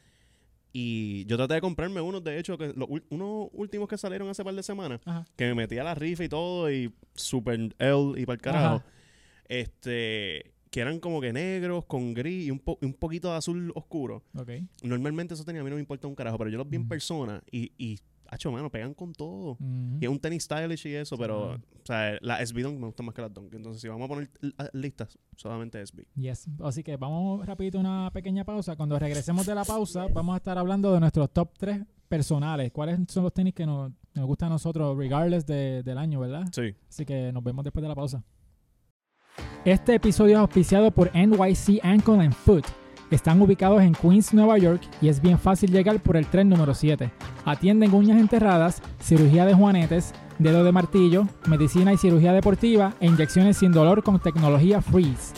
Y 0.76 1.26
yo 1.26 1.38
traté 1.38 1.54
de 1.56 1.62
comprarme 1.62 2.02
unos, 2.02 2.24
de 2.24 2.40
hecho, 2.40 2.58
que 2.58 2.74
los 2.76 2.90
unos 3.10 3.50
últimos 3.54 3.88
que 3.88 3.98
salieron 3.98 4.28
hace 4.30 4.44
par 4.44 4.56
de 4.56 4.64
semanas, 4.64 5.02
Ajá. 5.06 5.26
que 5.36 5.46
me 5.46 5.54
metí 5.54 5.78
a 5.78 5.84
la 5.84 5.94
rifa 5.94 6.24
y 6.24 6.30
todo, 6.30 6.72
y 6.72 6.92
super 7.14 7.60
L 7.78 8.14
y 8.18 8.26
para 8.26 8.34
el 8.36 8.42
carajo. 8.42 8.76
Ajá. 8.78 8.86
Este, 9.48 10.52
que 10.72 10.80
eran 10.80 11.00
como 11.00 11.22
que 11.22 11.32
negros, 11.32 11.86
con 11.86 12.16
gris 12.16 12.48
y 12.48 12.52
un, 12.52 12.58
po- 12.60 12.80
un 12.82 12.94
poquito 12.94 13.30
de 13.30 13.38
azul 13.38 13.72
oscuro. 13.76 14.24
Ok. 14.36 14.50
Normalmente 14.82 15.36
eso 15.36 15.44
tenía, 15.46 15.62
a 15.62 15.64
mí 15.64 15.70
no 15.70 15.76
me 15.76 15.82
importa 15.82 16.08
un 16.08 16.16
carajo, 16.16 16.38
pero 16.40 16.50
yo 16.50 16.58
los 16.58 16.68
vi 16.68 16.78
en 16.78 16.82
Ujú. 16.84 16.90
persona 16.90 17.44
y, 17.52 17.72
y, 17.78 18.00
hacho, 18.34 18.52
mano, 18.52 18.70
pegan 18.70 18.94
con 18.94 19.14
todo. 19.14 19.58
Y 20.00 20.04
es 20.06 20.10
un 20.10 20.20
tenis 20.20 20.44
stylish 20.44 20.86
y 20.88 20.96
eso, 20.96 21.18
pero, 21.18 21.52
Ajá. 21.54 21.62
o 21.82 21.86
sea, 21.86 22.18
la 22.22 22.46
SB 22.46 22.62
Dunk 22.64 22.80
me 22.80 22.86
gusta 22.88 23.04
más 23.04 23.14
que 23.16 23.22
la 23.22 23.30
Dunk. 23.30 23.54
Entonces, 23.54 23.82
si 23.82 23.88
vamos 23.88 24.06
a 24.06 24.08
poner 24.08 24.30
listas, 24.74 25.18
solamente 25.36 25.80
SB. 25.86 26.06
Yes. 26.16 26.48
Así 26.64 26.84
que 26.84 26.98
vamos 26.98 27.46
rapidito 27.46 27.78
a 27.78 27.82
una 27.82 28.12
pequeña 28.12 28.44
pausa. 28.44 28.76
Cuando 28.76 28.98
regresemos 29.00 29.46
de 29.46 29.56
la 29.56 29.64
pausa, 29.66 30.08
vamos 30.14 30.34
a 30.34 30.38
estar 30.38 30.58
hablando 30.58 30.94
de 30.94 31.00
nuestros 31.00 31.32
top 31.32 31.52
3 31.58 31.84
personales. 32.10 32.72
¿Cuáles 32.72 33.00
son 33.08 33.24
los 33.24 33.34
tenis 33.34 33.54
que 33.54 33.66
nos, 33.66 33.92
nos 34.14 34.26
gustan 34.26 34.48
a 34.48 34.54
nosotros, 34.54 34.98
regardless 34.98 35.46
de- 35.46 35.82
del 35.84 35.98
año, 35.98 36.20
verdad? 36.20 36.46
Sí. 36.52 36.76
Así 36.90 37.06
que 37.06 37.32
nos 37.32 37.44
vemos 37.44 37.64
después 37.64 37.82
de 37.82 37.90
la 37.90 37.96
pausa. 37.96 38.24
Este 39.66 39.96
episodio 39.96 40.36
es 40.36 40.40
auspiciado 40.40 40.92
por 40.92 41.10
NYC 41.16 41.80
Ankle 41.84 42.20
and 42.20 42.34
Foot. 42.34 42.66
Están 43.12 43.42
ubicados 43.42 43.82
en 43.82 43.94
Queens, 43.94 44.34
Nueva 44.34 44.58
York 44.58 44.82
y 45.02 45.10
es 45.10 45.22
bien 45.22 45.38
fácil 45.38 45.72
llegar 45.72 46.00
por 46.00 46.18
el 46.18 46.28
tren 46.28 46.50
número 46.50 46.74
7. 46.74 47.12
Atienden 47.46 47.94
uñas 47.94 48.20
enterradas, 48.20 48.82
cirugía 49.00 49.46
de 49.46 49.54
juanetes, 49.54 50.14
dedo 50.40 50.64
de 50.64 50.72
martillo, 50.72 51.28
medicina 51.48 51.94
y 51.94 51.98
cirugía 51.98 52.34
deportiva 52.34 52.94
e 53.00 53.08
inyecciones 53.08 53.58
sin 53.58 53.72
dolor 53.72 54.04
con 54.04 54.20
tecnología 54.20 54.82
Freeze. 54.82 55.34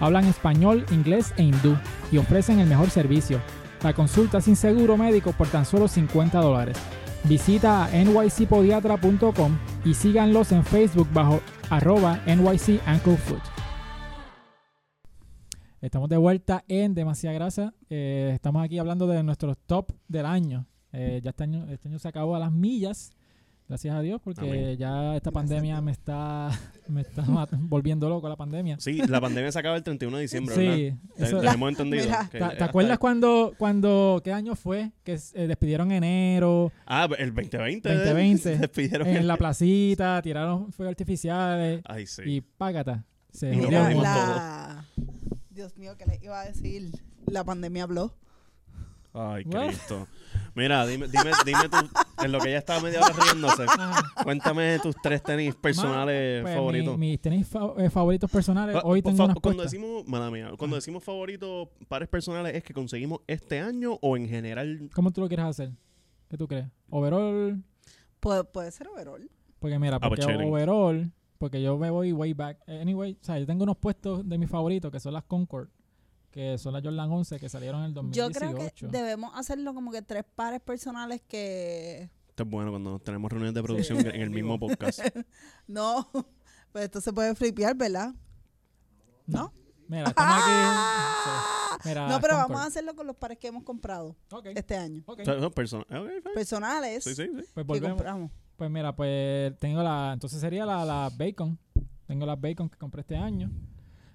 Hablan 0.00 0.24
español, 0.24 0.86
inglés 0.90 1.34
e 1.36 1.42
hindú 1.42 1.76
y 2.10 2.16
ofrecen 2.18 2.58
el 2.60 2.68
mejor 2.68 2.90
servicio. 2.90 3.38
La 3.82 3.92
consulta 3.92 4.40
sin 4.40 4.56
seguro 4.56 4.96
médico 4.96 5.32
por 5.32 5.48
tan 5.48 5.66
solo 5.66 5.88
50 5.88 6.40
dólares. 6.40 6.78
Visita 7.26 7.86
a 7.86 7.90
nycpodiatra.com 7.90 9.58
y 9.82 9.94
síganlos 9.94 10.52
en 10.52 10.62
Facebook 10.62 11.08
bajo 11.10 11.40
arroba 11.70 12.20
NYC 12.26 12.82
Ankle. 12.86 13.16
Estamos 15.80 16.10
de 16.10 16.18
vuelta 16.18 16.64
en 16.68 16.94
Demasiada 16.94 17.34
Grasa. 17.34 17.72
Eh, 17.88 18.32
estamos 18.34 18.62
aquí 18.62 18.78
hablando 18.78 19.06
de 19.06 19.22
nuestros 19.22 19.56
top 19.66 19.92
del 20.06 20.26
año. 20.26 20.66
Eh, 20.92 21.22
ya 21.24 21.30
este 21.30 21.44
año, 21.44 21.66
este 21.70 21.88
año 21.88 21.98
se 21.98 22.08
acabó 22.08 22.36
a 22.36 22.38
las 22.38 22.52
millas, 22.52 23.12
gracias 23.68 23.94
a 23.94 24.00
Dios, 24.00 24.20
porque 24.22 24.40
Amén. 24.42 24.76
ya 24.76 25.16
esta 25.16 25.30
pandemia 25.30 25.80
me 25.80 25.90
está, 25.92 26.50
me 26.88 27.00
está 27.00 27.24
volviendo 27.58 28.08
loco 28.08 28.28
la 28.28 28.36
pandemia. 28.36 28.76
Sí, 28.80 28.98
la 29.08 29.20
pandemia 29.20 29.50
se 29.52 29.58
acaba 29.58 29.76
el 29.76 29.82
31 29.82 30.16
de 30.16 30.22
diciembre, 30.22 30.56
¿verdad? 30.56 30.74
Sí, 30.74 30.94
Te- 31.16 31.24
eso- 31.24 31.40
tenemos 31.40 31.68
entendido. 31.70 32.04
Mira. 32.04 32.28
¿Te, 32.30 32.38
te 32.38 32.64
acuerdas 32.64 32.98
cuando, 32.98 33.54
cuando, 33.58 34.20
qué 34.24 34.32
año 34.32 34.54
fue? 34.54 34.92
Que 35.02 35.18
eh, 35.34 35.46
despidieron 35.46 35.90
enero, 35.92 36.70
Ah, 36.86 37.08
el 37.18 37.34
2020. 37.34 37.88
2020, 37.94 38.42
Se 38.42 38.58
despidieron 38.58 39.08
en 39.08 39.16
el- 39.16 39.26
la 39.26 39.36
placita, 39.36 40.20
tiraron 40.22 40.72
fuegos 40.72 40.92
artificiales 40.92 41.80
Ay, 41.84 42.06
sí. 42.06 42.22
y 42.26 42.40
págata. 42.40 43.04
Se 43.32 43.52
Y 43.52 43.56
mundo. 43.56 44.02
la... 44.02 44.84
Dios 45.50 45.76
mío, 45.76 45.96
¿qué 45.98 46.06
le 46.06 46.20
iba 46.22 46.40
a 46.40 46.44
decir? 46.46 46.90
La 47.26 47.42
pandemia 47.44 47.84
habló. 47.84 48.14
Ay? 49.12 49.44
Cristo. 49.44 50.06
Mira, 50.56 50.86
dime, 50.86 51.08
dime, 51.08 51.30
dime 51.44 51.68
tú, 51.68 52.24
en 52.24 52.30
lo 52.30 52.38
que 52.38 52.48
ella 52.50 52.58
estaba 52.58 52.80
media 52.80 53.00
hora 53.00 53.12
riéndose, 53.24 53.64
Ajá. 53.64 54.02
cuéntame 54.22 54.78
tus 54.80 54.94
tres 55.02 55.20
tenis 55.22 55.54
personales 55.56 56.42
Pues, 56.42 56.54
favoritos. 56.54 56.96
mi- 56.96 57.10
mis 57.10 57.20
tenis 57.20 57.48
fa- 57.48 57.72
eh, 57.78 57.90
favoritos 57.90 58.30
personales, 58.30 58.76
Ah, 58.76 58.82
hoy 58.84 59.02
tengo 59.02 59.16
fa- 59.16 59.24
unas 59.24 59.36
cuando 59.40 59.62
puestas. 59.62 59.72
decimos, 59.72 60.06
mala 60.06 60.30
mía, 60.30 60.52
cuando 60.56 60.76
Ah. 60.76 60.78
decimos 60.78 61.02
favoritos 61.02 61.68
pares 61.88 62.08
personales 62.08 62.54
es 62.54 62.62
que 62.62 62.72
conseguimos 62.72 63.20
este 63.26 63.60
año 63.60 63.98
o 64.00 64.16
en 64.16 64.28
general. 64.28 64.88
¿Cómo 64.94 65.10
tú 65.10 65.22
lo 65.22 65.28
quieres 65.28 65.46
hacer? 65.46 65.72
¿Qué 66.28 66.36
tú 66.38 66.46
crees? 66.46 66.66
¿Overall? 66.88 67.62
Puede, 68.20 68.44
puede 68.44 68.70
ser 68.70 68.86
overall. 68.88 69.28
Porque 69.58 69.78
mira, 69.80 69.96
Ah, 70.00 70.08
pues, 70.08 70.24
porque 70.24 70.44
overall, 70.44 71.12
porque 71.38 71.60
yo 71.62 71.76
me 71.78 71.90
voy 71.90 72.12
way 72.12 72.32
back. 72.32 72.58
Anyway, 72.68 73.18
o 73.20 73.24
sea, 73.24 73.38
yo 73.40 73.46
tengo 73.46 73.64
unos 73.64 73.76
puestos 73.76 74.26
de 74.28 74.38
mis 74.38 74.48
favoritos 74.48 74.92
que 74.92 75.00
son 75.00 75.14
las 75.14 75.24
Concord, 75.24 75.68
que 76.34 76.58
son 76.58 76.72
las 76.72 76.82
Jordan 76.82 77.08
11 77.12 77.38
que 77.38 77.48
salieron 77.48 77.80
en 77.84 77.86
el 77.86 77.94
Yo 78.10 78.24
2018. 78.24 78.32
creo 78.38 78.90
que 78.90 78.96
debemos 78.98 79.30
hacerlo 79.36 79.72
como 79.72 79.92
que 79.92 80.02
tres 80.02 80.24
pares 80.34 80.60
personales 80.60 81.22
que... 81.28 82.10
Esto 82.28 82.42
es 82.42 82.48
bueno 82.50 82.72
cuando 82.72 82.98
tenemos 82.98 83.30
reuniones 83.30 83.54
de 83.54 83.62
producción 83.62 84.00
en 84.00 84.20
el 84.20 84.30
mismo 84.30 84.58
podcast. 84.58 84.98
No, 85.68 86.10
pues 86.72 86.86
esto 86.86 87.00
se 87.00 87.12
puede 87.12 87.36
flipear, 87.36 87.76
¿verdad? 87.76 88.12
¿No? 89.26 89.52
Mira, 89.86 90.08
estamos 90.08 90.34
aquí. 90.34 90.50
¡Ah! 90.50 91.78
Mira, 91.84 92.08
no, 92.08 92.20
pero 92.20 92.34
Concord. 92.34 92.50
vamos 92.50 92.64
a 92.64 92.66
hacerlo 92.66 92.96
con 92.96 93.06
los 93.06 93.14
pares 93.14 93.38
que 93.38 93.46
hemos 93.46 93.62
comprado 93.62 94.16
este 94.56 94.76
año. 94.76 95.04
ok. 95.06 95.20
O 95.20 95.24
sea, 95.24 95.38
son 95.40 95.52
personas. 95.52 95.86
ok, 95.88 96.08
fine. 96.22 96.34
Personales 96.34 97.04
Sí, 97.04 97.14
sí, 97.14 97.26
sí. 97.26 97.32
Pues 97.32 97.46
que 97.54 97.62
volvemos. 97.62 97.90
compramos. 97.90 98.30
Pues 98.56 98.70
mira, 98.70 98.96
pues 98.96 99.56
tengo 99.60 99.82
la. 99.84 100.10
Entonces 100.14 100.40
sería 100.40 100.66
la, 100.66 100.84
la 100.84 101.10
Bacon. 101.16 101.56
Tengo 102.06 102.26
las 102.26 102.40
Bacon 102.40 102.68
que 102.68 102.76
compré 102.78 103.02
este 103.02 103.16
año. 103.16 103.50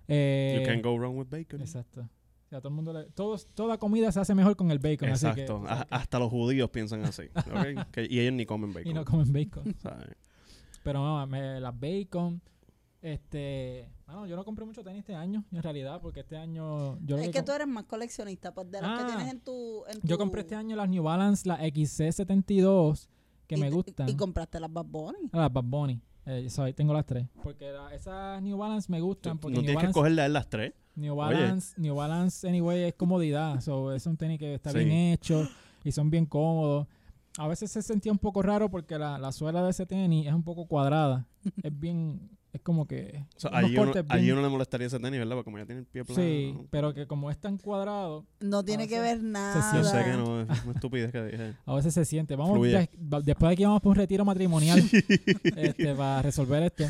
Eh, 0.10 0.58
You 0.60 0.66
can't 0.66 0.84
go 0.84 0.98
wrong 0.98 1.18
with 1.18 1.28
bacon. 1.30 1.62
Exacto. 1.62 2.02
O 2.02 2.50
sea, 2.50 2.60
todo 2.62 2.70
el 2.70 2.76
mundo 2.76 2.92
le, 2.94 3.04
todos, 3.12 3.46
toda 3.54 3.78
comida 3.78 4.12
se 4.12 4.20
hace 4.20 4.34
mejor 4.34 4.56
con 4.56 4.72
el 4.72 4.80
bacon. 4.80 5.10
Así 5.10 5.26
que, 5.36 5.42
Exacto. 5.44 5.62
o 5.62 5.66
sea, 5.68 5.82
A- 5.90 5.96
hasta 5.98 6.18
los 6.20 6.30
judíos 6.32 6.70
piensan 6.72 7.04
así. 7.06 7.24
¿ok? 7.36 7.86
Que- 7.92 8.08
y 8.10 8.20
ellos 8.20 8.34
ni 8.34 8.46
comen 8.46 8.74
bacon. 8.74 8.90
y 8.90 8.94
no 8.94 9.06
comen 9.06 9.32
bacon. 9.32 9.76
Pero 10.84 11.00
no, 11.06 11.28
me- 11.28 11.60
las 11.60 11.80
bacon. 11.80 12.42
Este. 13.02 13.88
Bueno, 14.08 14.26
yo 14.28 14.36
no 14.36 14.44
compré 14.44 14.66
mucho 14.66 14.84
tenis 14.84 15.00
este 15.00 15.16
año, 15.16 15.46
en 15.54 15.62
realidad, 15.64 16.02
porque 16.02 16.22
este 16.22 16.36
año. 16.36 16.98
Yo, 17.06 17.16
lo 17.16 17.24
Es 17.24 17.30
que 17.30 17.44
tú 17.44 17.52
eres 17.54 17.68
más 17.68 17.86
coleccionista, 17.86 18.54
pues 18.54 18.70
de 18.72 18.82
las 18.82 18.92
Ah. 18.92 18.98
que 19.06 19.14
tienes 19.14 19.32
en 19.34 19.40
tu, 19.40 19.86
en 19.88 20.00
yo 20.04 20.16
tu- 20.16 20.18
compré 20.18 20.42
este 20.42 20.56
año 20.56 20.76
las 20.76 20.90
New 20.90 21.04
Balance, 21.04 21.48
las 21.48 21.60
XC72, 21.62 23.08
que 23.48 23.56
y 23.56 23.60
me 23.60 23.70
gustan. 23.70 24.10
Y 24.10 24.16
compraste 24.16 24.60
las 24.60 24.72
Bad 24.74 24.86
Bunny. 24.86 25.30
Ah, 25.32 25.40
las 25.42 25.54
Bad 25.54 25.64
Bunny. 25.64 26.02
Eh, 26.32 26.50
so, 26.50 26.64
ahí 26.64 26.74
tengo 26.74 26.94
las 26.94 27.06
tres. 27.06 27.28
Porque 27.42 27.72
la- 27.72 27.94
esas 27.94 28.42
New 28.42 28.58
Balance 28.58 28.92
me 28.92 29.02
gustan. 29.02 29.34
no 29.36 29.40
Porque 29.40 29.56
tienes 29.60 29.74
New 29.74 29.80
que 29.94 30.00
Balance, 30.00 30.26
él 30.26 30.34
las 30.34 30.48
tres. 30.50 30.74
New 30.96 31.14
Oye. 31.18 31.34
Balance, 31.36 31.74
New 31.82 31.96
Balance, 31.96 32.48
anyway, 32.48 32.84
es 32.84 32.94
comodidad. 32.94 33.60
So, 33.62 33.94
es 33.94 34.06
un 34.06 34.18
tenis 34.18 34.38
que 34.38 34.54
está 34.56 34.72
Sí. 34.72 34.80
bien 34.80 34.92
hecho 34.92 35.48
y 35.84 35.92
son 35.92 36.10
bien 36.10 36.26
cómodos. 36.26 36.88
A 37.38 37.48
veces 37.48 37.72
se 37.72 37.82
sentía 37.82 38.12
un 38.12 38.18
poco 38.18 38.42
raro 38.42 38.70
porque 38.70 38.98
la, 38.98 39.18
la 39.18 39.32
suela 39.32 39.64
de 39.64 39.70
ese 39.72 39.86
tenis 39.86 40.28
es 40.28 40.34
un 40.34 40.44
poco 40.44 40.66
cuadrada. 40.68 41.26
es 41.64 41.80
bien, 41.80 42.30
es 42.52 42.62
como 42.62 42.88
que... 42.88 43.26
O 43.36 43.40
sea, 43.40 43.52
allí, 43.54 43.78
uno, 43.78 43.92
allí 44.10 44.28
le 44.32 44.50
molestaría 44.50 44.88
ese 44.88 45.00
tenis, 45.00 45.20
¿verdad? 45.20 45.36
Porque 45.36 45.46
como 45.46 45.58
ya 45.60 45.66
tiene 45.66 45.82
el 45.82 45.86
pie 45.88 46.04
plano. 46.04 46.22
Sí, 46.22 46.58
pero 46.72 46.94
que 46.94 47.06
como 47.06 47.30
es 47.30 47.38
tan 47.38 47.58
cuadrado, 47.58 48.26
No 48.40 48.64
tiene 48.64 48.88
que 48.88 49.00
ver 49.00 49.22
nada. 49.22 49.72
Yo 49.76 49.84
sé 49.84 50.04
que 50.04 50.12
no, 50.14 50.42
es 50.52 50.64
una 50.64 50.74
estupidez 50.74 51.12
que 51.12 51.24
dije. 51.24 51.54
a 51.66 51.76
veces 51.76 51.94
se 51.94 52.06
siente. 52.06 52.36
Vamos, 52.36 52.56
Fluye. 52.56 52.78
des- 52.78 52.90
va- 53.02 53.22
después 53.22 53.50
de 53.50 53.54
aquí 53.54 53.64
vamos 53.66 53.82
por 53.82 53.92
un 53.92 53.96
retiro 53.98 54.26
matrimonial 54.26 54.80
este, 55.56 55.96
para 55.96 56.22
resolver 56.24 56.64
esto. 56.64 56.86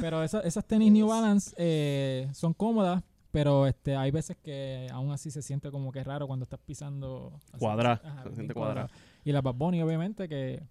Pero 0.00 0.22
esa- 0.22 0.40
esas 0.40 0.64
tenis 0.64 0.90
New 0.92 1.06
Balance 1.08 1.54
eh, 1.58 2.28
son 2.32 2.54
cómodas, 2.54 3.02
pero 3.30 3.66
este 3.66 3.96
hay 3.96 4.10
veces 4.10 4.36
que 4.42 4.86
aún 4.92 5.10
así 5.12 5.30
se 5.30 5.42
siente 5.42 5.70
como 5.70 5.92
que 5.92 6.02
raro 6.02 6.26
cuando 6.26 6.44
estás 6.44 6.60
pisando. 6.64 7.32
así. 7.52 7.58
Cuadra, 7.58 8.00
Ajá, 8.02 8.24
se 8.30 8.34
siente 8.36 8.54
cuadra. 8.54 8.88
Y 9.24 9.32
las 9.32 9.42
Bad 9.42 9.54
Bunny, 9.54 9.82
obviamente, 9.82 10.28
que, 10.28 10.62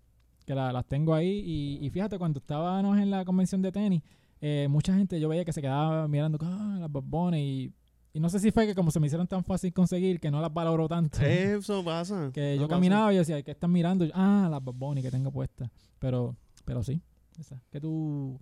que 0.46 0.56
la- 0.56 0.72
las 0.72 0.86
tengo 0.88 1.14
ahí. 1.14 1.44
Y, 1.46 1.86
y 1.86 1.90
fíjate, 1.92 2.18
cuando 2.18 2.40
estábamos 2.40 2.98
en 2.98 3.12
la 3.12 3.24
convención 3.26 3.62
de 3.62 3.72
tenis, 3.72 4.02
eh, 4.46 4.68
mucha 4.68 4.94
gente 4.94 5.22
yo 5.22 5.30
veía 5.30 5.46
que 5.46 5.54
se 5.54 5.62
quedaba 5.62 6.06
mirando, 6.10 6.38
ah, 6.42 6.76
las 6.78 6.92
Bad 6.92 7.04
Bunny. 7.06 7.40
Y, 7.40 7.74
y 8.12 8.20
no 8.20 8.28
sé 8.28 8.40
si 8.40 8.52
fue 8.52 8.68
que 8.68 8.76
como 8.76 8.92
se 8.92 9.00
me 9.00 9.08
hicieron 9.08 9.26
tan 9.26 9.42
fácil 9.42 9.72
conseguir, 9.72 10.20
que 10.20 10.30
no 10.30 10.42
las 10.42 10.54
valoro 10.54 10.90
tanto. 10.90 11.22
Eso 11.22 11.82
pasa. 11.82 12.30
Que 12.34 12.58
yo 12.58 12.64
pasa. 12.64 12.76
caminaba 12.76 13.14
y 13.14 13.16
yo 13.16 13.20
decía, 13.22 13.42
¿qué 13.42 13.52
están 13.52 13.72
mirando? 13.72 14.04
Yo, 14.04 14.12
ah, 14.14 14.50
las 14.52 14.62
Bad 14.62 14.74
Bunny 14.74 15.02
que 15.02 15.12
tengo 15.12 15.32
puestas. 15.32 15.70
Pero, 15.98 16.36
pero 16.66 16.84
sí, 16.84 17.02
esa. 17.40 17.58
que 17.72 17.80
tú 17.80 18.38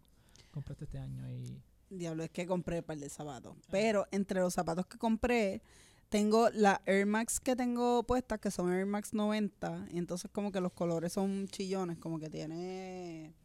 compraste 0.49 0.85
este 0.85 0.97
año 0.97 1.29
y... 1.29 1.61
Diablo, 1.91 2.23
es 2.23 2.31
que 2.31 2.47
compré 2.47 2.79
un 2.79 2.83
par 2.83 2.97
de 2.97 3.07
zapatos. 3.07 3.55
Pero 3.69 4.07
entre 4.09 4.39
los 4.39 4.55
zapatos 4.55 4.87
que 4.87 4.97
compré, 4.97 5.61
tengo 6.09 6.49
las 6.49 6.79
Air 6.87 7.05
Max 7.05 7.39
que 7.39 7.55
tengo 7.55 8.01
puestas, 8.01 8.39
que 8.39 8.49
son 8.49 8.73
Air 8.73 8.87
Max 8.87 9.13
90. 9.13 9.85
Y 9.91 9.99
entonces 9.99 10.31
como 10.31 10.51
que 10.51 10.61
los 10.61 10.71
colores 10.71 11.13
son 11.13 11.47
chillones, 11.47 11.99
como 11.99 12.17
que 12.17 12.27
tiene... 12.31 13.35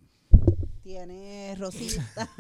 Tiene 0.87 1.53
rosita. 1.59 2.31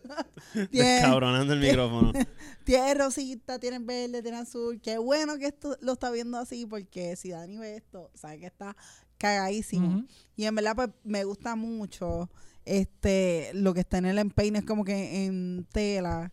tiene, 0.70 0.88
Descabronando 0.88 1.52
el 1.52 1.60
micrófono. 1.60 2.12
tiene 2.64 2.94
rosita, 2.94 3.58
tiene 3.58 3.78
verde, 3.78 4.22
tiene 4.22 4.38
azul. 4.38 4.80
Qué 4.80 4.96
bueno 4.96 5.36
que 5.36 5.48
esto 5.48 5.76
lo 5.82 5.92
está 5.92 6.10
viendo 6.10 6.38
así, 6.38 6.64
porque 6.64 7.14
si 7.16 7.28
Dani 7.28 7.58
ve 7.58 7.76
esto, 7.76 8.10
sabe 8.14 8.38
que 8.40 8.46
está 8.46 8.74
cagadísimo. 9.18 10.06
Y 10.34 10.46
en 10.46 10.54
verdad, 10.54 10.76
pues 10.76 10.88
me 11.04 11.24
gusta 11.24 11.56
mucho. 11.56 12.30
Este, 12.64 13.50
lo 13.52 13.74
que 13.74 13.80
está 13.80 13.98
en 13.98 14.06
el 14.06 14.18
empeine 14.18 14.60
es 14.60 14.64
como 14.64 14.82
que 14.82 15.26
en 15.26 15.66
tela. 15.70 16.32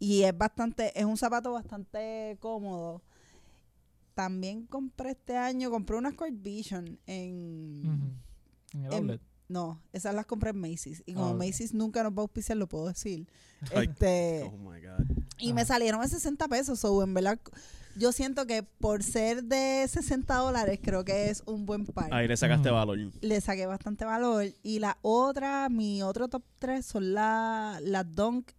Y 0.00 0.24
es 0.24 0.36
bastante, 0.36 0.90
es 0.98 1.04
un 1.04 1.16
zapato 1.16 1.52
bastante 1.52 2.36
cómodo. 2.40 3.00
También 4.14 4.66
compré 4.66 5.10
este 5.10 5.36
año, 5.36 5.70
compré 5.70 5.96
unas 5.98 6.14
Court 6.14 6.34
Vision 6.34 6.98
en. 7.06 8.18
En 8.72 8.80
el 8.80 8.86
en- 8.86 8.92
outlet. 8.92 9.35
No, 9.48 9.80
esas 9.92 10.14
las 10.14 10.26
compré 10.26 10.50
en 10.50 10.60
Macy's. 10.60 11.02
Y 11.06 11.14
como 11.14 11.28
Ah. 11.30 11.34
Macy's 11.34 11.72
nunca 11.72 12.02
nos 12.02 12.12
va 12.12 12.18
a 12.18 12.22
auspiciar, 12.22 12.58
lo 12.58 12.66
puedo 12.66 12.88
decir. 12.88 13.28
Ay, 13.74 13.86
Este, 13.88 14.42
Oh 14.52 14.56
my 14.58 14.80
God. 14.80 15.06
y 15.38 15.52
me 15.52 15.62
Ajá. 15.62 15.74
salieron 15.74 16.00
a 16.00 16.08
60 16.08 16.48
pesos. 16.48 16.80
So, 16.80 17.02
en 17.02 17.14
verdad, 17.14 17.38
yo 17.96 18.10
siento 18.12 18.46
que 18.46 18.62
por 18.64 19.02
ser 19.02 19.44
de 19.44 19.86
60 19.88 20.34
dólares, 20.36 20.80
creo 20.82 21.04
que 21.04 21.30
es 21.30 21.42
un 21.46 21.64
buen 21.64 21.86
par. 21.86 22.12
Ahí 22.12 22.26
le 22.28 22.36
sacaste 22.36 22.70
Mm. 22.70 22.74
valor. 22.74 22.98
Le 23.20 23.40
saqué 23.40 23.66
bastante 23.66 24.04
valor. 24.04 24.46
Y 24.62 24.80
la 24.80 24.98
otra, 25.02 25.68
mi 25.68 26.02
otro 26.02 26.28
top 26.28 26.42
3 26.58 26.84
son 26.84 27.14
la- 27.14 27.78
las 27.82 28.12
Dunk 28.14 28.50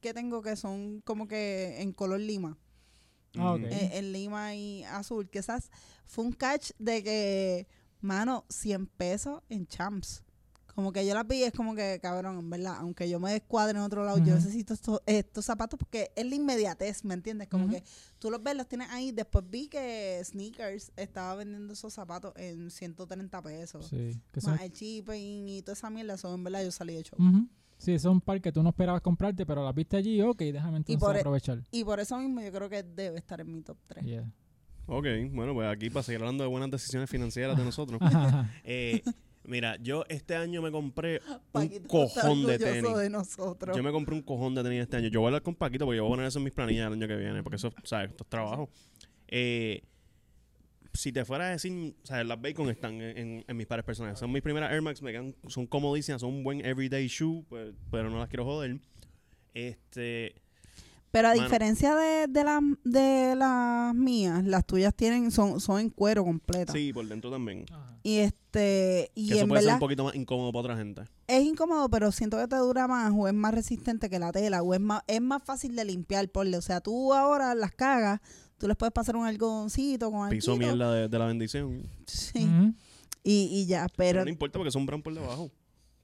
que 0.00 0.12
tengo 0.12 0.42
que 0.42 0.56
son 0.56 1.00
como 1.02 1.26
que 1.28 1.80
en 1.80 1.92
color 1.92 2.20
lima. 2.20 2.58
Ah, 3.38 3.52
ok. 3.54 3.60
Mm. 3.60 3.64
eh, 3.66 3.90
en 3.98 4.12
lima 4.12 4.54
y 4.54 4.84
azul. 4.84 5.28
Que 5.30 5.38
esas 5.38 5.70
fue 6.06 6.24
un 6.24 6.32
catch 6.32 6.72
de 6.78 7.02
que, 7.02 7.66
mano, 8.04 8.44
100 8.48 8.86
pesos 8.86 9.42
en 9.48 9.66
champs. 9.66 10.22
Como 10.74 10.92
que 10.92 11.06
yo 11.06 11.14
las 11.14 11.24
vi, 11.26 11.44
es 11.44 11.52
como 11.52 11.76
que, 11.76 12.00
cabrón, 12.02 12.36
en 12.36 12.50
verdad, 12.50 12.76
aunque 12.80 13.08
yo 13.08 13.20
me 13.20 13.30
descuadre 13.32 13.78
en 13.78 13.84
otro 13.84 14.04
lado, 14.04 14.18
yo 14.18 14.34
necesito 14.34 14.74
estos, 14.74 15.00
estos 15.06 15.44
zapatos 15.44 15.78
porque 15.78 16.10
es 16.16 16.26
la 16.26 16.34
inmediatez, 16.34 17.04
¿me 17.04 17.14
entiendes? 17.14 17.46
Como 17.46 17.68
que 17.68 17.84
tú 18.18 18.28
los 18.28 18.42
ves, 18.42 18.56
los 18.56 18.66
tienes 18.66 18.90
ahí. 18.90 19.12
Después 19.12 19.44
vi 19.48 19.68
que 19.68 20.20
Sneakers 20.24 20.90
estaba 20.96 21.36
vendiendo 21.36 21.72
esos 21.74 21.92
zapatos 21.94 22.32
en 22.36 22.72
130 22.72 23.40
pesos. 23.40 23.86
Sí, 23.86 24.20
que 24.32 24.40
Más 24.40 24.60
el 24.62 24.72
shipping 24.72 25.48
y 25.48 25.62
toda 25.62 25.74
esa 25.74 25.90
mierda, 25.90 26.14
eso 26.14 26.34
en 26.34 26.42
verdad 26.42 26.64
yo 26.64 26.72
salí 26.72 26.94
de 26.96 27.04
show. 27.04 27.18
Ujú. 27.24 27.46
Sí, 27.78 27.92
esos 27.92 28.10
son 28.10 28.20
par 28.20 28.40
que 28.40 28.50
tú 28.50 28.60
no 28.62 28.70
esperabas 28.70 29.00
comprarte, 29.00 29.46
pero 29.46 29.64
las 29.64 29.74
viste 29.76 29.96
allí, 29.96 30.20
ok, 30.22 30.38
déjame 30.38 30.78
entonces 30.78 30.98
por 30.98 31.14
e- 31.14 31.20
aprovechar. 31.20 31.62
Y 31.70 31.84
por 31.84 32.00
eso 32.00 32.18
mismo 32.18 32.40
yo 32.40 32.50
creo 32.50 32.68
que 32.68 32.82
debe 32.82 33.18
estar 33.18 33.40
en 33.40 33.52
mi 33.52 33.62
top 33.62 33.76
3. 33.86 34.04
Yeah. 34.04 34.28
Ok, 34.86 35.06
bueno, 35.32 35.54
pues 35.54 35.68
aquí 35.68 35.88
para 35.90 36.02
seguir 36.02 36.20
hablando 36.20 36.44
de 36.44 36.50
buenas 36.50 36.70
decisiones 36.70 37.08
financieras 37.10 37.56
de 37.56 37.64
nosotros. 37.64 38.00
Eh, 38.64 39.02
mira, 39.44 39.76
yo 39.76 40.04
este 40.08 40.36
año 40.36 40.60
me 40.62 40.70
compré 40.70 41.20
un 41.28 41.40
Paquito 41.52 42.04
está 42.04 42.20
cojón 42.22 42.46
de 42.46 42.58
tenis. 42.58 42.96
de 42.96 43.10
nosotros. 43.10 43.76
Yo 43.76 43.82
me 43.82 43.90
compré 43.92 44.14
un 44.14 44.22
cojón 44.22 44.54
de 44.54 44.62
tenis 44.62 44.82
este 44.82 44.96
año. 44.98 45.08
Yo 45.08 45.20
voy 45.20 45.26
a 45.26 45.28
hablar 45.28 45.42
con 45.42 45.54
Paquito 45.54 45.84
porque 45.86 45.96
yo 45.98 46.04
voy 46.04 46.10
a 46.12 46.14
poner 46.16 46.26
eso 46.26 46.38
en 46.38 46.44
mis 46.44 46.52
planillas 46.54 46.86
el 46.88 46.92
año 46.94 47.08
que 47.08 47.16
viene, 47.16 47.42
porque 47.42 47.56
eso, 47.56 47.72
¿sabes? 47.84 48.10
Esto 48.10 48.24
es 48.24 48.30
trabajo. 48.30 48.68
Eh, 49.28 49.82
si 50.92 51.12
te 51.12 51.24
fuera 51.24 51.46
a 51.48 51.50
decir, 51.50 51.96
¿sabes? 52.04 52.24
Las 52.26 52.40
Bacon 52.40 52.68
están 52.70 52.94
en, 53.00 53.18
en- 53.18 53.44
en 53.48 53.56
mis 53.56 53.66
pares 53.66 53.84
personales. 53.84 54.18
Son 54.18 54.30
mis 54.30 54.42
primeras 54.42 54.70
Air 54.72 54.80
Max, 54.82 55.02
me 55.02 55.10
quedan, 55.12 55.34
son 55.48 55.66
comodísimas, 55.66 56.20
son 56.20 56.30
un 56.34 56.44
buen 56.44 56.64
everyday 56.64 57.08
shoe, 57.08 57.42
pues, 57.48 57.74
pero 57.90 58.10
no 58.10 58.18
las 58.18 58.28
quiero 58.28 58.44
joder. 58.44 58.78
Este, 59.54 60.34
Pero 61.14 61.28
a 61.28 61.30
Mano. 61.30 61.42
diferencia 61.44 61.94
de, 61.94 62.26
de, 62.26 62.42
las 62.44 62.60
de 62.82 63.34
las 63.36 63.94
mías, 63.94 64.44
las 64.44 64.66
tuyas 64.66 64.92
tienen 64.94 65.30
son, 65.30 65.60
son 65.60 65.78
en 65.80 65.90
cuero 65.90 66.24
completa. 66.24 66.72
sí, 66.72 66.92
por 66.92 67.06
dentro 67.06 67.30
también. 67.30 67.64
Ajá. 67.70 67.96
Y 68.02 68.16
este 68.18 69.12
y 69.14 69.28
Que 69.28 69.34
eso 69.34 69.42
en 69.44 69.48
puede 69.48 69.62
ser 69.62 69.72
un 69.74 69.78
poquito 69.78 70.04
más 70.04 70.14
incómodo 70.16 70.50
para 70.52 70.60
otra 70.60 70.76
gente. 70.76 71.02
es 71.28 71.44
incómodo, 71.44 71.88
pero 71.88 72.10
siento 72.12 72.36
que 72.36 72.48
te 72.48 72.56
dura 72.56 72.88
más 72.88 73.12
o 73.16 73.28
es 73.28 73.34
más 73.34 73.54
resistente 73.54 74.10
que 74.10 74.18
la 74.18 74.32
tela 74.32 74.60
o 74.62 74.74
es 74.74 74.80
más 74.80 75.02
es 75.06 75.20
más 75.22 75.42
fácil 75.44 75.76
de 75.76 75.84
limpiar, 75.84 76.28
porle. 76.28 76.56
O 76.56 76.62
sea, 76.62 76.80
tú 76.80 77.14
ahora 77.14 77.54
las 77.54 77.70
cagas, 77.72 78.20
tú 78.58 78.66
les 78.66 78.76
puedes 78.76 78.92
pasar 78.92 79.14
un 79.16 79.24
algodoncito 79.24 80.10
con 80.10 80.28
Piso 80.30 80.52
alguito. 80.52 80.74
mierda 80.76 80.92
de, 80.94 81.08
de 81.08 81.18
la 81.18 81.26
bendición. 81.26 81.88
Sí. 82.06 82.46
Y, 83.22 83.48
y 83.52 83.66
ya, 83.66 83.86
Pero, 83.96 84.16
pero 84.18 84.24
no 84.24 84.30
importa 84.30 84.58
porque 84.58 84.70
son 84.72 84.84
brown 84.84 85.00
por 85.02 85.14
debajo. 85.14 85.50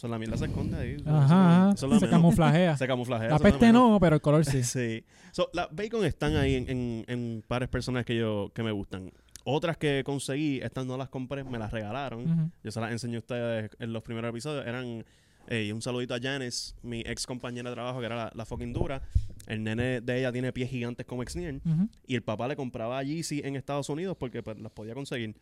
Sea, 0.00 0.08
la 0.08 0.36
se 0.38 0.46
esconde 0.46 0.78
ahí. 0.78 0.96
Ajá, 1.04 1.74
se 1.76 2.08
camuflajea. 2.08 2.74
Se 2.78 2.86
camuflajea. 2.86 3.28
La 3.28 3.38
peste 3.38 3.70
no, 3.70 3.98
pero 4.00 4.16
el 4.16 4.22
color 4.22 4.46
sí. 4.46 4.62
Sí. 4.70 5.04
So, 5.32 5.50
las 5.52 5.68
bacon 5.70 6.06
están 6.06 6.36
ahí 6.36 6.54
en, 6.54 6.70
en, 6.70 7.04
en 7.06 7.44
pares 7.46 7.68
personales 7.68 8.06
que 8.06 8.16
yo 8.16 8.50
que 8.54 8.62
me 8.62 8.70
gustan. 8.70 9.12
Otras 9.44 9.76
que 9.76 10.02
conseguí, 10.02 10.58
estas 10.62 10.86
no 10.86 10.96
las 10.96 11.10
compré, 11.10 11.44
me 11.44 11.58
las 11.58 11.70
regalaron. 11.70 12.50
Yo 12.64 12.70
se 12.70 12.80
las 12.80 12.92
enseñé 12.92 13.16
a 13.16 13.18
ustedes 13.18 13.70
en 13.78 13.92
los 13.92 14.02
primeros 14.02 14.30
episodios. 14.30 14.66
Eran 14.66 15.04
eh, 15.48 15.70
un 15.72 15.82
saludito 15.82 16.14
a 16.14 16.18
Janice, 16.18 16.74
mi 16.82 17.00
ex 17.00 17.26
compañera 17.26 17.68
de 17.68 17.74
trabajo, 17.74 18.00
que 18.00 18.06
era 18.06 18.16
la, 18.16 18.32
la 18.34 18.46
fucking 18.46 18.72
dura. 18.72 19.02
El 19.46 19.64
nene 19.64 20.00
de 20.00 20.18
ella 20.18 20.32
tiene 20.32 20.50
pies 20.52 20.70
gigantes 20.70 21.04
como 21.04 21.22
Exnier. 21.22 21.56
Ujú. 21.56 21.88
Y 22.06 22.14
el 22.14 22.22
papá 22.22 22.48
le 22.48 22.56
compraba 22.56 22.98
a 22.98 23.02
Yeezy 23.02 23.42
en 23.44 23.56
Estados 23.56 23.90
Unidos 23.90 24.16
porque 24.18 24.42
pues, 24.42 24.58
las 24.58 24.72
podía 24.72 24.94
conseguir. 24.94 25.34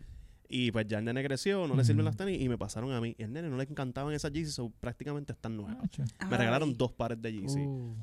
Y 0.49 0.71
pues 0.73 0.87
ya 0.89 0.99
el 0.99 1.05
nene 1.05 1.23
creció, 1.23 1.67
no 1.69 1.75
le 1.77 1.85
sirven 1.85 2.05
las 2.07 2.17
tenis 2.17 2.41
y 2.41 2.49
me 2.49 2.57
pasaron 2.57 2.91
a 2.93 3.01
mí. 3.01 3.15
Y 3.19 3.23
el 3.23 3.33
nene 3.33 3.51
no 3.51 3.57
le 3.59 3.65
encantaban 3.65 4.15
esas 4.15 4.33
Yeezy, 4.33 4.51
so 4.51 4.73
prácticamente 4.81 5.33
están 5.33 5.57
nuevas. 5.57 5.77
Me 6.31 6.37
regalaron 6.39 6.75
dos 6.77 6.93
pares 6.93 7.21
de 7.21 7.33
Yeezy. 7.33 7.61
Uh. 7.61 7.95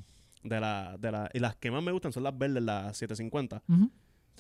De 0.44 0.60
la, 0.60 0.96
de 1.00 1.12
la, 1.12 1.30
y 1.34 1.40
las 1.40 1.56
que 1.56 1.72
más 1.72 1.82
me 1.82 1.92
gustan 1.92 2.14
son 2.14 2.22
las 2.22 2.38
verdes, 2.38 2.62
las 2.62 2.96
750. 2.98 3.64
Ujú. 3.68 3.90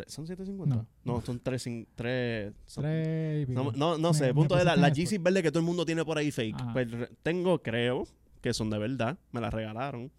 ¿Son 0.07 0.27
750? 0.27 0.75
No. 0.75 0.87
No, 1.03 1.21
son 1.21 1.39
3. 1.39 1.63
Tres, 1.63 1.87
tres, 1.95 2.53
son- 2.67 2.83
Tres 2.83 3.43
y 3.43 3.45
pico. 3.47 3.63
no, 3.63 3.71
no, 3.71 3.97
no 3.97 4.13
sé, 4.13 4.23
Me- 4.23 4.27
el 4.27 4.33
me 4.35 4.39
punto 4.41 4.55
de 4.55 4.65
la, 4.65 4.75
las 4.75 4.93
Yeezy 4.93 5.17
verdes 5.17 5.41
que 5.41 5.49
todo 5.49 5.59
el 5.61 5.65
mundo 5.65 5.83
tiene 5.83 6.05
por 6.05 6.17
ahí 6.19 6.29
fake. 6.31 6.55
Ajá. 6.61 6.73
Pues 6.73 6.87
tengo, 7.23 7.59
creo, 7.63 8.05
que 8.41 8.53
son 8.53 8.69
de 8.69 8.77
verdad. 8.77 9.17
Me 9.31 9.41
las 9.41 9.51
regalaron. 9.51 10.11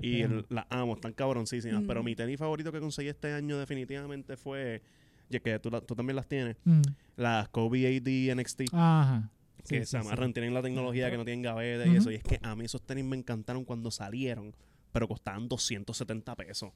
Y 0.00 0.22
las 0.48 0.64
amo, 0.70 0.94
están 0.94 1.12
cabroncísimas. 1.12 1.82
Mm. 1.82 1.86
Pero 1.86 2.02
mi 2.02 2.16
tenis 2.16 2.38
favorito 2.38 2.72
que 2.72 2.80
conseguí 2.80 3.08
este 3.08 3.32
año 3.32 3.58
definitivamente 3.58 4.36
fue, 4.38 4.82
y 5.30 5.36
es 5.36 5.42
que 5.42 5.58
tú, 5.58 5.70
la- 5.70 5.80
tú 5.80 5.94
también 5.94 6.16
las 6.16 6.26
tienes, 6.26 6.56
Ujú. 6.66 6.82
las 7.16 7.48
Kobe 7.48 7.86
AD 7.96 8.34
NXT. 8.34 8.62
Ajá. 8.72 9.30
que 9.66 9.78
Sí, 9.80 9.86
se 9.86 9.86
sí, 9.86 9.96
amarran, 9.96 10.28
sí. 10.28 10.34
tienen 10.34 10.52
la 10.52 10.60
tecnología 10.60 11.10
que 11.10 11.16
no 11.16 11.24
tienen 11.24 11.40
gaveta 11.42 11.86
y 11.86 11.90
Ujú. 11.90 11.98
eso. 11.98 12.10
Y 12.10 12.16
es 12.16 12.22
que 12.22 12.38
a 12.42 12.54
mí 12.54 12.66
esos 12.66 12.82
tenis 12.82 13.02
me 13.04 13.16
encantaron 13.16 13.64
cuando 13.64 13.90
salieron, 13.90 14.54
pero 14.92 15.08
costaban 15.08 15.48
270 15.48 16.36
pesos. 16.36 16.70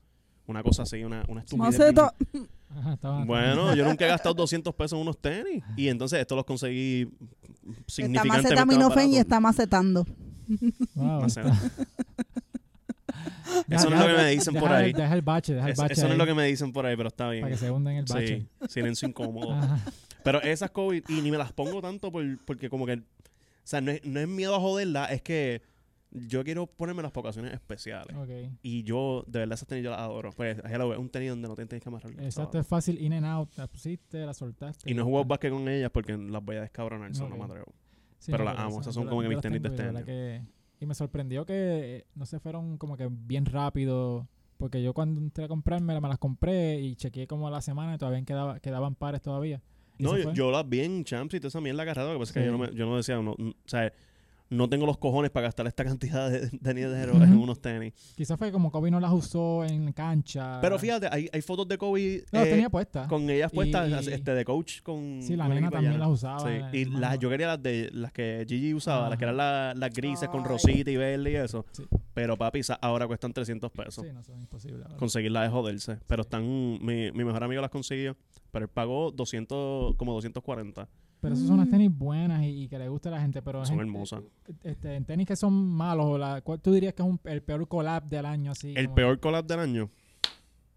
Una 0.47 0.63
cosa 0.63 0.85
así, 0.85 1.05
una, 1.05 1.23
una 1.29 1.43
estupidez. 1.43 1.79
Ajá, 2.71 3.25
Bueno, 3.27 3.75
yo 3.75 3.85
nunca 3.85 4.07
he 4.07 4.09
gastado 4.09 4.35
200 4.35 4.75
pesos 4.75 4.93
en 4.97 5.03
unos 5.03 5.19
tenis. 5.19 5.63
Y 5.77 5.89
entonces 5.89 6.19
estos 6.21 6.35
los 6.37 6.47
conseguí 6.47 7.03
está 7.03 7.83
significantemente 7.87 8.55
más 8.57 8.67
macetaminofen 8.67 9.13
y 9.13 9.17
está 9.19 9.39
macetando. 9.41 10.07
Wow, 10.95 11.21
Maceta. 11.21 11.53
Eso 13.69 13.91
no 13.91 13.97
es 13.97 14.03
lo 14.03 14.17
que 14.17 14.23
me 14.23 14.31
dicen 14.31 14.55
por 14.55 14.73
ahí. 14.73 14.93
Deja 14.93 15.15
el 15.15 15.23
bache, 15.23 15.55
deja 15.55 15.69
el 15.69 15.75
bache. 15.75 15.93
eso 15.93 16.07
no 16.07 16.13
es 16.13 16.19
lo 16.19 16.27
que 16.27 16.35
me 16.35 16.45
dicen 16.45 16.73
por 16.73 16.87
ahí, 16.87 16.97
pero 16.97 17.09
está 17.09 17.25
Para 17.27 17.35
que 17.41 17.45
bien. 17.47 17.59
se 17.59 17.71
hunden 17.71 17.93
en 17.95 17.99
el 18.01 18.05
bache. 18.05 18.47
Sí, 18.63 18.69
silencio 18.69 19.09
incómodo. 19.09 19.53
Ajá. 19.55 19.79
Pero 20.25 20.43
esas 20.43 20.71
COVID, 20.71 21.05
y 21.09 21.21
ni 21.21 21.31
me 21.31 21.39
las 21.39 21.53
pongo 21.53 21.81
tanto 21.81 22.11
por, 22.13 22.23
porque 22.45 22.69
como 22.69 22.87
que, 22.87 22.95
o 22.95 23.03
sea, 23.65 23.81
no 23.81 23.91
es, 23.91 24.05
no 24.05 24.21
es 24.21 24.29
miedo 24.29 24.55
a 24.55 24.61
joderla, 24.61 25.07
es 25.07 25.23
que 25.23 25.63
yo 26.11 26.43
quiero 26.43 26.67
ponerme 26.67 27.03
las 27.03 27.17
ocasiones 27.17 27.53
especiales. 27.53 28.17
Ok. 28.17 28.51
Y 28.63 28.83
yo, 28.83 29.25
de 29.27 29.41
verdad, 29.41 29.55
esas 29.55 29.69
tenis 29.69 29.85
yo 29.85 29.91
las 29.91 30.01
adoro. 30.01 30.31
Pues, 30.33 30.59
hello, 30.65 30.93
es 30.93 30.99
un 30.99 31.09
tenis 31.09 31.31
donde 31.31 31.49
no 31.49 31.55
tienes 31.55 31.83
que 31.83 31.89
amarrar. 31.89 32.13
Exacto, 32.21 32.59
es 32.59 32.67
fácil 32.67 33.01
in 33.01 33.13
and 33.13 33.27
out. 33.27 33.51
La 33.57 33.67
pusiste, 33.67 34.25
la 34.25 34.35
soltaste. 34.35 34.91
Y 34.91 34.95
no 34.95 35.07
está. 35.07 35.29
básquet 35.29 35.53
con 35.53 35.69
ellas 35.69 35.91
porque 35.93 36.17
las 36.17 36.43
voy 36.43 36.57
a 36.57 36.63
descabronar, 36.63 37.11
eso 37.11 37.29
no 37.29 37.37
me 37.37 37.45
atrevo. 37.45 37.73
Sí, 38.19 38.33
pero 38.33 38.45
no, 38.45 38.51
las 38.53 38.61
amo, 38.61 38.81
esas 38.81 38.95
son 38.95 39.07
como 39.07 39.23
que 39.23 39.29
mis 39.29 39.41
tenis 39.41 39.63
de 39.63 39.69
este 39.69 39.83
año. 39.83 40.05
que- 40.05 40.43
y 40.81 40.87
me 40.87 40.95
sorprendió 40.95 41.45
que 41.47 42.07
no 42.15 42.27
se 42.27 42.39
fueron 42.41 42.79
como 42.79 42.97
que 42.97 43.09
bien 43.11 43.47
rápido. 43.47 44.27
Porque 44.57 44.83
yo 44.83 44.93
cuando 44.93 45.21
entré 45.21 45.45
a 45.45 45.49
comprarme, 45.49 46.01
me 46.01 46.09
las 46.09 46.19
compré 46.19 46.81
y 46.81 46.97
chequeé 46.97 47.27
como 47.29 47.47
a 47.47 47.51
la 47.51 47.61
semana 47.61 47.95
y 47.95 47.99
todavía 47.99 48.25
quedaba, 48.25 48.59
quedaban 48.59 48.95
pares 48.97 49.23
todavía. 49.23 49.63
No, 50.01 50.33
yo, 50.33 50.51
las 50.51 50.69
vi 50.69 50.81
en 50.81 51.05
Champs 51.05 51.35
y 51.35 51.39
toda 51.41 51.49
esa 51.49 51.61
mierda 51.61 51.83
agarrada. 51.83 52.09
Lo 52.13 52.15
que 52.15 52.21
pasa 52.21 52.31
es 52.31 52.35
que 52.35 52.41
Sí. 52.41 52.47
yo 52.47 52.53
no, 52.53 52.59
me- 52.59 52.75
yo 52.75 52.87
no 52.87 52.97
decía, 52.97 53.21
no, 53.23 53.33
o 53.33 53.55
sea, 53.67 53.93
no 54.51 54.69
tengo 54.69 54.87
los 54.87 54.97
cojones 54.99 55.31
para 55.31 55.45
gastar 55.49 55.67
esta 55.67 55.85
cantidad 55.85 56.31
de, 56.31 56.49
de 56.51 56.75
dinero 56.75 57.15
Ujú. 57.15 57.23
en 57.25 57.37
unos 57.37 57.61
tenis. 57.61 57.93
Quizás 58.17 58.39
fue 58.39 58.51
como 58.51 58.71
Kobe 58.71 58.91
no 58.91 58.99
las 59.01 59.13
usó 59.13 59.65
en 59.65 59.93
cancha. 59.93 60.59
Pero 60.61 60.79
fíjate, 60.79 61.09
hay, 61.11 61.29
hay 61.33 61.43
fotos 61.43 61.69
de 61.69 61.77
Kobe 61.77 62.25
No, 62.33 62.39
las 62.41 62.49
eh, 62.49 62.51
tenía 62.51 62.71
puestas. 62.71 63.09
con 63.09 63.29
ellas 63.29 63.53
puestas, 63.53 64.07
Y- 64.07 64.13
este, 64.13 64.35
de 64.35 64.45
coach 64.45 64.81
con 64.83 65.21
Sí, 65.23 65.37
la 65.37 65.47
con 65.47 65.55
nena 65.55 65.71
también 65.71 65.99
las 65.99 66.09
usaba. 66.09 66.41
Sí, 66.41 66.79
y 66.79 66.85
las, 66.87 67.19
yo 67.19 67.29
quería 67.29 67.49
las 67.49 67.63
de 67.63 67.91
las 67.93 68.13
que 68.13 68.45
Gigi 68.49 68.73
usaba, 68.75 69.09
las 69.11 69.19
que 69.19 69.25
eran 69.25 69.37
la- 69.37 69.75
las 69.77 69.91
grises 69.93 70.29
con 70.29 70.45
rosita 70.45 70.91
y 70.91 70.97
verde 70.97 71.33
y 71.33 71.37
eso. 71.37 71.67
Sí. 71.73 71.85
Pero 72.15 72.37
papi, 72.37 72.61
ahora 72.81 73.07
cuestan 73.07 73.33
300 73.33 73.71
pesos. 73.71 74.05
Sí, 74.07 74.13
no, 74.13 74.21
eso 74.21 74.33
es 74.33 74.39
imposible. 74.39 74.83
ahora. 74.85 74.97
Conseguirlas 74.97 75.47
es 75.47 75.53
joderse. 75.53 75.99
Pero 76.07 76.23
están, 76.23 76.45
mi, 76.85 77.13
mi 77.13 77.25
mejor 77.25 77.45
amigo 77.45 77.61
las 77.61 77.71
consiguió, 77.71 78.17
pero 78.51 78.65
él 78.65 78.71
pagó 78.73 79.11
200, 79.13 79.95
como 79.97 80.15
240. 80.15 80.89
Pero 81.21 81.35
esas 81.35 81.47
son 81.47 81.57
unas 81.57 81.67
Mm. 81.69 81.71
tenis 81.71 81.91
buenas 81.99 82.43
y, 82.45 82.63
y 82.65 82.69
que 82.69 82.79
le 82.79 82.89
gusta 82.89 83.09
a 83.09 83.13
la 83.13 83.21
gente. 83.21 83.43
Pero 83.43 83.65
Son 83.65 83.77
gente- 83.77 83.91
hermosas. 83.91 84.23
Este, 84.63 84.95
en 84.95 85.05
tenis 85.05 85.27
que 85.27 85.35
son 85.37 85.53
malos, 85.55 86.07
o 86.07 86.17
la, 86.19 86.41
¿cuál 86.43 86.61
tú 86.61 86.73
dirías 86.73 86.95
que 86.95 87.03
es 87.03 87.09
un- 87.09 87.21
el 87.25 87.43
peor 87.43 87.67
collab 87.67 88.05
del 88.05 88.25
año? 88.27 88.53
Así, 88.53 88.73
El 88.77 88.89
peor 88.91 89.19
collab 89.19 89.45
del 89.45 89.59
año. 89.61 89.91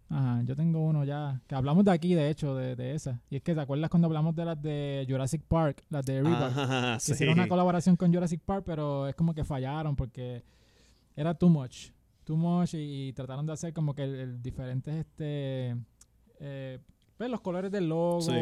Ajá, 0.08 0.42
yo 0.44 0.54
tengo 0.54 0.84
uno 0.84 1.04
ya, 1.04 1.40
que 1.46 1.54
hablamos 1.54 1.84
de 1.86 1.90
aquí, 1.92 2.14
de 2.14 2.28
hecho, 2.28 2.54
de, 2.54 2.76
de 2.76 2.94
esa. 2.94 3.20
Y 3.30 3.36
es 3.36 3.42
que, 3.42 3.54
¿te 3.54 3.60
acuerdas 3.62 3.88
cuando 3.88 4.06
hablamos 4.08 4.34
de 4.36 4.44
las 4.44 4.60
de 4.60 5.06
Jurassic 5.08 5.42
Park? 5.42 5.82
Las 5.88 6.04
de 6.04 6.20
Reebok. 6.22 6.38
Ah, 6.56 6.94
que 6.98 7.00
sí. 7.00 7.12
hicieron 7.12 7.38
una 7.38 7.48
colaboración 7.48 7.96
con 7.96 8.12
Jurassic 8.12 8.40
Park, 8.42 8.64
pero 8.66 9.08
es 9.08 9.14
como 9.14 9.32
que 9.32 9.42
fallaron 9.44 9.96
porque 9.96 10.42
era 11.16 11.32
too 11.32 11.48
much. 11.48 11.90
Too 12.24 12.36
much 12.36 12.74
y, 12.74 13.08
y 13.08 13.12
trataron 13.14 13.46
de 13.46 13.52
hacer 13.54 13.72
como 13.72 13.94
que 13.94 14.04
el, 14.04 14.14
el 14.16 14.42
diferentes, 14.42 14.94
este, 14.94 15.76
eh, 16.40 16.78
pues 17.16 17.30
los 17.30 17.40
colores 17.40 17.70
del 17.72 17.88
logo, 17.88 18.20
Sí. 18.20 18.32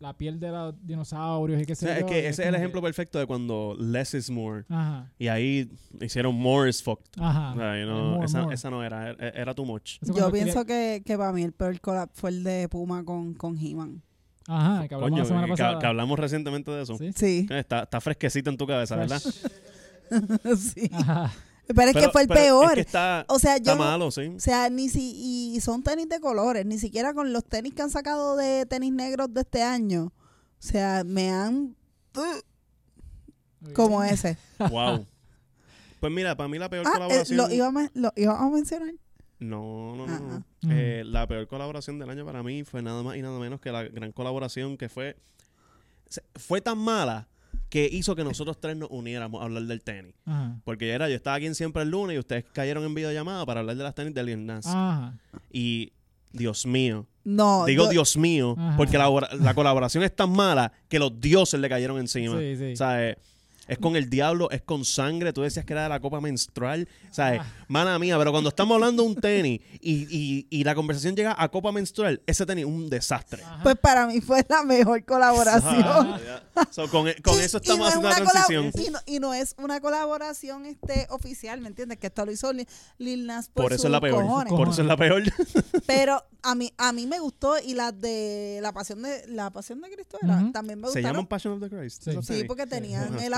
La 0.00 0.16
piel 0.16 0.40
de 0.40 0.48
los 0.50 0.74
dinosaurios 0.86 1.62
y 1.62 1.66
qué 1.66 1.74
O 1.74 1.76
sé 1.76 1.86
sea, 1.86 1.94
es 1.94 2.00
yo, 2.00 2.06
que 2.06 2.18
ese 2.28 2.42
es 2.42 2.48
el 2.48 2.54
ejemplo 2.54 2.80
que- 2.80 2.86
perfecto 2.86 3.18
de 3.18 3.26
cuando 3.26 3.76
less 3.78 4.14
is 4.14 4.30
more. 4.30 4.64
Ajá, 4.68 5.12
Y 5.18 5.28
ahí 5.28 5.70
hicieron 6.00 6.34
more 6.34 6.68
is 6.68 6.82
fucked. 6.82 7.04
ajá. 7.22 7.52
O 7.52 7.56
sea, 7.56 7.74
you 7.76 7.82
el 7.82 7.86
know, 7.88 8.04
more, 8.14 8.24
esa, 8.24 8.40
more. 8.42 8.54
esa 8.54 8.70
no 8.70 8.82
era, 8.82 9.10
era, 9.10 9.28
era 9.28 9.54
too 9.54 9.64
much. 9.64 9.98
Yo 10.00 10.32
pienso 10.32 10.64
quería- 10.64 10.98
que, 10.98 11.02
que 11.04 11.16
para 11.18 11.32
mí 11.32 11.42
el 11.42 11.52
peor 11.52 11.78
collab 11.80 12.08
fue 12.14 12.30
el 12.30 12.42
de 12.42 12.68
Puma 12.68 13.04
con, 13.04 13.34
con 13.34 13.56
He-Man. 13.58 14.02
Ajá, 14.46 14.88
que 14.88 14.94
hablamos 14.94 15.10
Coño, 15.10 15.22
la 15.22 15.28
semana 15.28 15.46
que, 15.46 15.52
pasada. 15.52 15.78
que 15.78 15.86
hablamos 15.86 16.18
recientemente 16.18 16.70
de 16.70 16.82
eso. 16.82 16.96
Sí. 16.96 17.12
Sí, 17.14 17.46
Está, 17.50 17.82
está 17.84 18.00
fresquecito 18.00 18.48
en 18.50 18.56
tu 18.56 18.66
cabeza, 18.66 18.96
¿verdad? 18.96 19.20
sí. 20.56 20.90
Ajá. 20.92 21.30
Pero 21.74 21.90
es 21.90 21.96
que 21.96 22.08
fue 22.10 22.22
el 22.22 22.28
pero 22.28 22.40
peor. 22.40 22.68
Es 22.70 22.74
que 22.74 22.80
está, 22.82 23.24
o 23.28 23.38
sea, 23.38 23.56
está 23.56 23.72
yo 23.72 23.76
no- 23.78 23.84
malo, 23.84 24.10
sí. 24.10 24.26
O 24.36 24.40
sea, 24.40 24.68
ni 24.70 24.88
si 24.88 25.54
y 25.54 25.60
son 25.60 25.82
tenis 25.82 26.08
de 26.08 26.20
colores, 26.20 26.64
ni 26.66 26.78
siquiera 26.78 27.14
con 27.14 27.32
los 27.32 27.44
tenis 27.44 27.74
que 27.74 27.82
han 27.82 27.90
sacado 27.90 28.36
de 28.36 28.66
tenis 28.66 28.92
negros 28.92 29.32
de 29.32 29.40
este 29.42 29.62
año. 29.62 30.12
O 30.14 30.62
sea, 30.62 31.04
me 31.04 31.30
han 31.30 31.76
uh, 32.16 33.72
como 33.74 34.02
ese. 34.04 34.36
Wow. 34.70 35.06
Pues 36.00 36.12
mira, 36.12 36.34
para 36.36 36.48
mí 36.48 36.58
la 36.58 36.70
peor 36.70 36.86
Ah, 36.86 36.90
eh, 36.90 36.92
colaboración. 36.94 37.36
lo 37.36 37.50
iba 37.50 37.66
a, 37.66 37.70
men- 37.70 37.90
lo 37.94 38.10
iba 38.16 38.38
a 38.38 38.48
mencionar. 38.48 38.94
No, 39.38 39.94
no, 39.96 40.06
no. 40.06 40.18
no. 40.18 40.34
Ajá. 40.34 40.44
Eh, 40.70 41.02
la 41.04 41.26
peor 41.26 41.46
colaboración 41.46 41.98
del 41.98 42.08
año 42.10 42.24
para 42.26 42.42
mí 42.42 42.64
fue 42.64 42.82
nada 42.82 43.02
más 43.02 43.16
y 43.16 43.22
nada 43.22 43.38
menos 43.38 43.60
que 43.60 43.70
la 43.72 43.82
gran 43.84 44.12
colaboración 44.12 44.76
que 44.76 44.88
fue. 44.88 45.16
Fue 46.34 46.60
tan 46.60 46.76
mala 46.78 47.28
que 47.70 47.88
hizo 47.90 48.14
que 48.14 48.24
nosotros 48.24 48.60
tres 48.60 48.76
nos 48.76 48.90
uniéramos 48.90 49.40
a 49.40 49.44
hablar 49.44 49.62
del 49.62 49.80
tenis. 49.82 50.14
Ajá. 50.26 50.60
Porque 50.64 50.88
ya 50.88 50.94
era, 50.96 51.08
yo 51.08 51.14
estaba 51.14 51.36
aquí 51.36 51.46
en 51.46 51.54
siempre 51.54 51.82
el 51.82 51.88
lunes 51.90 52.16
y 52.16 52.18
ustedes 52.18 52.44
cayeron 52.52 52.84
en 52.84 52.94
videollamada 52.94 53.46
para 53.46 53.60
hablar 53.60 53.76
de 53.76 53.82
las 53.84 53.94
tenis 53.94 54.12
de 54.12 54.22
Lil 54.24 54.44
Nas. 54.44 54.66
Ajá. 54.66 55.16
Y 55.50 55.92
Dios 56.32 56.66
mío. 56.66 57.06
No, 57.24 57.64
Digo 57.66 57.84
yo- 57.84 57.90
Dios 57.90 58.16
mío, 58.16 58.54
Ajá. 58.58 58.76
porque 58.76 58.98
la 58.98 59.54
colaboración 59.54 60.02
es 60.04 60.14
tan 60.14 60.30
mala 60.30 60.72
que 60.88 60.98
los 60.98 61.20
dioses 61.20 61.58
le 61.60 61.68
cayeron 61.68 61.98
encima. 61.98 62.38
Sí, 62.38 62.56
sí. 62.56 62.72
O 62.72 62.76
sea, 62.76 63.08
eh, 63.08 63.16
es 63.70 63.78
con 63.78 63.96
el 63.96 64.10
diablo, 64.10 64.50
es 64.50 64.62
con 64.62 64.84
sangre. 64.84 65.32
Tú 65.32 65.42
decías 65.42 65.64
que 65.64 65.72
era 65.72 65.84
de 65.84 65.88
la 65.88 66.00
copa 66.00 66.20
menstrual. 66.20 66.88
O 67.10 67.14
sea, 67.14 67.34
eh, 67.34 67.38
Ah. 67.40 67.46
mana 67.68 67.98
mía, 67.98 68.18
pero 68.18 68.30
cuando 68.32 68.48
estamos 68.50 68.74
hablando 68.74 69.02
de 69.02 69.08
un 69.08 69.14
tenis 69.14 69.60
y, 69.80 70.06
y- 70.10 70.46
y 70.50 70.64
la 70.64 70.74
conversación 70.74 71.14
llega 71.16 71.34
a 71.38 71.48
copa 71.48 71.72
menstrual, 71.72 72.20
ese 72.26 72.44
tenis 72.46 72.64
es 72.66 72.70
un 72.70 72.90
desastre. 72.90 73.42
Ajá. 73.42 73.62
Pues 73.62 73.76
para 73.76 74.06
mí 74.06 74.20
fue 74.20 74.44
la 74.48 74.62
mejor 74.64 75.04
colaboración. 75.04 75.82
Ah. 75.84 76.68
So, 76.70 76.88
con, 76.90 77.06
con 77.22 77.34
Y- 77.40 77.42
eso 77.42 77.56
estamos 77.58 77.80
no 77.80 77.86
es 77.86 77.94
haciendo 77.94 78.08
una 78.08 78.18
la 78.18 78.24
colab- 78.24 78.46
transición. 78.46 78.72
Y 78.86 78.90
no, 78.90 78.98
y 79.06 79.18
no 79.20 79.34
es 79.34 79.54
una 79.58 79.80
colaboración 79.80 80.66
este 80.66 81.06
oficial, 81.10 81.60
¿me 81.60 81.68
entiendes? 81.68 81.98
Que 81.98 82.08
esto 82.08 82.26
lo 82.26 82.32
hizo 82.32 82.52
Lil, 82.52 82.66
Lil 82.98 83.26
Nas 83.26 83.48
por, 83.48 83.64
Por 83.64 83.72
eso 83.72 83.86
es 83.86 83.90
la 83.92 84.00
peor. 84.00 84.22
cojones. 84.24 84.52
Por 84.52 84.68
eso 84.68 84.80
es 84.82 84.86
la 84.86 84.96
peor. 84.96 85.22
Pero 85.86 86.22
a 86.42 86.54
mí 86.54 86.72
a 86.78 86.92
mí 86.92 87.06
me 87.06 87.18
gustó 87.20 87.54
y 87.58 87.74
las 87.74 87.98
de 88.00 88.58
la 88.62 88.72
pasión 88.72 89.02
de 89.02 89.26
la 89.28 89.50
pasión 89.50 89.80
de 89.80 89.90
Cristo 89.90 90.18
era, 90.22 90.50
también 90.52 90.80
me 90.80 90.88
Se 90.88 90.94
gustaron. 90.94 91.10
llaman 91.12 91.26
Passion 91.26 91.52
of 91.54 91.60
the 91.60 91.68
Christ. 91.68 92.08
Sí. 92.22 92.44
porque 92.44 92.66
tenían 92.66 93.18
el, 93.18 93.32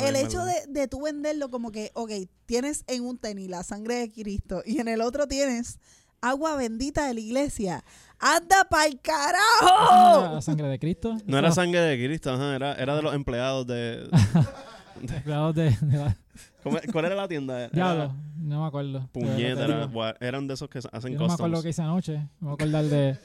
el 0.00 0.16
hecho 0.16 0.44
de, 0.44 0.54
de 0.68 0.88
tú 0.88 1.02
venderlo 1.02 1.50
como 1.50 1.70
que, 1.72 1.90
ok, 1.94 2.10
tienes 2.46 2.84
en 2.86 3.04
un 3.04 3.18
tenis 3.18 3.48
la 3.48 3.62
sangre 3.62 3.96
de 3.96 4.10
Cristo 4.12 4.62
y 4.64 4.80
en 4.80 4.88
el 4.88 5.00
otro 5.00 5.26
tienes 5.26 5.78
agua 6.20 6.56
bendita 6.56 7.06
de 7.06 7.14
la 7.14 7.20
iglesia. 7.20 7.84
¡Anda 8.18 8.64
pa'l 8.70 8.92
¿Esa 8.94 9.00
carajo! 9.02 10.18
no 10.18 10.24
era 10.24 10.32
la 10.32 10.42
sangre 10.42 10.68
de 10.68 10.78
Cristo. 10.78 11.16
No 11.26 11.38
era 11.38 11.52
sangre 11.52 11.80
de 11.80 12.06
Cristo, 12.06 12.32
ajá, 12.32 12.56
era, 12.56 12.74
era 12.74 12.96
de 12.96 13.02
los 13.02 13.14
empleados 13.14 13.66
de... 13.66 14.08
Empleados 15.02 15.54
de, 15.54 15.70
de 15.82 15.96
la- 15.98 16.16
¿Cómo- 16.62 16.78
¿Cuál 16.90 17.04
era 17.04 17.14
la 17.14 17.28
tienda? 17.28 17.68
Diablo, 17.68 18.14
no 18.38 18.62
me 18.62 18.66
acuerdo. 18.66 19.08
Puñeta, 19.12 19.64
era- 19.64 20.16
eran 20.20 20.46
de 20.46 20.54
esos 20.54 20.68
que 20.70 20.78
hacen 20.78 21.12
Yo 21.12 21.18
no 21.20 21.26
me 21.28 21.34
acuerdo 21.34 21.56
lo 21.56 21.62
que 21.62 21.68
hice 21.68 21.82
anoche. 21.82 22.12
Me 22.40 22.48
voy 22.48 22.50
a 22.50 22.54
acordar 22.54 22.84
de. 22.86 23.18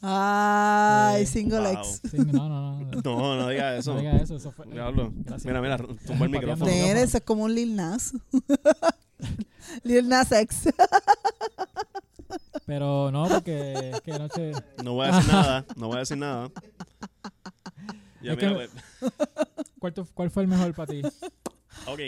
Ay, 0.00 1.26
single 1.26 1.60
wow. 1.60 1.72
X. 1.72 2.00
Sí, 2.10 2.16
no, 2.18 2.48
no, 2.48 2.78
no. 2.80 3.00
No, 3.02 3.36
no 3.36 3.48
digas 3.48 3.80
eso. 3.80 3.94
No 3.94 4.00
diga 4.00 4.16
eso, 4.16 4.36
eso 4.36 4.52
fue. 4.52 4.66
Diablo. 4.66 5.12
Mira, 5.44 5.60
mira, 5.60 5.76
tumba 5.76 6.24
el 6.26 6.30
micrófono. 6.30 6.70
Eso 6.70 7.16
es 7.18 7.24
como 7.24 7.44
un 7.44 7.54
Lil 7.54 7.74
Nas. 7.76 8.12
Lil 9.82 10.08
Nas 10.08 10.30
X. 10.32 10.68
Pero 12.66 13.10
no, 13.10 13.26
porque 13.28 13.92
que 14.04 14.12
anoche. 14.12 14.52
No 14.84 14.92
voy 14.94 15.08
a 15.08 15.12
decir 15.16 15.32
nada, 15.32 15.64
no 15.76 15.86
voy 15.88 15.96
a 15.96 16.00
decir 16.00 16.18
nada. 16.18 16.50
Ya, 18.20 18.32
Es 18.32 18.36
mira, 18.38 18.48
que- 18.48 18.68
pues, 18.98 19.12
¿Cuál, 19.78 19.94
tu- 19.94 20.06
cuál 20.12 20.28
fue 20.32 20.42
el 20.42 20.48
mejor 20.48 20.74
para 20.74 20.88
ti? 20.92 21.02
ok, 21.86 22.00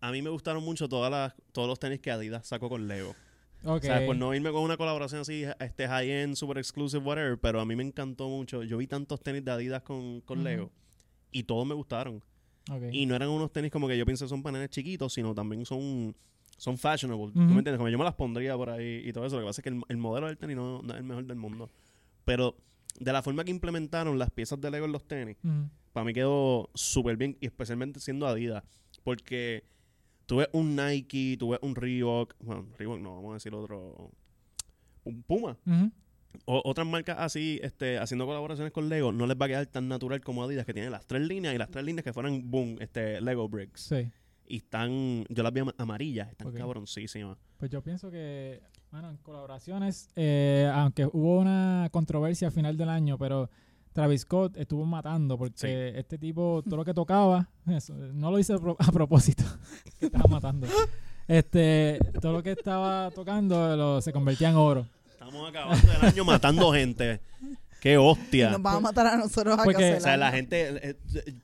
a 0.00 0.12
mí 0.12 0.22
me 0.22 0.30
gustaron 0.30 0.62
mucho 0.62 0.88
todas 0.88 1.10
las, 1.10 1.32
todos 1.50 1.66
los 1.66 1.80
tenis 1.80 1.98
que 1.98 2.12
Adidas 2.12 2.46
sacó 2.46 2.68
con 2.68 2.86
Lego. 2.86 3.16
Ok. 3.64 3.82
O 3.82 3.86
sea, 3.86 4.04
por 4.06 4.16
no 4.16 4.34
irme 4.34 4.50
con 4.50 4.62
una 4.62 4.76
colaboración 4.76 5.20
así, 5.20 5.44
este 5.60 5.86
high-end, 5.86 6.34
super 6.34 6.58
exclusive, 6.58 7.02
whatever, 7.04 7.38
pero 7.38 7.60
a 7.60 7.64
mí 7.64 7.76
me 7.76 7.82
encantó 7.82 8.28
mucho. 8.28 8.62
Yo 8.62 8.78
vi 8.78 8.86
tantos 8.86 9.20
tenis 9.20 9.44
de 9.44 9.50
Adidas 9.52 9.82
con, 9.82 10.20
con 10.22 10.38
Ujú. 10.38 10.44
Lego 10.48 10.70
y 11.30 11.44
todos 11.44 11.66
me 11.66 11.74
gustaron. 11.74 12.22
Y 12.92 13.06
no 13.06 13.16
eran 13.16 13.28
unos 13.28 13.52
tenis 13.52 13.72
como 13.72 13.88
que 13.88 13.98
yo 13.98 14.04
pienso 14.06 14.28
son 14.28 14.42
paneles 14.42 14.70
chiquitos, 14.70 15.12
sino 15.12 15.34
también 15.34 15.66
son, 15.66 16.14
son 16.56 16.78
fashionable. 16.78 17.32
¿Tú 17.32 17.40
me 17.40 17.58
entiendes? 17.58 17.76
Como 17.76 17.88
yo 17.88 17.98
me 17.98 18.04
las 18.04 18.14
pondría 18.14 18.56
por 18.56 18.70
ahí 18.70 19.02
y 19.04 19.12
todo 19.12 19.26
eso. 19.26 19.36
Lo 19.36 19.42
que 19.42 19.46
pasa 19.48 19.60
es 19.60 19.64
que 19.64 19.70
el, 19.70 19.82
el 19.88 19.96
modelo 19.96 20.28
del 20.28 20.38
tenis 20.38 20.56
no, 20.56 20.80
no 20.80 20.92
es 20.92 20.98
el 20.98 21.04
mejor 21.04 21.24
del 21.24 21.38
mundo. 21.38 21.70
Pero 22.24 22.56
de 23.00 23.12
la 23.12 23.22
forma 23.22 23.42
que 23.44 23.50
implementaron 23.50 24.16
las 24.18 24.30
piezas 24.30 24.60
de 24.60 24.70
Lego 24.70 24.86
en 24.86 24.92
los 24.92 25.04
tenis, 25.08 25.36
para 25.92 26.04
mí 26.04 26.12
quedó 26.12 26.70
súper 26.74 27.16
bien. 27.16 27.36
Y 27.40 27.46
especialmente 27.46 27.98
siendo 27.98 28.26
Adidas. 28.28 28.62
Porque 29.02 29.64
tú 30.26 30.36
ves 30.36 30.48
un 30.52 30.76
Nike, 30.76 31.36
tú 31.38 31.50
ves 31.50 31.58
un 31.62 31.74
Reebok. 31.74 32.34
Bueno, 32.40 32.66
Reebok 32.78 33.00
no, 33.00 33.14
vamos 33.16 33.30
a 33.32 33.34
decir 33.34 33.54
otro. 33.54 34.10
Un 35.04 35.22
Puma. 35.22 35.56
Ujú. 35.66 35.90
O, 36.46 36.62
otras 36.64 36.86
marcas 36.86 37.16
así, 37.18 37.60
este, 37.62 37.98
haciendo 37.98 38.24
colaboraciones 38.24 38.72
con 38.72 38.88
Lego, 38.88 39.12
no 39.12 39.26
les 39.26 39.36
va 39.36 39.44
a 39.44 39.48
quedar 39.48 39.66
tan 39.66 39.86
natural 39.88 40.20
como 40.22 40.42
Adidas, 40.42 40.64
que 40.64 40.72
tiene 40.72 40.88
las 40.88 41.04
tres 41.06 41.22
líneas 41.22 41.54
y 41.54 41.58
las 41.58 41.70
tres 41.70 41.84
líneas 41.84 42.04
que 42.04 42.12
fueran, 42.12 42.50
boom, 42.50 42.76
este, 42.80 43.20
Lego 43.20 43.48
Bricks. 43.48 43.82
Sí. 43.82 44.10
Y 44.46 44.56
están, 44.56 45.24
yo 45.28 45.42
las 45.42 45.52
vi 45.52 45.60
ama- 45.60 45.74
amarillas, 45.76 46.30
están 46.30 46.48
Ok. 46.48 46.54
cabroncísimas. 46.56 47.36
Pues 47.58 47.70
yo 47.70 47.82
pienso 47.82 48.10
que, 48.10 48.62
bueno, 48.90 49.10
en 49.10 49.18
colaboraciones, 49.18 50.08
eh, 50.16 50.70
aunque 50.74 51.04
hubo 51.06 51.38
una 51.38 51.88
controversia 51.92 52.48
al 52.48 52.54
final 52.54 52.76
del 52.78 52.88
año, 52.88 53.18
pero 53.18 53.50
Travis 53.92 54.22
Scott 54.22 54.56
estuvo 54.56 54.84
matando 54.84 55.36
porque 55.38 55.54
Sí. 55.58 55.66
este 55.98 56.18
tipo, 56.18 56.62
todo 56.64 56.76
lo 56.78 56.84
que 56.84 56.94
tocaba, 56.94 57.48
eso, 57.66 57.94
no 57.94 58.30
lo 58.30 58.38
hice 58.38 58.54
a, 58.54 58.58
pro- 58.58 58.76
a 58.78 58.90
propósito, 58.92 59.44
que 60.00 60.06
estaba 60.06 60.26
matando. 60.28 60.66
Este, 61.28 61.98
todo 62.20 62.32
lo 62.32 62.42
que 62.42 62.52
estaba 62.52 63.10
tocando 63.10 63.76
lo- 63.76 64.00
se 64.00 64.12
convertía 64.12 64.50
en 64.50 64.56
oro. 64.56 64.86
Estamos 65.10 65.48
acabando 65.48 65.92
el 65.92 66.04
año 66.04 66.24
matando 66.24 66.72
gente. 66.72 67.20
¡Qué 67.82 67.98
hostia! 67.98 68.50
Nos 68.50 68.62
van 68.62 68.76
a 68.76 68.80
matar 68.80 69.08
a 69.08 69.16
nosotros 69.16 69.58
a 69.58 69.64
Porque- 69.64 69.94
O 69.94 70.00
sea, 70.00 70.16
la 70.16 70.30
gente, 70.30 70.96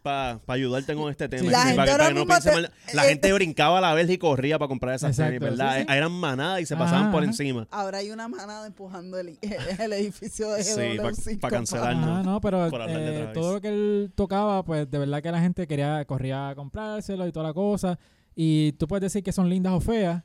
para 0.03 0.39
ayudarte 0.47 0.95
con 0.95 1.11
este 1.11 1.29
tema, 1.29 1.43
Sí, 1.43 1.49
La 1.49 1.59
para, 1.59 1.65
gente 1.67 1.77
para 1.77 1.93
ahora 1.93 2.07
que 2.07 2.15
no 2.15 2.21
mismo 2.21 2.29
piense 2.35 2.49
te- 2.51 2.55
mal, 2.55 2.71
la 2.95 3.05
eh, 3.05 3.09
gente 3.09 3.33
brincaba 3.33 3.79
a 3.79 3.81
la 3.81 3.95
vez 3.95 4.09
y 4.09 4.19
corría 4.19 4.57
para 4.57 4.69
comprar 4.69 4.95
esas 4.95 5.17
tenis, 5.17 5.33
Exacto, 5.33 5.45
¿verdad? 5.57 5.79
sí, 5.79 5.85
sí. 5.89 5.97
Eran 5.97 6.13
manadas 6.13 6.61
y 6.61 6.67
se 6.67 6.77
pasaban 6.77 7.11
por 7.11 7.25
encima. 7.25 7.67
Ahora 7.73 7.99
hay 7.99 8.13
una 8.13 8.29
manada 8.29 8.69
empujando 8.69 9.19
el, 9.19 9.37
el 9.81 9.93
edificio 9.95 10.53
de 10.53 10.63
Sí, 10.63 10.79
GW5. 10.81 11.41
pa- 11.41 11.49
pa 11.49 11.51
cancelarnos. 11.57 12.09
Ajá, 12.09 12.23
no, 12.23 12.41
pero 12.41 12.67
eh, 12.69 13.31
todo 13.35 13.55
lo 13.55 13.61
que 13.61 13.69
él 13.71 14.13
tocaba, 14.15 14.65
pues 14.65 14.89
de 14.89 14.97
verdad 14.99 15.21
que 15.21 15.33
la 15.33 15.41
gente 15.41 15.67
quería, 15.67 16.05
corría 16.05 16.51
a 16.51 16.55
comprárselo 16.55 17.27
y 17.27 17.33
toda 17.33 17.49
la 17.49 17.53
cosa. 17.53 17.99
Y 18.37 18.75
tú 18.75 18.87
puedes 18.87 19.03
decir 19.03 19.25
que 19.25 19.33
son 19.33 19.49
lindas 19.51 19.73
o 19.73 19.81
feas, 19.81 20.23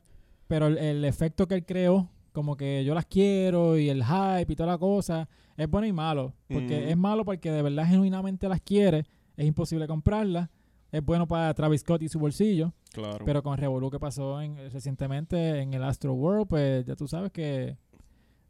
pero 0.48 0.68
el, 0.68 0.78
el 0.78 1.06
efecto 1.06 1.48
que 1.48 1.56
él 1.56 1.66
creó, 1.66 2.08
como 2.34 2.58
que 2.58 2.84
yo 2.84 2.94
las 2.94 3.06
quiero 3.06 3.78
y 3.78 3.88
el 3.90 4.04
hype 4.04 4.52
y 4.52 4.56
toda 4.56 4.74
la 4.74 4.78
cosa, 4.78 5.30
es 5.56 5.70
bueno 5.70 5.88
y 5.88 5.94
malo. 5.94 6.34
Porque 6.50 6.90
es 6.92 6.98
malo 6.98 7.24
porque 7.24 7.52
de 7.52 7.62
verdad 7.62 7.88
genuinamente 7.88 8.50
las 8.50 8.60
quiere, 8.60 9.06
es 9.38 9.46
imposible 9.46 9.88
comprarlas. 9.88 10.50
Es 10.92 11.04
bueno 11.04 11.28
para 11.28 11.52
Travis 11.54 11.82
Scott 11.82 12.04
y 12.04 12.10
su 12.10 12.20
bolsillo, 12.20 12.72
Claro. 12.92 13.26
pero 13.26 13.42
con 13.42 13.58
Revolu 13.58 13.90
que 13.90 14.00
pasó 14.00 14.40
en, 14.42 14.58
recientemente 14.72 15.60
en 15.62 15.74
el 15.74 15.84
Astro 15.84 16.14
World, 16.14 16.48
pues 16.48 16.86
ya 16.86 16.96
tú 16.96 17.08
sabes 17.08 17.32
que 17.32 17.78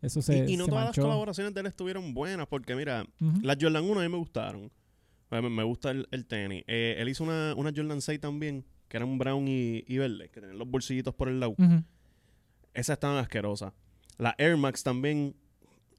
eso 0.01 0.21
se, 0.21 0.45
y, 0.49 0.53
y 0.55 0.57
no 0.57 0.65
se 0.65 0.71
todas 0.71 0.85
manchó. 0.85 1.01
las 1.01 1.05
colaboraciones 1.07 1.53
de 1.53 1.61
él 1.61 1.67
estuvieron 1.67 2.13
buenas, 2.13 2.47
porque 2.47 2.75
mira, 2.75 3.05
las 3.41 3.57
Jordan 3.61 3.85
1 3.85 3.99
a 3.99 4.03
mí 4.03 4.09
me 4.09 4.17
gustaron. 4.17 4.69
A 5.29 5.41
mí 5.41 5.49
me 5.49 5.63
gusta 5.63 5.91
el, 5.91 6.05
el 6.11 6.25
tenis. 6.25 6.63
Eh, 6.67 6.95
él 6.99 7.07
hizo 7.07 7.23
una, 7.23 7.53
una 7.55 7.71
Jordan 7.73 8.01
6 8.01 8.19
también, 8.19 8.65
que 8.89 8.97
eran 8.97 9.17
brown 9.17 9.47
y, 9.47 9.83
y 9.87 9.97
verde, 9.97 10.29
que 10.29 10.41
tenían 10.41 10.57
los 10.59 10.69
bolsillitos 10.69 11.13
por 11.15 11.29
el 11.29 11.39
lado. 11.39 11.55
Esas 12.73 12.95
estaban 12.95 13.17
asquerosas. 13.17 13.73
La 14.17 14.35
Air 14.37 14.57
Max 14.57 14.83
también, 14.83 15.35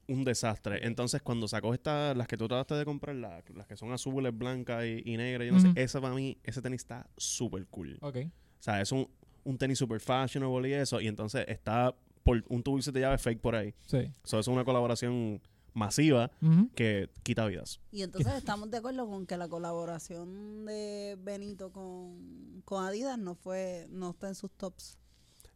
un 0.07 0.23
desastre. 0.23 0.85
Entonces, 0.85 1.21
cuando 1.21 1.47
sacó 1.47 1.73
estas, 1.73 2.15
las 2.15 2.27
que 2.27 2.37
tú 2.37 2.47
trataste 2.47 2.75
de 2.75 2.85
comprar, 2.85 3.15
la- 3.15 3.43
las 3.55 3.65
que 3.67 3.75
son 3.75 3.91
azules, 3.91 4.37
blancas 4.37 4.85
y, 4.85 5.01
y 5.05 5.17
negras, 5.17 5.47
yo 5.47 5.53
no 5.53 5.59
sé, 5.59 5.71
esa 5.81 5.99
para 6.01 6.13
mí, 6.13 6.37
ese 6.43 6.61
tenis 6.61 6.81
está 6.81 7.07
súper 7.17 7.65
cool. 7.67 7.97
Ok. 8.01 8.17
O 8.17 8.63
sea, 8.65 8.81
es 8.81 8.91
un, 8.91 9.09
un 9.43 9.57
tenis 9.57 9.77
super 9.79 9.99
fashionable 9.99 10.69
y 10.69 10.73
eso, 10.73 11.01
y 11.01 11.07
entonces 11.07 11.45
está 11.47 11.95
por 12.23 12.43
un 12.49 12.63
tubo 12.63 12.79
te 12.79 12.99
llave 12.99 13.17
fake 13.19 13.39
por 13.39 13.55
ahí. 13.55 13.73
Sí. 13.85 14.11
So, 14.23 14.39
es 14.39 14.47
una 14.47 14.63
colaboración 14.65 15.41
masiva 15.73 16.31
que 16.73 17.09
quita 17.21 17.45
vidas. 17.47 17.79
Y 17.91 18.01
entonces 18.01 18.33
estamos 18.33 18.71
de 18.71 18.77
acuerdo 18.77 19.05
con 19.07 19.25
que 19.27 19.37
la 19.37 19.47
colaboración 19.47 20.65
de 20.65 21.17
Benito 21.21 21.71
con, 21.71 22.61
con 22.63 22.83
Adidas 22.85 23.19
no 23.19 23.35
fue 23.35 23.85
no 23.89 24.11
está 24.11 24.29
en 24.29 24.35
sus 24.35 24.51
tops. 24.51 24.97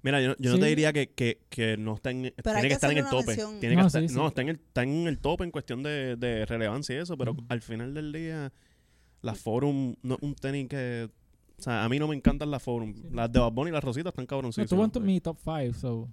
Mira, 0.02 0.22
yo, 0.22 0.36
yo 0.40 0.52
no 0.54 0.60
te 0.60 0.66
diría 0.68 0.94
que, 0.94 1.10
que, 1.10 1.40
que 1.50 1.76
no 1.78 1.96
está 1.96 2.12
en, 2.12 2.22
tiene 2.22 2.62
que, 2.62 2.68
que 2.70 2.74
estar 2.74 2.92
en 2.92 3.00
el 3.00 3.06
tope. 3.10 3.28
mención. 3.28 3.60
Tiene 3.60 3.76
que 3.76 3.82
No, 3.82 3.88
estar- 3.88 4.02
sí, 4.02 4.10
sí. 4.10 4.16
no, 4.16 4.28
está 4.28 4.42
en 4.42 4.50
el, 4.50 4.56
está 4.56 4.84
en 4.84 5.08
el 5.08 5.20
tope 5.20 5.44
en 5.44 5.52
cuestión 5.52 5.84
de, 5.84 6.16
de 6.16 6.46
relevancia 6.46 6.96
y 6.96 7.00
eso, 7.00 7.18
pero 7.18 7.36
al 7.50 7.62
final 7.62 7.94
del 7.94 8.12
día, 8.14 8.52
la 9.22 9.36
Forum 9.36 9.96
no 10.02 10.16
es 10.16 10.22
un 10.22 10.36
tenis 10.36 10.68
que. 10.70 11.10
O 11.58 11.62
sea, 11.62 11.84
a 11.84 11.90
mí 11.90 12.00
no 12.00 12.08
me 12.08 12.16
encantan 12.16 12.50
las 12.50 12.64
Forum. 12.64 12.94
Sí. 12.94 13.04
Las 13.12 13.30
de 13.32 13.40
Bad 13.40 13.52
Bunny 13.52 13.70
y 13.72 13.74
las 13.74 13.84
rositas 13.84 14.12
están 14.12 14.24
No, 14.24 14.28
cabroncísimas. 14.28 14.72
estuvo 14.72 15.02
en 15.02 15.06
mi 15.06 15.20
top 15.20 15.38
5, 15.44 15.74
so. 15.74 16.08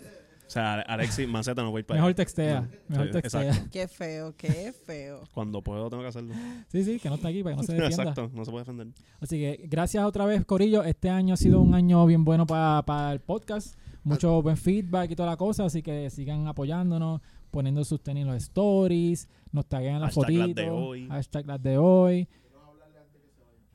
O 0.49 0.51
sea, 0.51 0.81
Alexis 0.81 1.27
Maceta 1.27 1.61
no 1.61 1.69
voy 1.69 1.83
para 1.83 1.99
Mejor 1.99 2.15
textea. 2.15 2.67
Mejor 2.87 3.05
Sí, 3.05 3.11
textea. 3.13 3.47
exacto. 3.49 3.69
Qué 3.71 3.87
feo, 3.87 4.33
qué 4.35 4.73
feo. 4.73 5.21
Cuando 5.31 5.61
puedo 5.61 5.91
tengo 5.91 6.01
que 6.01 6.09
hacerlo. 6.09 6.33
Sí, 6.71 6.83
sí, 6.83 6.99
que 6.99 7.07
no 7.07 7.15
está 7.15 7.27
aquí 7.27 7.43
para 7.43 7.55
que 7.55 7.61
no 7.61 7.67
se 7.67 7.73
defienda. 7.75 8.01
Exacto, 8.03 8.31
no 8.33 8.43
se 8.45 8.49
puede 8.49 8.63
defender. 8.65 8.87
Así 9.19 9.37
que 9.37 9.67
gracias 9.69 10.03
otra 10.03 10.25
vez, 10.25 10.43
Corillo. 10.45 10.83
Este 10.83 11.07
año 11.11 11.35
ha 11.35 11.37
sido 11.37 11.61
un 11.61 11.75
año 11.75 12.03
bien 12.07 12.25
bueno 12.25 12.47
para 12.47 13.11
el 13.13 13.19
podcast. 13.19 13.77
Mucho 14.03 14.41
buen 14.41 14.57
feedback 14.57 15.11
y 15.11 15.15
toda 15.15 15.29
la 15.29 15.37
cosa. 15.37 15.65
Así 15.65 15.83
que 15.83 16.09
sigan 16.09 16.47
apoyándonos, 16.47 17.21
poniendo 17.51 17.85
sus 17.85 18.01
tenis 18.01 18.21
en 18.23 18.29
los 18.29 18.37
stories, 18.37 19.27
nos 19.51 19.67
taguean 19.67 20.01
las 20.01 20.15
Hashtag 20.15 20.31
las 20.33 20.41
fotitos. 20.47 20.63
de 20.65 20.71
hoy. 20.71 21.07
Hashtag 21.09 21.45
las 21.45 21.61
de 21.61 21.77
hoy. 21.77 22.27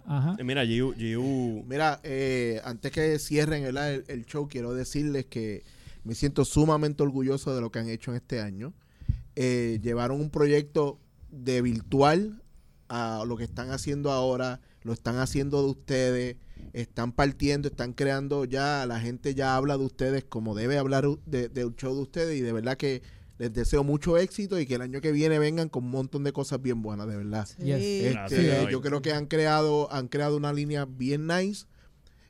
Ajá. 0.06 0.36
Eh, 0.38 0.44
Mira, 0.44 0.64
Giu, 0.66 0.92
Giu- 0.94 1.64
Mira, 1.66 2.00
eh, 2.02 2.60
antes 2.64 2.92
que 2.92 3.18
cierren 3.18 3.64
el, 3.64 3.76
el 4.08 4.26
show, 4.26 4.48
quiero 4.48 4.74
decirles 4.74 5.24
que 5.26 5.62
me 6.04 6.14
siento 6.14 6.44
sumamente 6.44 7.02
orgulloso 7.02 7.54
de 7.54 7.60
lo 7.60 7.70
que 7.70 7.78
han 7.80 7.88
hecho 7.88 8.10
en 8.10 8.16
este 8.18 8.40
año. 8.40 8.72
Eh, 9.36 9.80
llevaron 9.82 10.20
un 10.20 10.30
proyecto 10.30 10.98
de 11.30 11.60
virtual 11.62 12.42
a 12.88 13.24
lo 13.26 13.36
que 13.36 13.44
están 13.44 13.70
haciendo 13.70 14.12
ahora, 14.12 14.60
lo 14.82 14.92
están 14.92 15.16
haciendo 15.18 15.62
de 15.62 15.70
ustedes, 15.70 16.36
están 16.72 17.12
partiendo, 17.12 17.68
están 17.68 17.92
creando 17.94 18.44
ya, 18.44 18.86
la 18.86 19.00
gente 19.00 19.34
ya 19.34 19.56
habla 19.56 19.76
de 19.78 19.84
ustedes 19.84 20.24
como 20.24 20.54
debe 20.54 20.78
hablar 20.78 21.06
u- 21.06 21.20
de, 21.26 21.48
show 21.76 21.94
de 21.94 22.02
ustedes 22.02 22.36
y 22.38 22.42
de 22.42 22.52
verdad 22.52 22.76
que 22.76 23.02
les 23.38 23.52
deseo 23.52 23.82
mucho 23.82 24.16
éxito 24.18 24.60
y 24.60 24.66
que 24.66 24.76
el 24.76 24.82
año 24.82 25.00
que 25.00 25.10
viene 25.10 25.38
vengan 25.40 25.68
con 25.68 25.84
un 25.84 25.90
montón 25.90 26.22
de 26.22 26.32
cosas 26.32 26.62
bien 26.62 26.82
buenas, 26.82 27.08
de 27.08 27.16
verdad. 27.16 27.48
Sí. 27.48 27.72
Este, 28.36 28.70
yo 28.70 28.80
creo 28.80 29.02
que 29.02 29.12
han 29.12 29.26
creado, 29.26 29.90
han 29.92 30.06
creado 30.06 30.36
una 30.36 30.52
línea 30.52 30.84
bien 30.84 31.26
nice 31.26 31.66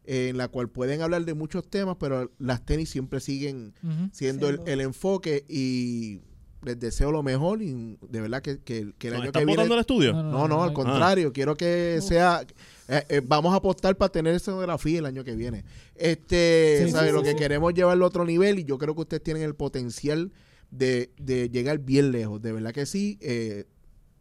eh, 0.04 0.28
en 0.30 0.36
la 0.36 0.48
cual 0.48 0.68
pueden 0.68 1.00
hablar 1.02 1.24
de 1.24 1.34
muchos 1.34 1.68
temas, 1.68 1.96
pero 1.98 2.30
las 2.38 2.64
tenis 2.64 2.90
siempre 2.90 3.20
siguen 3.20 3.74
siendo 4.12 4.48
el, 4.48 4.56
Sí, 4.58 4.62
el 4.66 4.80
enfoque 4.80 5.44
y 5.48 6.20
les 6.62 6.80
deseo 6.80 7.12
lo 7.12 7.22
mejor 7.22 7.60
y 7.60 7.98
de 8.08 8.20
verdad 8.22 8.40
que, 8.40 8.58
que- 8.58 8.92
que 8.96 9.08
el 9.08 9.14
¿Nos 9.14 9.22
año 9.24 9.32
que 9.32 9.44
viene... 9.44 9.62
el 9.64 9.72
estudio? 9.78 10.14
No, 10.14 10.48
no, 10.48 10.62
al 10.62 10.70
hay- 10.70 10.74
contrario, 10.74 11.30
quiero 11.32 11.56
que 11.56 12.00
sea... 12.02 12.42
eh, 12.88 13.02
eh, 13.10 13.20
vamos 13.22 13.52
a 13.52 13.56
apostar 13.56 13.96
para 13.96 14.10
tener 14.10 14.34
escenografía 14.34 14.98
el 14.98 15.06
año 15.06 15.24
que 15.24 15.36
viene. 15.36 15.64
Este, 15.94 16.84
Sí, 16.86 16.90
¿sabe? 16.92 17.08
sí, 17.08 17.12
Lo 17.12 17.18
sí, 17.20 17.24
que 17.26 17.30
sí. 17.32 17.36
queremos 17.36 17.74
llevarlo 17.74 18.04
a 18.04 18.08
otro 18.08 18.24
nivel 18.24 18.58
y 18.58 18.64
yo 18.64 18.78
creo 18.78 18.94
que 18.94 19.02
ustedes 19.02 19.22
tienen 19.22 19.42
el 19.42 19.54
potencial 19.54 20.32
de, 20.70 21.10
de 21.18 21.50
llegar 21.50 21.78
bien 21.80 22.12
lejos. 22.12 22.40
De 22.42 22.52
verdad 22.52 22.72
que 22.72 22.86
sí. 22.86 23.18
eh, 23.20 23.64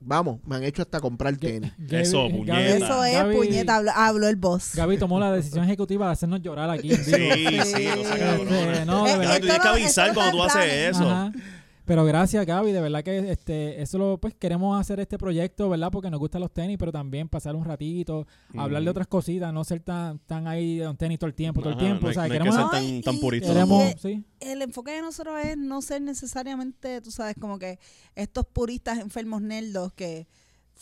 vamos, 0.06 0.40
me 0.46 0.56
han 0.56 0.64
hecho 0.64 0.82
hasta 0.82 1.00
comprar 1.00 1.36
tenis. 1.38 1.72
Gaby- 1.78 2.02
Eso, 2.02 2.28
Gaby- 2.28 2.38
puñeta. 2.38 2.76
Eso 2.78 3.04
es, 3.04 3.16
Gaby- 3.16 3.36
puñeta, 3.36 3.76
habló, 3.78 3.92
habló 3.96 4.28
el 4.28 4.36
boss. 4.36 4.72
Gaby 4.76 4.98
tomó 4.98 5.20
la 5.20 5.32
decisión 5.32 5.64
ejecutiva 5.64 6.06
de 6.08 6.12
hacernos 6.14 6.42
llorar 6.42 6.70
aquí. 6.70 6.90
Sí, 6.96 7.12
sí, 7.66 7.86
no 7.86 8.02
Este, 8.02 8.86
no, 8.86 9.04
de 9.06 9.18
verdad 9.18 9.34
Gaby, 9.34 9.40
tú 9.40 9.40
tienes 9.40 9.40
que 9.40 9.48
esto 9.50 9.64
no- 9.64 9.70
avisar 9.72 10.08
esto 10.10 10.20
no 10.20 10.32
cuando 10.32 10.38
tú 10.38 10.48
está 10.48 10.66
en 10.66 10.70
haces 10.70 10.98
planes. 10.98 10.98
eso. 10.98 11.10
Ajá. 11.10 11.32
Pero 11.86 12.06
gracias, 12.06 12.46
Gaby. 12.46 12.72
De 12.72 12.80
verdad 12.80 13.04
que 13.04 13.30
este, 13.32 13.82
eso 13.82 13.98
lo, 13.98 14.18
pues 14.18 14.34
queremos 14.36 14.80
hacer 14.80 15.00
este 15.02 15.18
proyecto, 15.18 15.70
¿verdad? 15.70 15.92
Porque 15.92 16.10
nos 16.10 16.20
gustan 16.20 16.40
los 16.42 16.52
tenis, 16.54 16.78
pero 16.80 16.92
también 16.92 17.28
pasar 17.28 17.56
un 17.56 17.66
ratito, 17.66 18.26
hablar 18.58 18.84
de 18.84 18.90
otras 18.90 19.08
cositas, 19.08 19.54
no 19.54 19.64
ser 19.66 19.82
tan, 19.82 20.20
tan 20.20 20.48
ahí 20.48 20.78
de 20.78 20.86
los 20.86 20.98
tenis 20.98 21.20
todo 21.20 21.28
el 21.28 21.34
tiempo, 21.34 21.62
todo 21.62 21.74
el 21.74 21.78
tiempo. 21.80 22.06
no 22.06 22.12
o 22.12 22.14
sea, 22.14 22.22
no 22.22 22.24
hay 22.26 22.30
que 22.32 22.38
queremos, 22.38 22.56
ser 22.56 22.64
No, 22.66 22.72
tan, 22.72 23.02
tan 23.02 23.16
y- 23.16 23.20
purista. 23.20 23.48
queremos, 23.50 23.84
sí. 24.02 24.24
El 24.40 24.62
enfoque 24.62 24.92
de 24.92 25.02
nosotros 25.02 25.38
es 25.44 25.58
no 25.58 25.82
ser 25.82 26.02
necesariamente, 26.02 27.02
tú 27.02 27.12
sabes, 27.12 27.36
como 27.40 27.60
que 27.60 27.80
estos 28.16 28.46
puristas 28.46 29.00
enfermos 29.00 29.42
nerdos 29.42 29.92
que, 29.94 30.28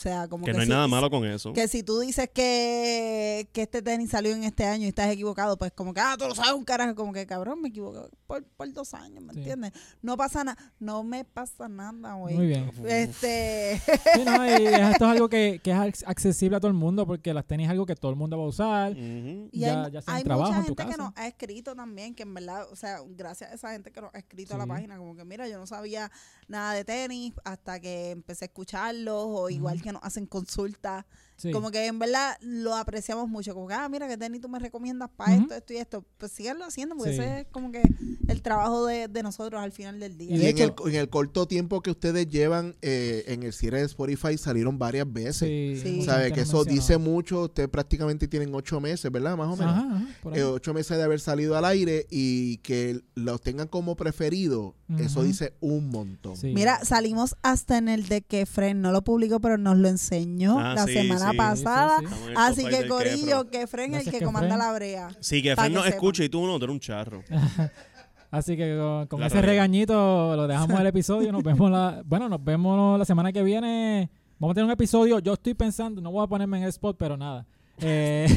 o 0.02 0.04
sea, 0.04 0.28
como 0.28 0.44
Que 0.46 0.52
que, 0.52 0.54
no 0.58 0.62
hay 0.62 0.66
si- 0.66 0.72
nada 0.74 0.88
malo 0.88 1.12
con 1.12 1.24
eso. 1.26 1.54
Que 1.54 1.68
si 1.68 1.84
tú 1.84 2.00
dices 2.00 2.28
que, 2.34 3.48
que 3.54 3.62
este 3.62 3.84
tenis 3.84 4.10
salió 4.10 4.34
en 4.34 4.44
este 4.44 4.66
año 4.66 4.86
y 4.86 4.88
estás 4.88 5.12
equivocado, 5.12 5.58
pues 5.60 5.72
como 5.74 5.94
que, 5.94 6.00
ah, 6.02 6.16
tú 6.18 6.26
lo 6.28 6.34
sabes 6.34 6.54
un 6.54 6.64
carajo, 6.66 6.96
como 6.96 7.14
que 7.14 7.28
cabrón, 7.28 7.62
me 7.62 7.70
equivoqué 7.70 8.00
por, 8.26 8.44
por 8.44 8.74
dos 8.74 8.96
años, 8.96 9.24
¿me 9.24 9.34
Sí. 9.34 9.40
entiendes? 9.42 9.74
No 10.02 10.18
pasa 10.18 10.44
nada, 10.44 10.58
no 10.80 11.04
me 11.04 11.24
pasa 11.24 11.68
nada, 11.70 12.16
güey. 12.16 12.36
Muy 12.36 12.48
bien. 12.48 12.72
Este, 12.88 13.80
Sí, 14.16 14.22
no, 14.26 14.44
y 14.48 14.66
esto 14.66 15.06
es 15.06 15.12
algo 15.12 15.30
que, 15.30 15.62
que 15.64 15.70
es 15.72 15.78
ac- 15.78 16.04
accesible 16.08 16.58
a 16.58 16.60
todo 16.60 16.70
el 16.72 16.78
mundo 16.78 17.06
porque 17.06 17.32
las 17.32 17.46
tenis 17.46 17.66
es 17.68 17.72
algo 17.72 17.86
que 17.86 17.96
todo 17.96 18.10
el 18.10 18.18
mundo 18.18 18.40
va 18.40 18.46
a 18.46 18.48
usar. 18.48 18.92
Ujú. 18.94 19.50
y 19.52 19.60
Ya- 19.60 19.84
hay, 19.86 19.92
ya 19.92 20.02
sea 20.02 20.16
hay 20.16 20.24
trabajo, 20.24 20.50
mucha 20.52 20.60
en 20.62 20.66
tu 20.66 20.76
gente 20.76 20.92
que 20.92 20.98
nos 20.98 21.14
ha 21.16 21.28
escrito 21.28 21.76
también, 21.76 22.16
que 22.16 22.24
en 22.24 22.34
verdad, 22.34 22.66
o 22.72 22.76
sea, 22.76 22.98
gracias 23.08 23.52
a 23.52 23.54
esa 23.54 23.72
gente 23.72 23.92
que 23.92 24.02
nos 24.02 24.14
ha 24.16 24.18
escrito 24.18 24.56
a 24.56 24.58
la 24.58 24.66
página, 24.66 24.98
como 24.98 25.16
que 25.16 25.24
mira, 25.26 25.48
yo 25.48 25.60
no 25.60 25.68
sabía 25.68 26.12
nada 26.48 26.74
de 26.74 26.84
tenis 26.84 27.34
hasta 27.44 27.80
que 27.80 28.10
empecé 28.12 28.46
a 28.46 28.48
escucharlos, 28.48 29.26
o 29.28 29.50
igual 29.50 29.82
que 29.82 29.91
nos 29.92 30.04
hacen 30.04 30.26
consultas. 30.26 31.06
Sí. 31.42 31.52
Como 31.52 31.72
que 31.72 31.86
en 31.88 31.98
verdad 32.00 32.38
lo 32.42 32.76
apreciamos 32.76 33.28
mucho. 33.28 33.54
Como 33.54 33.68
que, 33.68 33.74
ah, 33.74 33.88
mira, 33.90 34.08
que 34.08 34.18
tenis 34.18 34.42
tú 34.42 34.50
me 34.50 34.60
recomiendas 34.60 35.10
para 35.16 35.34
esto, 35.36 35.54
esto 35.56 35.74
y 35.74 35.78
esto. 35.78 36.06
Pues 36.18 36.32
síganlo 36.32 36.66
haciendo, 36.66 36.96
porque 36.96 37.14
Sí. 37.14 37.20
ese 37.20 37.40
es 37.42 37.48
como 37.52 37.72
que 37.72 37.82
el 38.28 38.42
trabajo 38.42 38.86
de, 38.86 39.08
de 39.08 39.24
nosotros 39.24 39.62
al 39.62 39.72
final 39.72 40.00
del 40.00 40.18
día. 40.18 40.36
Y 40.36 40.46
en, 40.48 40.58
el, 40.60 40.74
en 40.86 40.96
el 40.96 41.10
corto 41.10 41.48
tiempo 41.48 41.82
que 41.82 41.92
ustedes 41.92 42.28
llevan 42.28 42.76
eh, 42.82 43.24
en 43.28 43.44
el 43.44 43.54
cierre 43.54 43.80
de 43.80 43.86
Spotify 43.86 44.38
salieron 44.38 44.78
varias 44.78 45.12
veces. 45.12 45.82
Sí, 45.82 46.04
¿Sabe? 46.04 46.32
Que 46.32 46.42
eso 46.42 46.64
dice 46.64 46.98
mucho. 46.98 47.44
Ustedes 47.44 47.70
prácticamente 47.70 48.28
tienen 48.28 48.54
ocho 48.54 48.80
meses, 48.80 49.12
¿verdad? 49.12 49.36
Más 49.36 49.48
o 49.48 49.56
menos. 49.58 49.74
Ajá. 49.76 50.08
Eh, 50.34 50.44
ocho 50.44 50.74
meses 50.74 50.98
de 50.98 51.04
haber 51.04 51.20
salido 51.20 51.58
al 51.58 51.66
aire 51.66 52.06
y 52.10 52.58
que 52.58 53.02
los 53.16 53.42
tengan 53.42 53.68
como 53.68 53.96
preferido, 53.96 54.76
eso 55.00 55.24
dice 55.24 55.54
un 55.62 55.90
montón. 55.90 56.36
Sí. 56.38 56.52
Mira, 56.54 56.84
salimos 56.84 57.36
hasta 57.42 57.78
en 57.78 57.88
el 57.88 58.08
de 58.10 58.22
que 58.22 58.46
Fred 58.46 58.76
no 58.76 58.92
lo 58.92 59.04
publicó, 59.04 59.40
pero 59.40 59.58
nos 59.58 59.78
lo 59.78 59.88
enseñó 59.88 60.60
Ah, 60.60 60.74
la 60.76 60.86
sí, 60.86 60.94
semana 61.32 61.56
sí. 61.56 61.64
pasada. 61.64 62.00
Sí, 62.00 62.06
sí, 62.08 62.34
Así 62.36 62.66
que 62.66 62.88
Corillo, 62.88 63.50
que 63.50 63.68
Fred 63.68 63.94
es 63.94 64.06
el 64.08 64.12
que 64.12 64.20
que 64.20 64.26
comanda 64.26 64.58
la 64.58 64.72
brea. 64.74 65.10
Sí, 65.20 65.42
que 65.42 65.56
que 65.56 65.70
nos 65.70 65.86
escucha 65.88 66.24
y 66.24 66.30
tú 66.30 66.46
no, 66.46 66.58
tú 66.60 66.66
eres 66.66 66.74
un 66.74 66.80
charro. 66.80 67.24
Así 68.32 68.56
que 68.56 68.78
con, 69.10 69.22
ese 69.24 69.30
realidad. 69.36 69.42
regañito 69.52 70.36
lo 70.38 70.48
dejamos 70.48 70.80
el 70.80 70.88
episodio. 70.96 71.32
Nos 71.32 71.44
vemos 71.44 71.70
la, 71.70 72.02
bueno, 72.06 72.30
nos 72.30 72.42
vemos 72.44 72.98
la 72.98 73.04
semana 73.06 73.32
que 73.34 73.44
viene. 73.44 74.10
Vamos 74.40 74.54
a 74.54 74.56
tener 74.56 74.66
un 74.66 74.72
episodio. 74.72 75.20
Yo 75.20 75.34
estoy 75.34 75.54
pensando, 75.54 76.00
no 76.02 76.12
voy 76.12 76.24
a 76.24 76.28
ponerme 76.28 76.58
en 76.58 76.64
el 76.64 76.70
spot, 76.70 76.96
pero 76.98 77.18
nada. 77.18 77.46
Eh, 77.84 78.28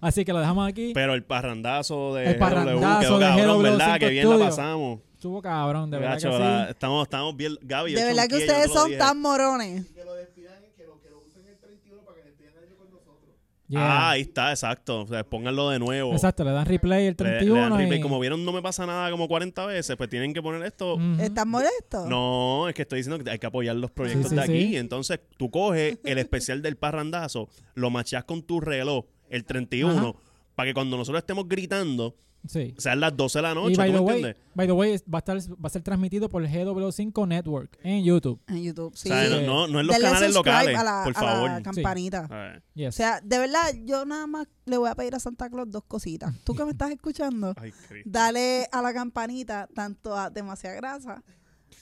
así 0.00 0.24
que 0.24 0.32
lo 0.32 0.38
dejamos 0.38 0.66
aquí. 0.66 0.92
Pero 0.94 1.12
el 1.12 1.22
parrandazo 1.24 2.14
de 2.14 2.30
El 2.30 2.38
parrandazo 2.38 2.80
GW 2.80 3.00
quedó 3.00 3.18
de 3.18 3.26
cabrón, 3.26 3.58
GW5 3.58 3.62
¿verdad? 3.62 3.98
Que 4.00 4.08
bien 4.08 4.30
la 4.30 4.38
pasamos. 4.46 5.00
Estuvo 5.12 5.42
cabrón, 5.42 5.90
de 5.90 5.98
verdad 5.98 6.14
Gacho, 6.14 6.30
que 6.30 6.38
la- 6.38 6.64
sí. 6.64 6.70
estamos, 6.70 7.02
estamos 7.02 7.36
bien, 7.36 7.58
Gaby. 7.60 7.92
De 7.94 8.02
verdad 8.04 8.26
que 8.28 8.36
ustedes 8.36 8.72
son 8.72 8.86
dije. 8.88 8.98
tan 8.98 9.20
morones. 9.20 9.84
Que 9.92 10.04
lo 10.06 10.14
despidan 10.14 10.54
y 10.64 10.74
que 10.74 10.86
lo, 10.86 10.98
que 11.02 11.10
lo 11.10 11.18
usen 11.18 11.46
el 11.46 11.58
31 11.58 12.02
para 12.02 12.16
que 12.16 12.28
despidan 12.28 12.54
el 12.56 12.64
año 12.64 12.76
con 12.78 12.90
nosotros. 12.90 13.34
Yeah. 13.74 13.82
Ah, 14.08 14.10
ahí 14.10 14.22
está, 14.22 14.50
exacto. 14.50 15.02
O 15.02 15.06
sea, 15.06 15.24
pónganlo 15.24 15.70
de 15.70 15.78
nuevo. 15.78 16.12
Exacto, 16.12 16.44
le 16.44 16.52
dan 16.52 16.66
replay 16.66 17.06
el 17.06 17.16
Le- 17.18 17.24
le 17.24 17.30
dan 17.30 17.38
31. 17.38 17.76
replay. 17.78 17.98
y- 17.98 18.02
Como 18.02 18.18
vieron, 18.20 18.44
no 18.44 18.52
me 18.52 18.62
pasa 18.62 18.86
nada 18.86 19.10
como 19.10 19.28
40 19.28 19.66
veces, 19.66 19.96
pues 19.96 20.08
tienen 20.10 20.32
que 20.32 20.42
poner 20.42 20.62
esto. 20.64 20.94
Ujú. 20.94 21.16
¿Están 21.20 21.48
molestos? 21.48 22.08
No, 22.08 22.68
es 22.68 22.74
que 22.74 22.82
estoy 22.82 22.98
diciendo 23.00 23.22
que 23.22 23.30
hay 23.30 23.38
que 23.38 23.46
apoyar 23.46 23.76
los 23.76 23.90
proyectos 23.90 24.24
Sí, 24.24 24.28
sí, 24.30 24.34
de 24.36 24.40
aquí. 24.42 24.66
sí. 24.68 24.76
Entonces, 24.76 25.20
tú 25.36 25.50
coges 25.50 25.98
el 26.04 26.18
especial 26.18 26.62
del 26.62 26.76
parrandazo, 26.76 27.48
lo 27.74 27.90
machas 27.90 28.24
con 28.24 28.42
tu 28.42 28.60
reloj, 28.60 29.04
el 29.30 29.44
31, 29.44 29.92
Ajá. 30.10 30.12
para 30.54 30.68
que 30.70 30.74
cuando 30.74 30.96
nosotros 30.96 31.20
estemos 31.22 31.48
gritando, 31.48 32.14
Sí. 32.46 32.74
sean 32.78 33.00
las 33.00 33.16
12 33.16 33.38
de 33.38 33.42
la 33.42 33.52
Y 33.52 33.54
noche, 33.54 33.76
by 33.76 33.90
¿tú 33.90 33.92
the, 33.96 34.00
me 34.00 34.06
way, 34.06 34.16
entiendes? 34.16 34.42
by 34.54 34.66
the 34.66 34.72
way, 34.72 34.96
va 35.12 35.16
a, 35.16 35.20
estar, 35.20 35.36
va 35.38 35.66
a 35.66 35.68
ser 35.70 35.82
transmitido 35.82 36.28
por 36.28 36.44
el 36.44 36.50
GW5 36.50 37.26
Network 37.28 37.78
en 37.82 38.04
YouTube. 38.04 38.40
En 38.48 38.62
YouTube, 38.62 38.92
O 38.92 38.96
sí. 38.96 39.08
sea, 39.08 39.28
no, 39.28 39.40
no, 39.40 39.66
no 39.68 39.80
en 39.80 39.86
los 39.86 39.94
Denle 39.96 40.08
canales 40.10 40.34
locales, 40.34 40.78
a 40.78 40.84
la, 40.84 41.04
por 41.04 41.12
a 41.16 41.20
favor. 41.20 41.50
la 41.50 41.62
campanita. 41.62 42.28
A. 42.30 42.60
Yes. 42.74 42.88
O 42.88 42.92
sea, 42.92 43.20
de 43.22 43.38
verdad, 43.38 43.72
yo 43.84 44.04
nada 44.04 44.26
más 44.26 44.46
le 44.66 44.76
voy 44.76 44.90
a 44.90 44.94
pedir 44.94 45.14
a 45.14 45.18
Santa 45.20 45.48
Claus 45.48 45.70
dos 45.70 45.84
cositas. 45.88 46.34
Tú 46.44 46.54
que 46.54 46.64
me 46.64 46.72
estás 46.72 46.90
escuchando, 46.90 47.54
Ay, 47.58 47.72
dale 48.04 48.68
a 48.72 48.82
la 48.82 48.92
campanita 48.92 49.68
tanto 49.74 50.14
a 50.16 50.28
Demasiada 50.30 50.76
Grasa 50.76 51.22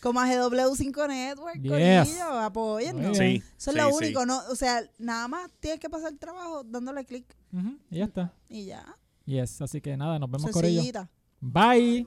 como 0.00 0.20
a 0.20 0.26
GW5 0.26 1.08
Network, 1.08 1.60
Yes. 1.62 1.70
Muy 1.70 3.14
Sí. 3.14 3.42
Eso 3.56 3.70
es 3.70 3.74
sí, 3.74 3.74
lo 3.76 3.88
sí. 3.88 3.94
único, 3.96 4.26
¿no? 4.26 4.40
O 4.50 4.56
sea, 4.56 4.82
nada 4.98 5.28
más 5.28 5.50
tienes 5.60 5.80
que 5.80 5.88
pasar 5.90 6.12
el 6.12 6.18
trabajo 6.18 6.64
dándole 6.64 7.04
clic 7.04 7.24
y 7.90 7.98
ya 7.98 8.04
está. 8.06 8.32
y 8.48 8.66
ya. 8.66 8.84
Yes, 9.26 9.62
así 9.62 9.80
que 9.80 9.96
nada, 9.96 10.18
nos 10.18 10.30
vemos 10.30 10.50
con. 10.50 10.62
Sencillita. 10.62 11.08
Bye. 11.40 12.06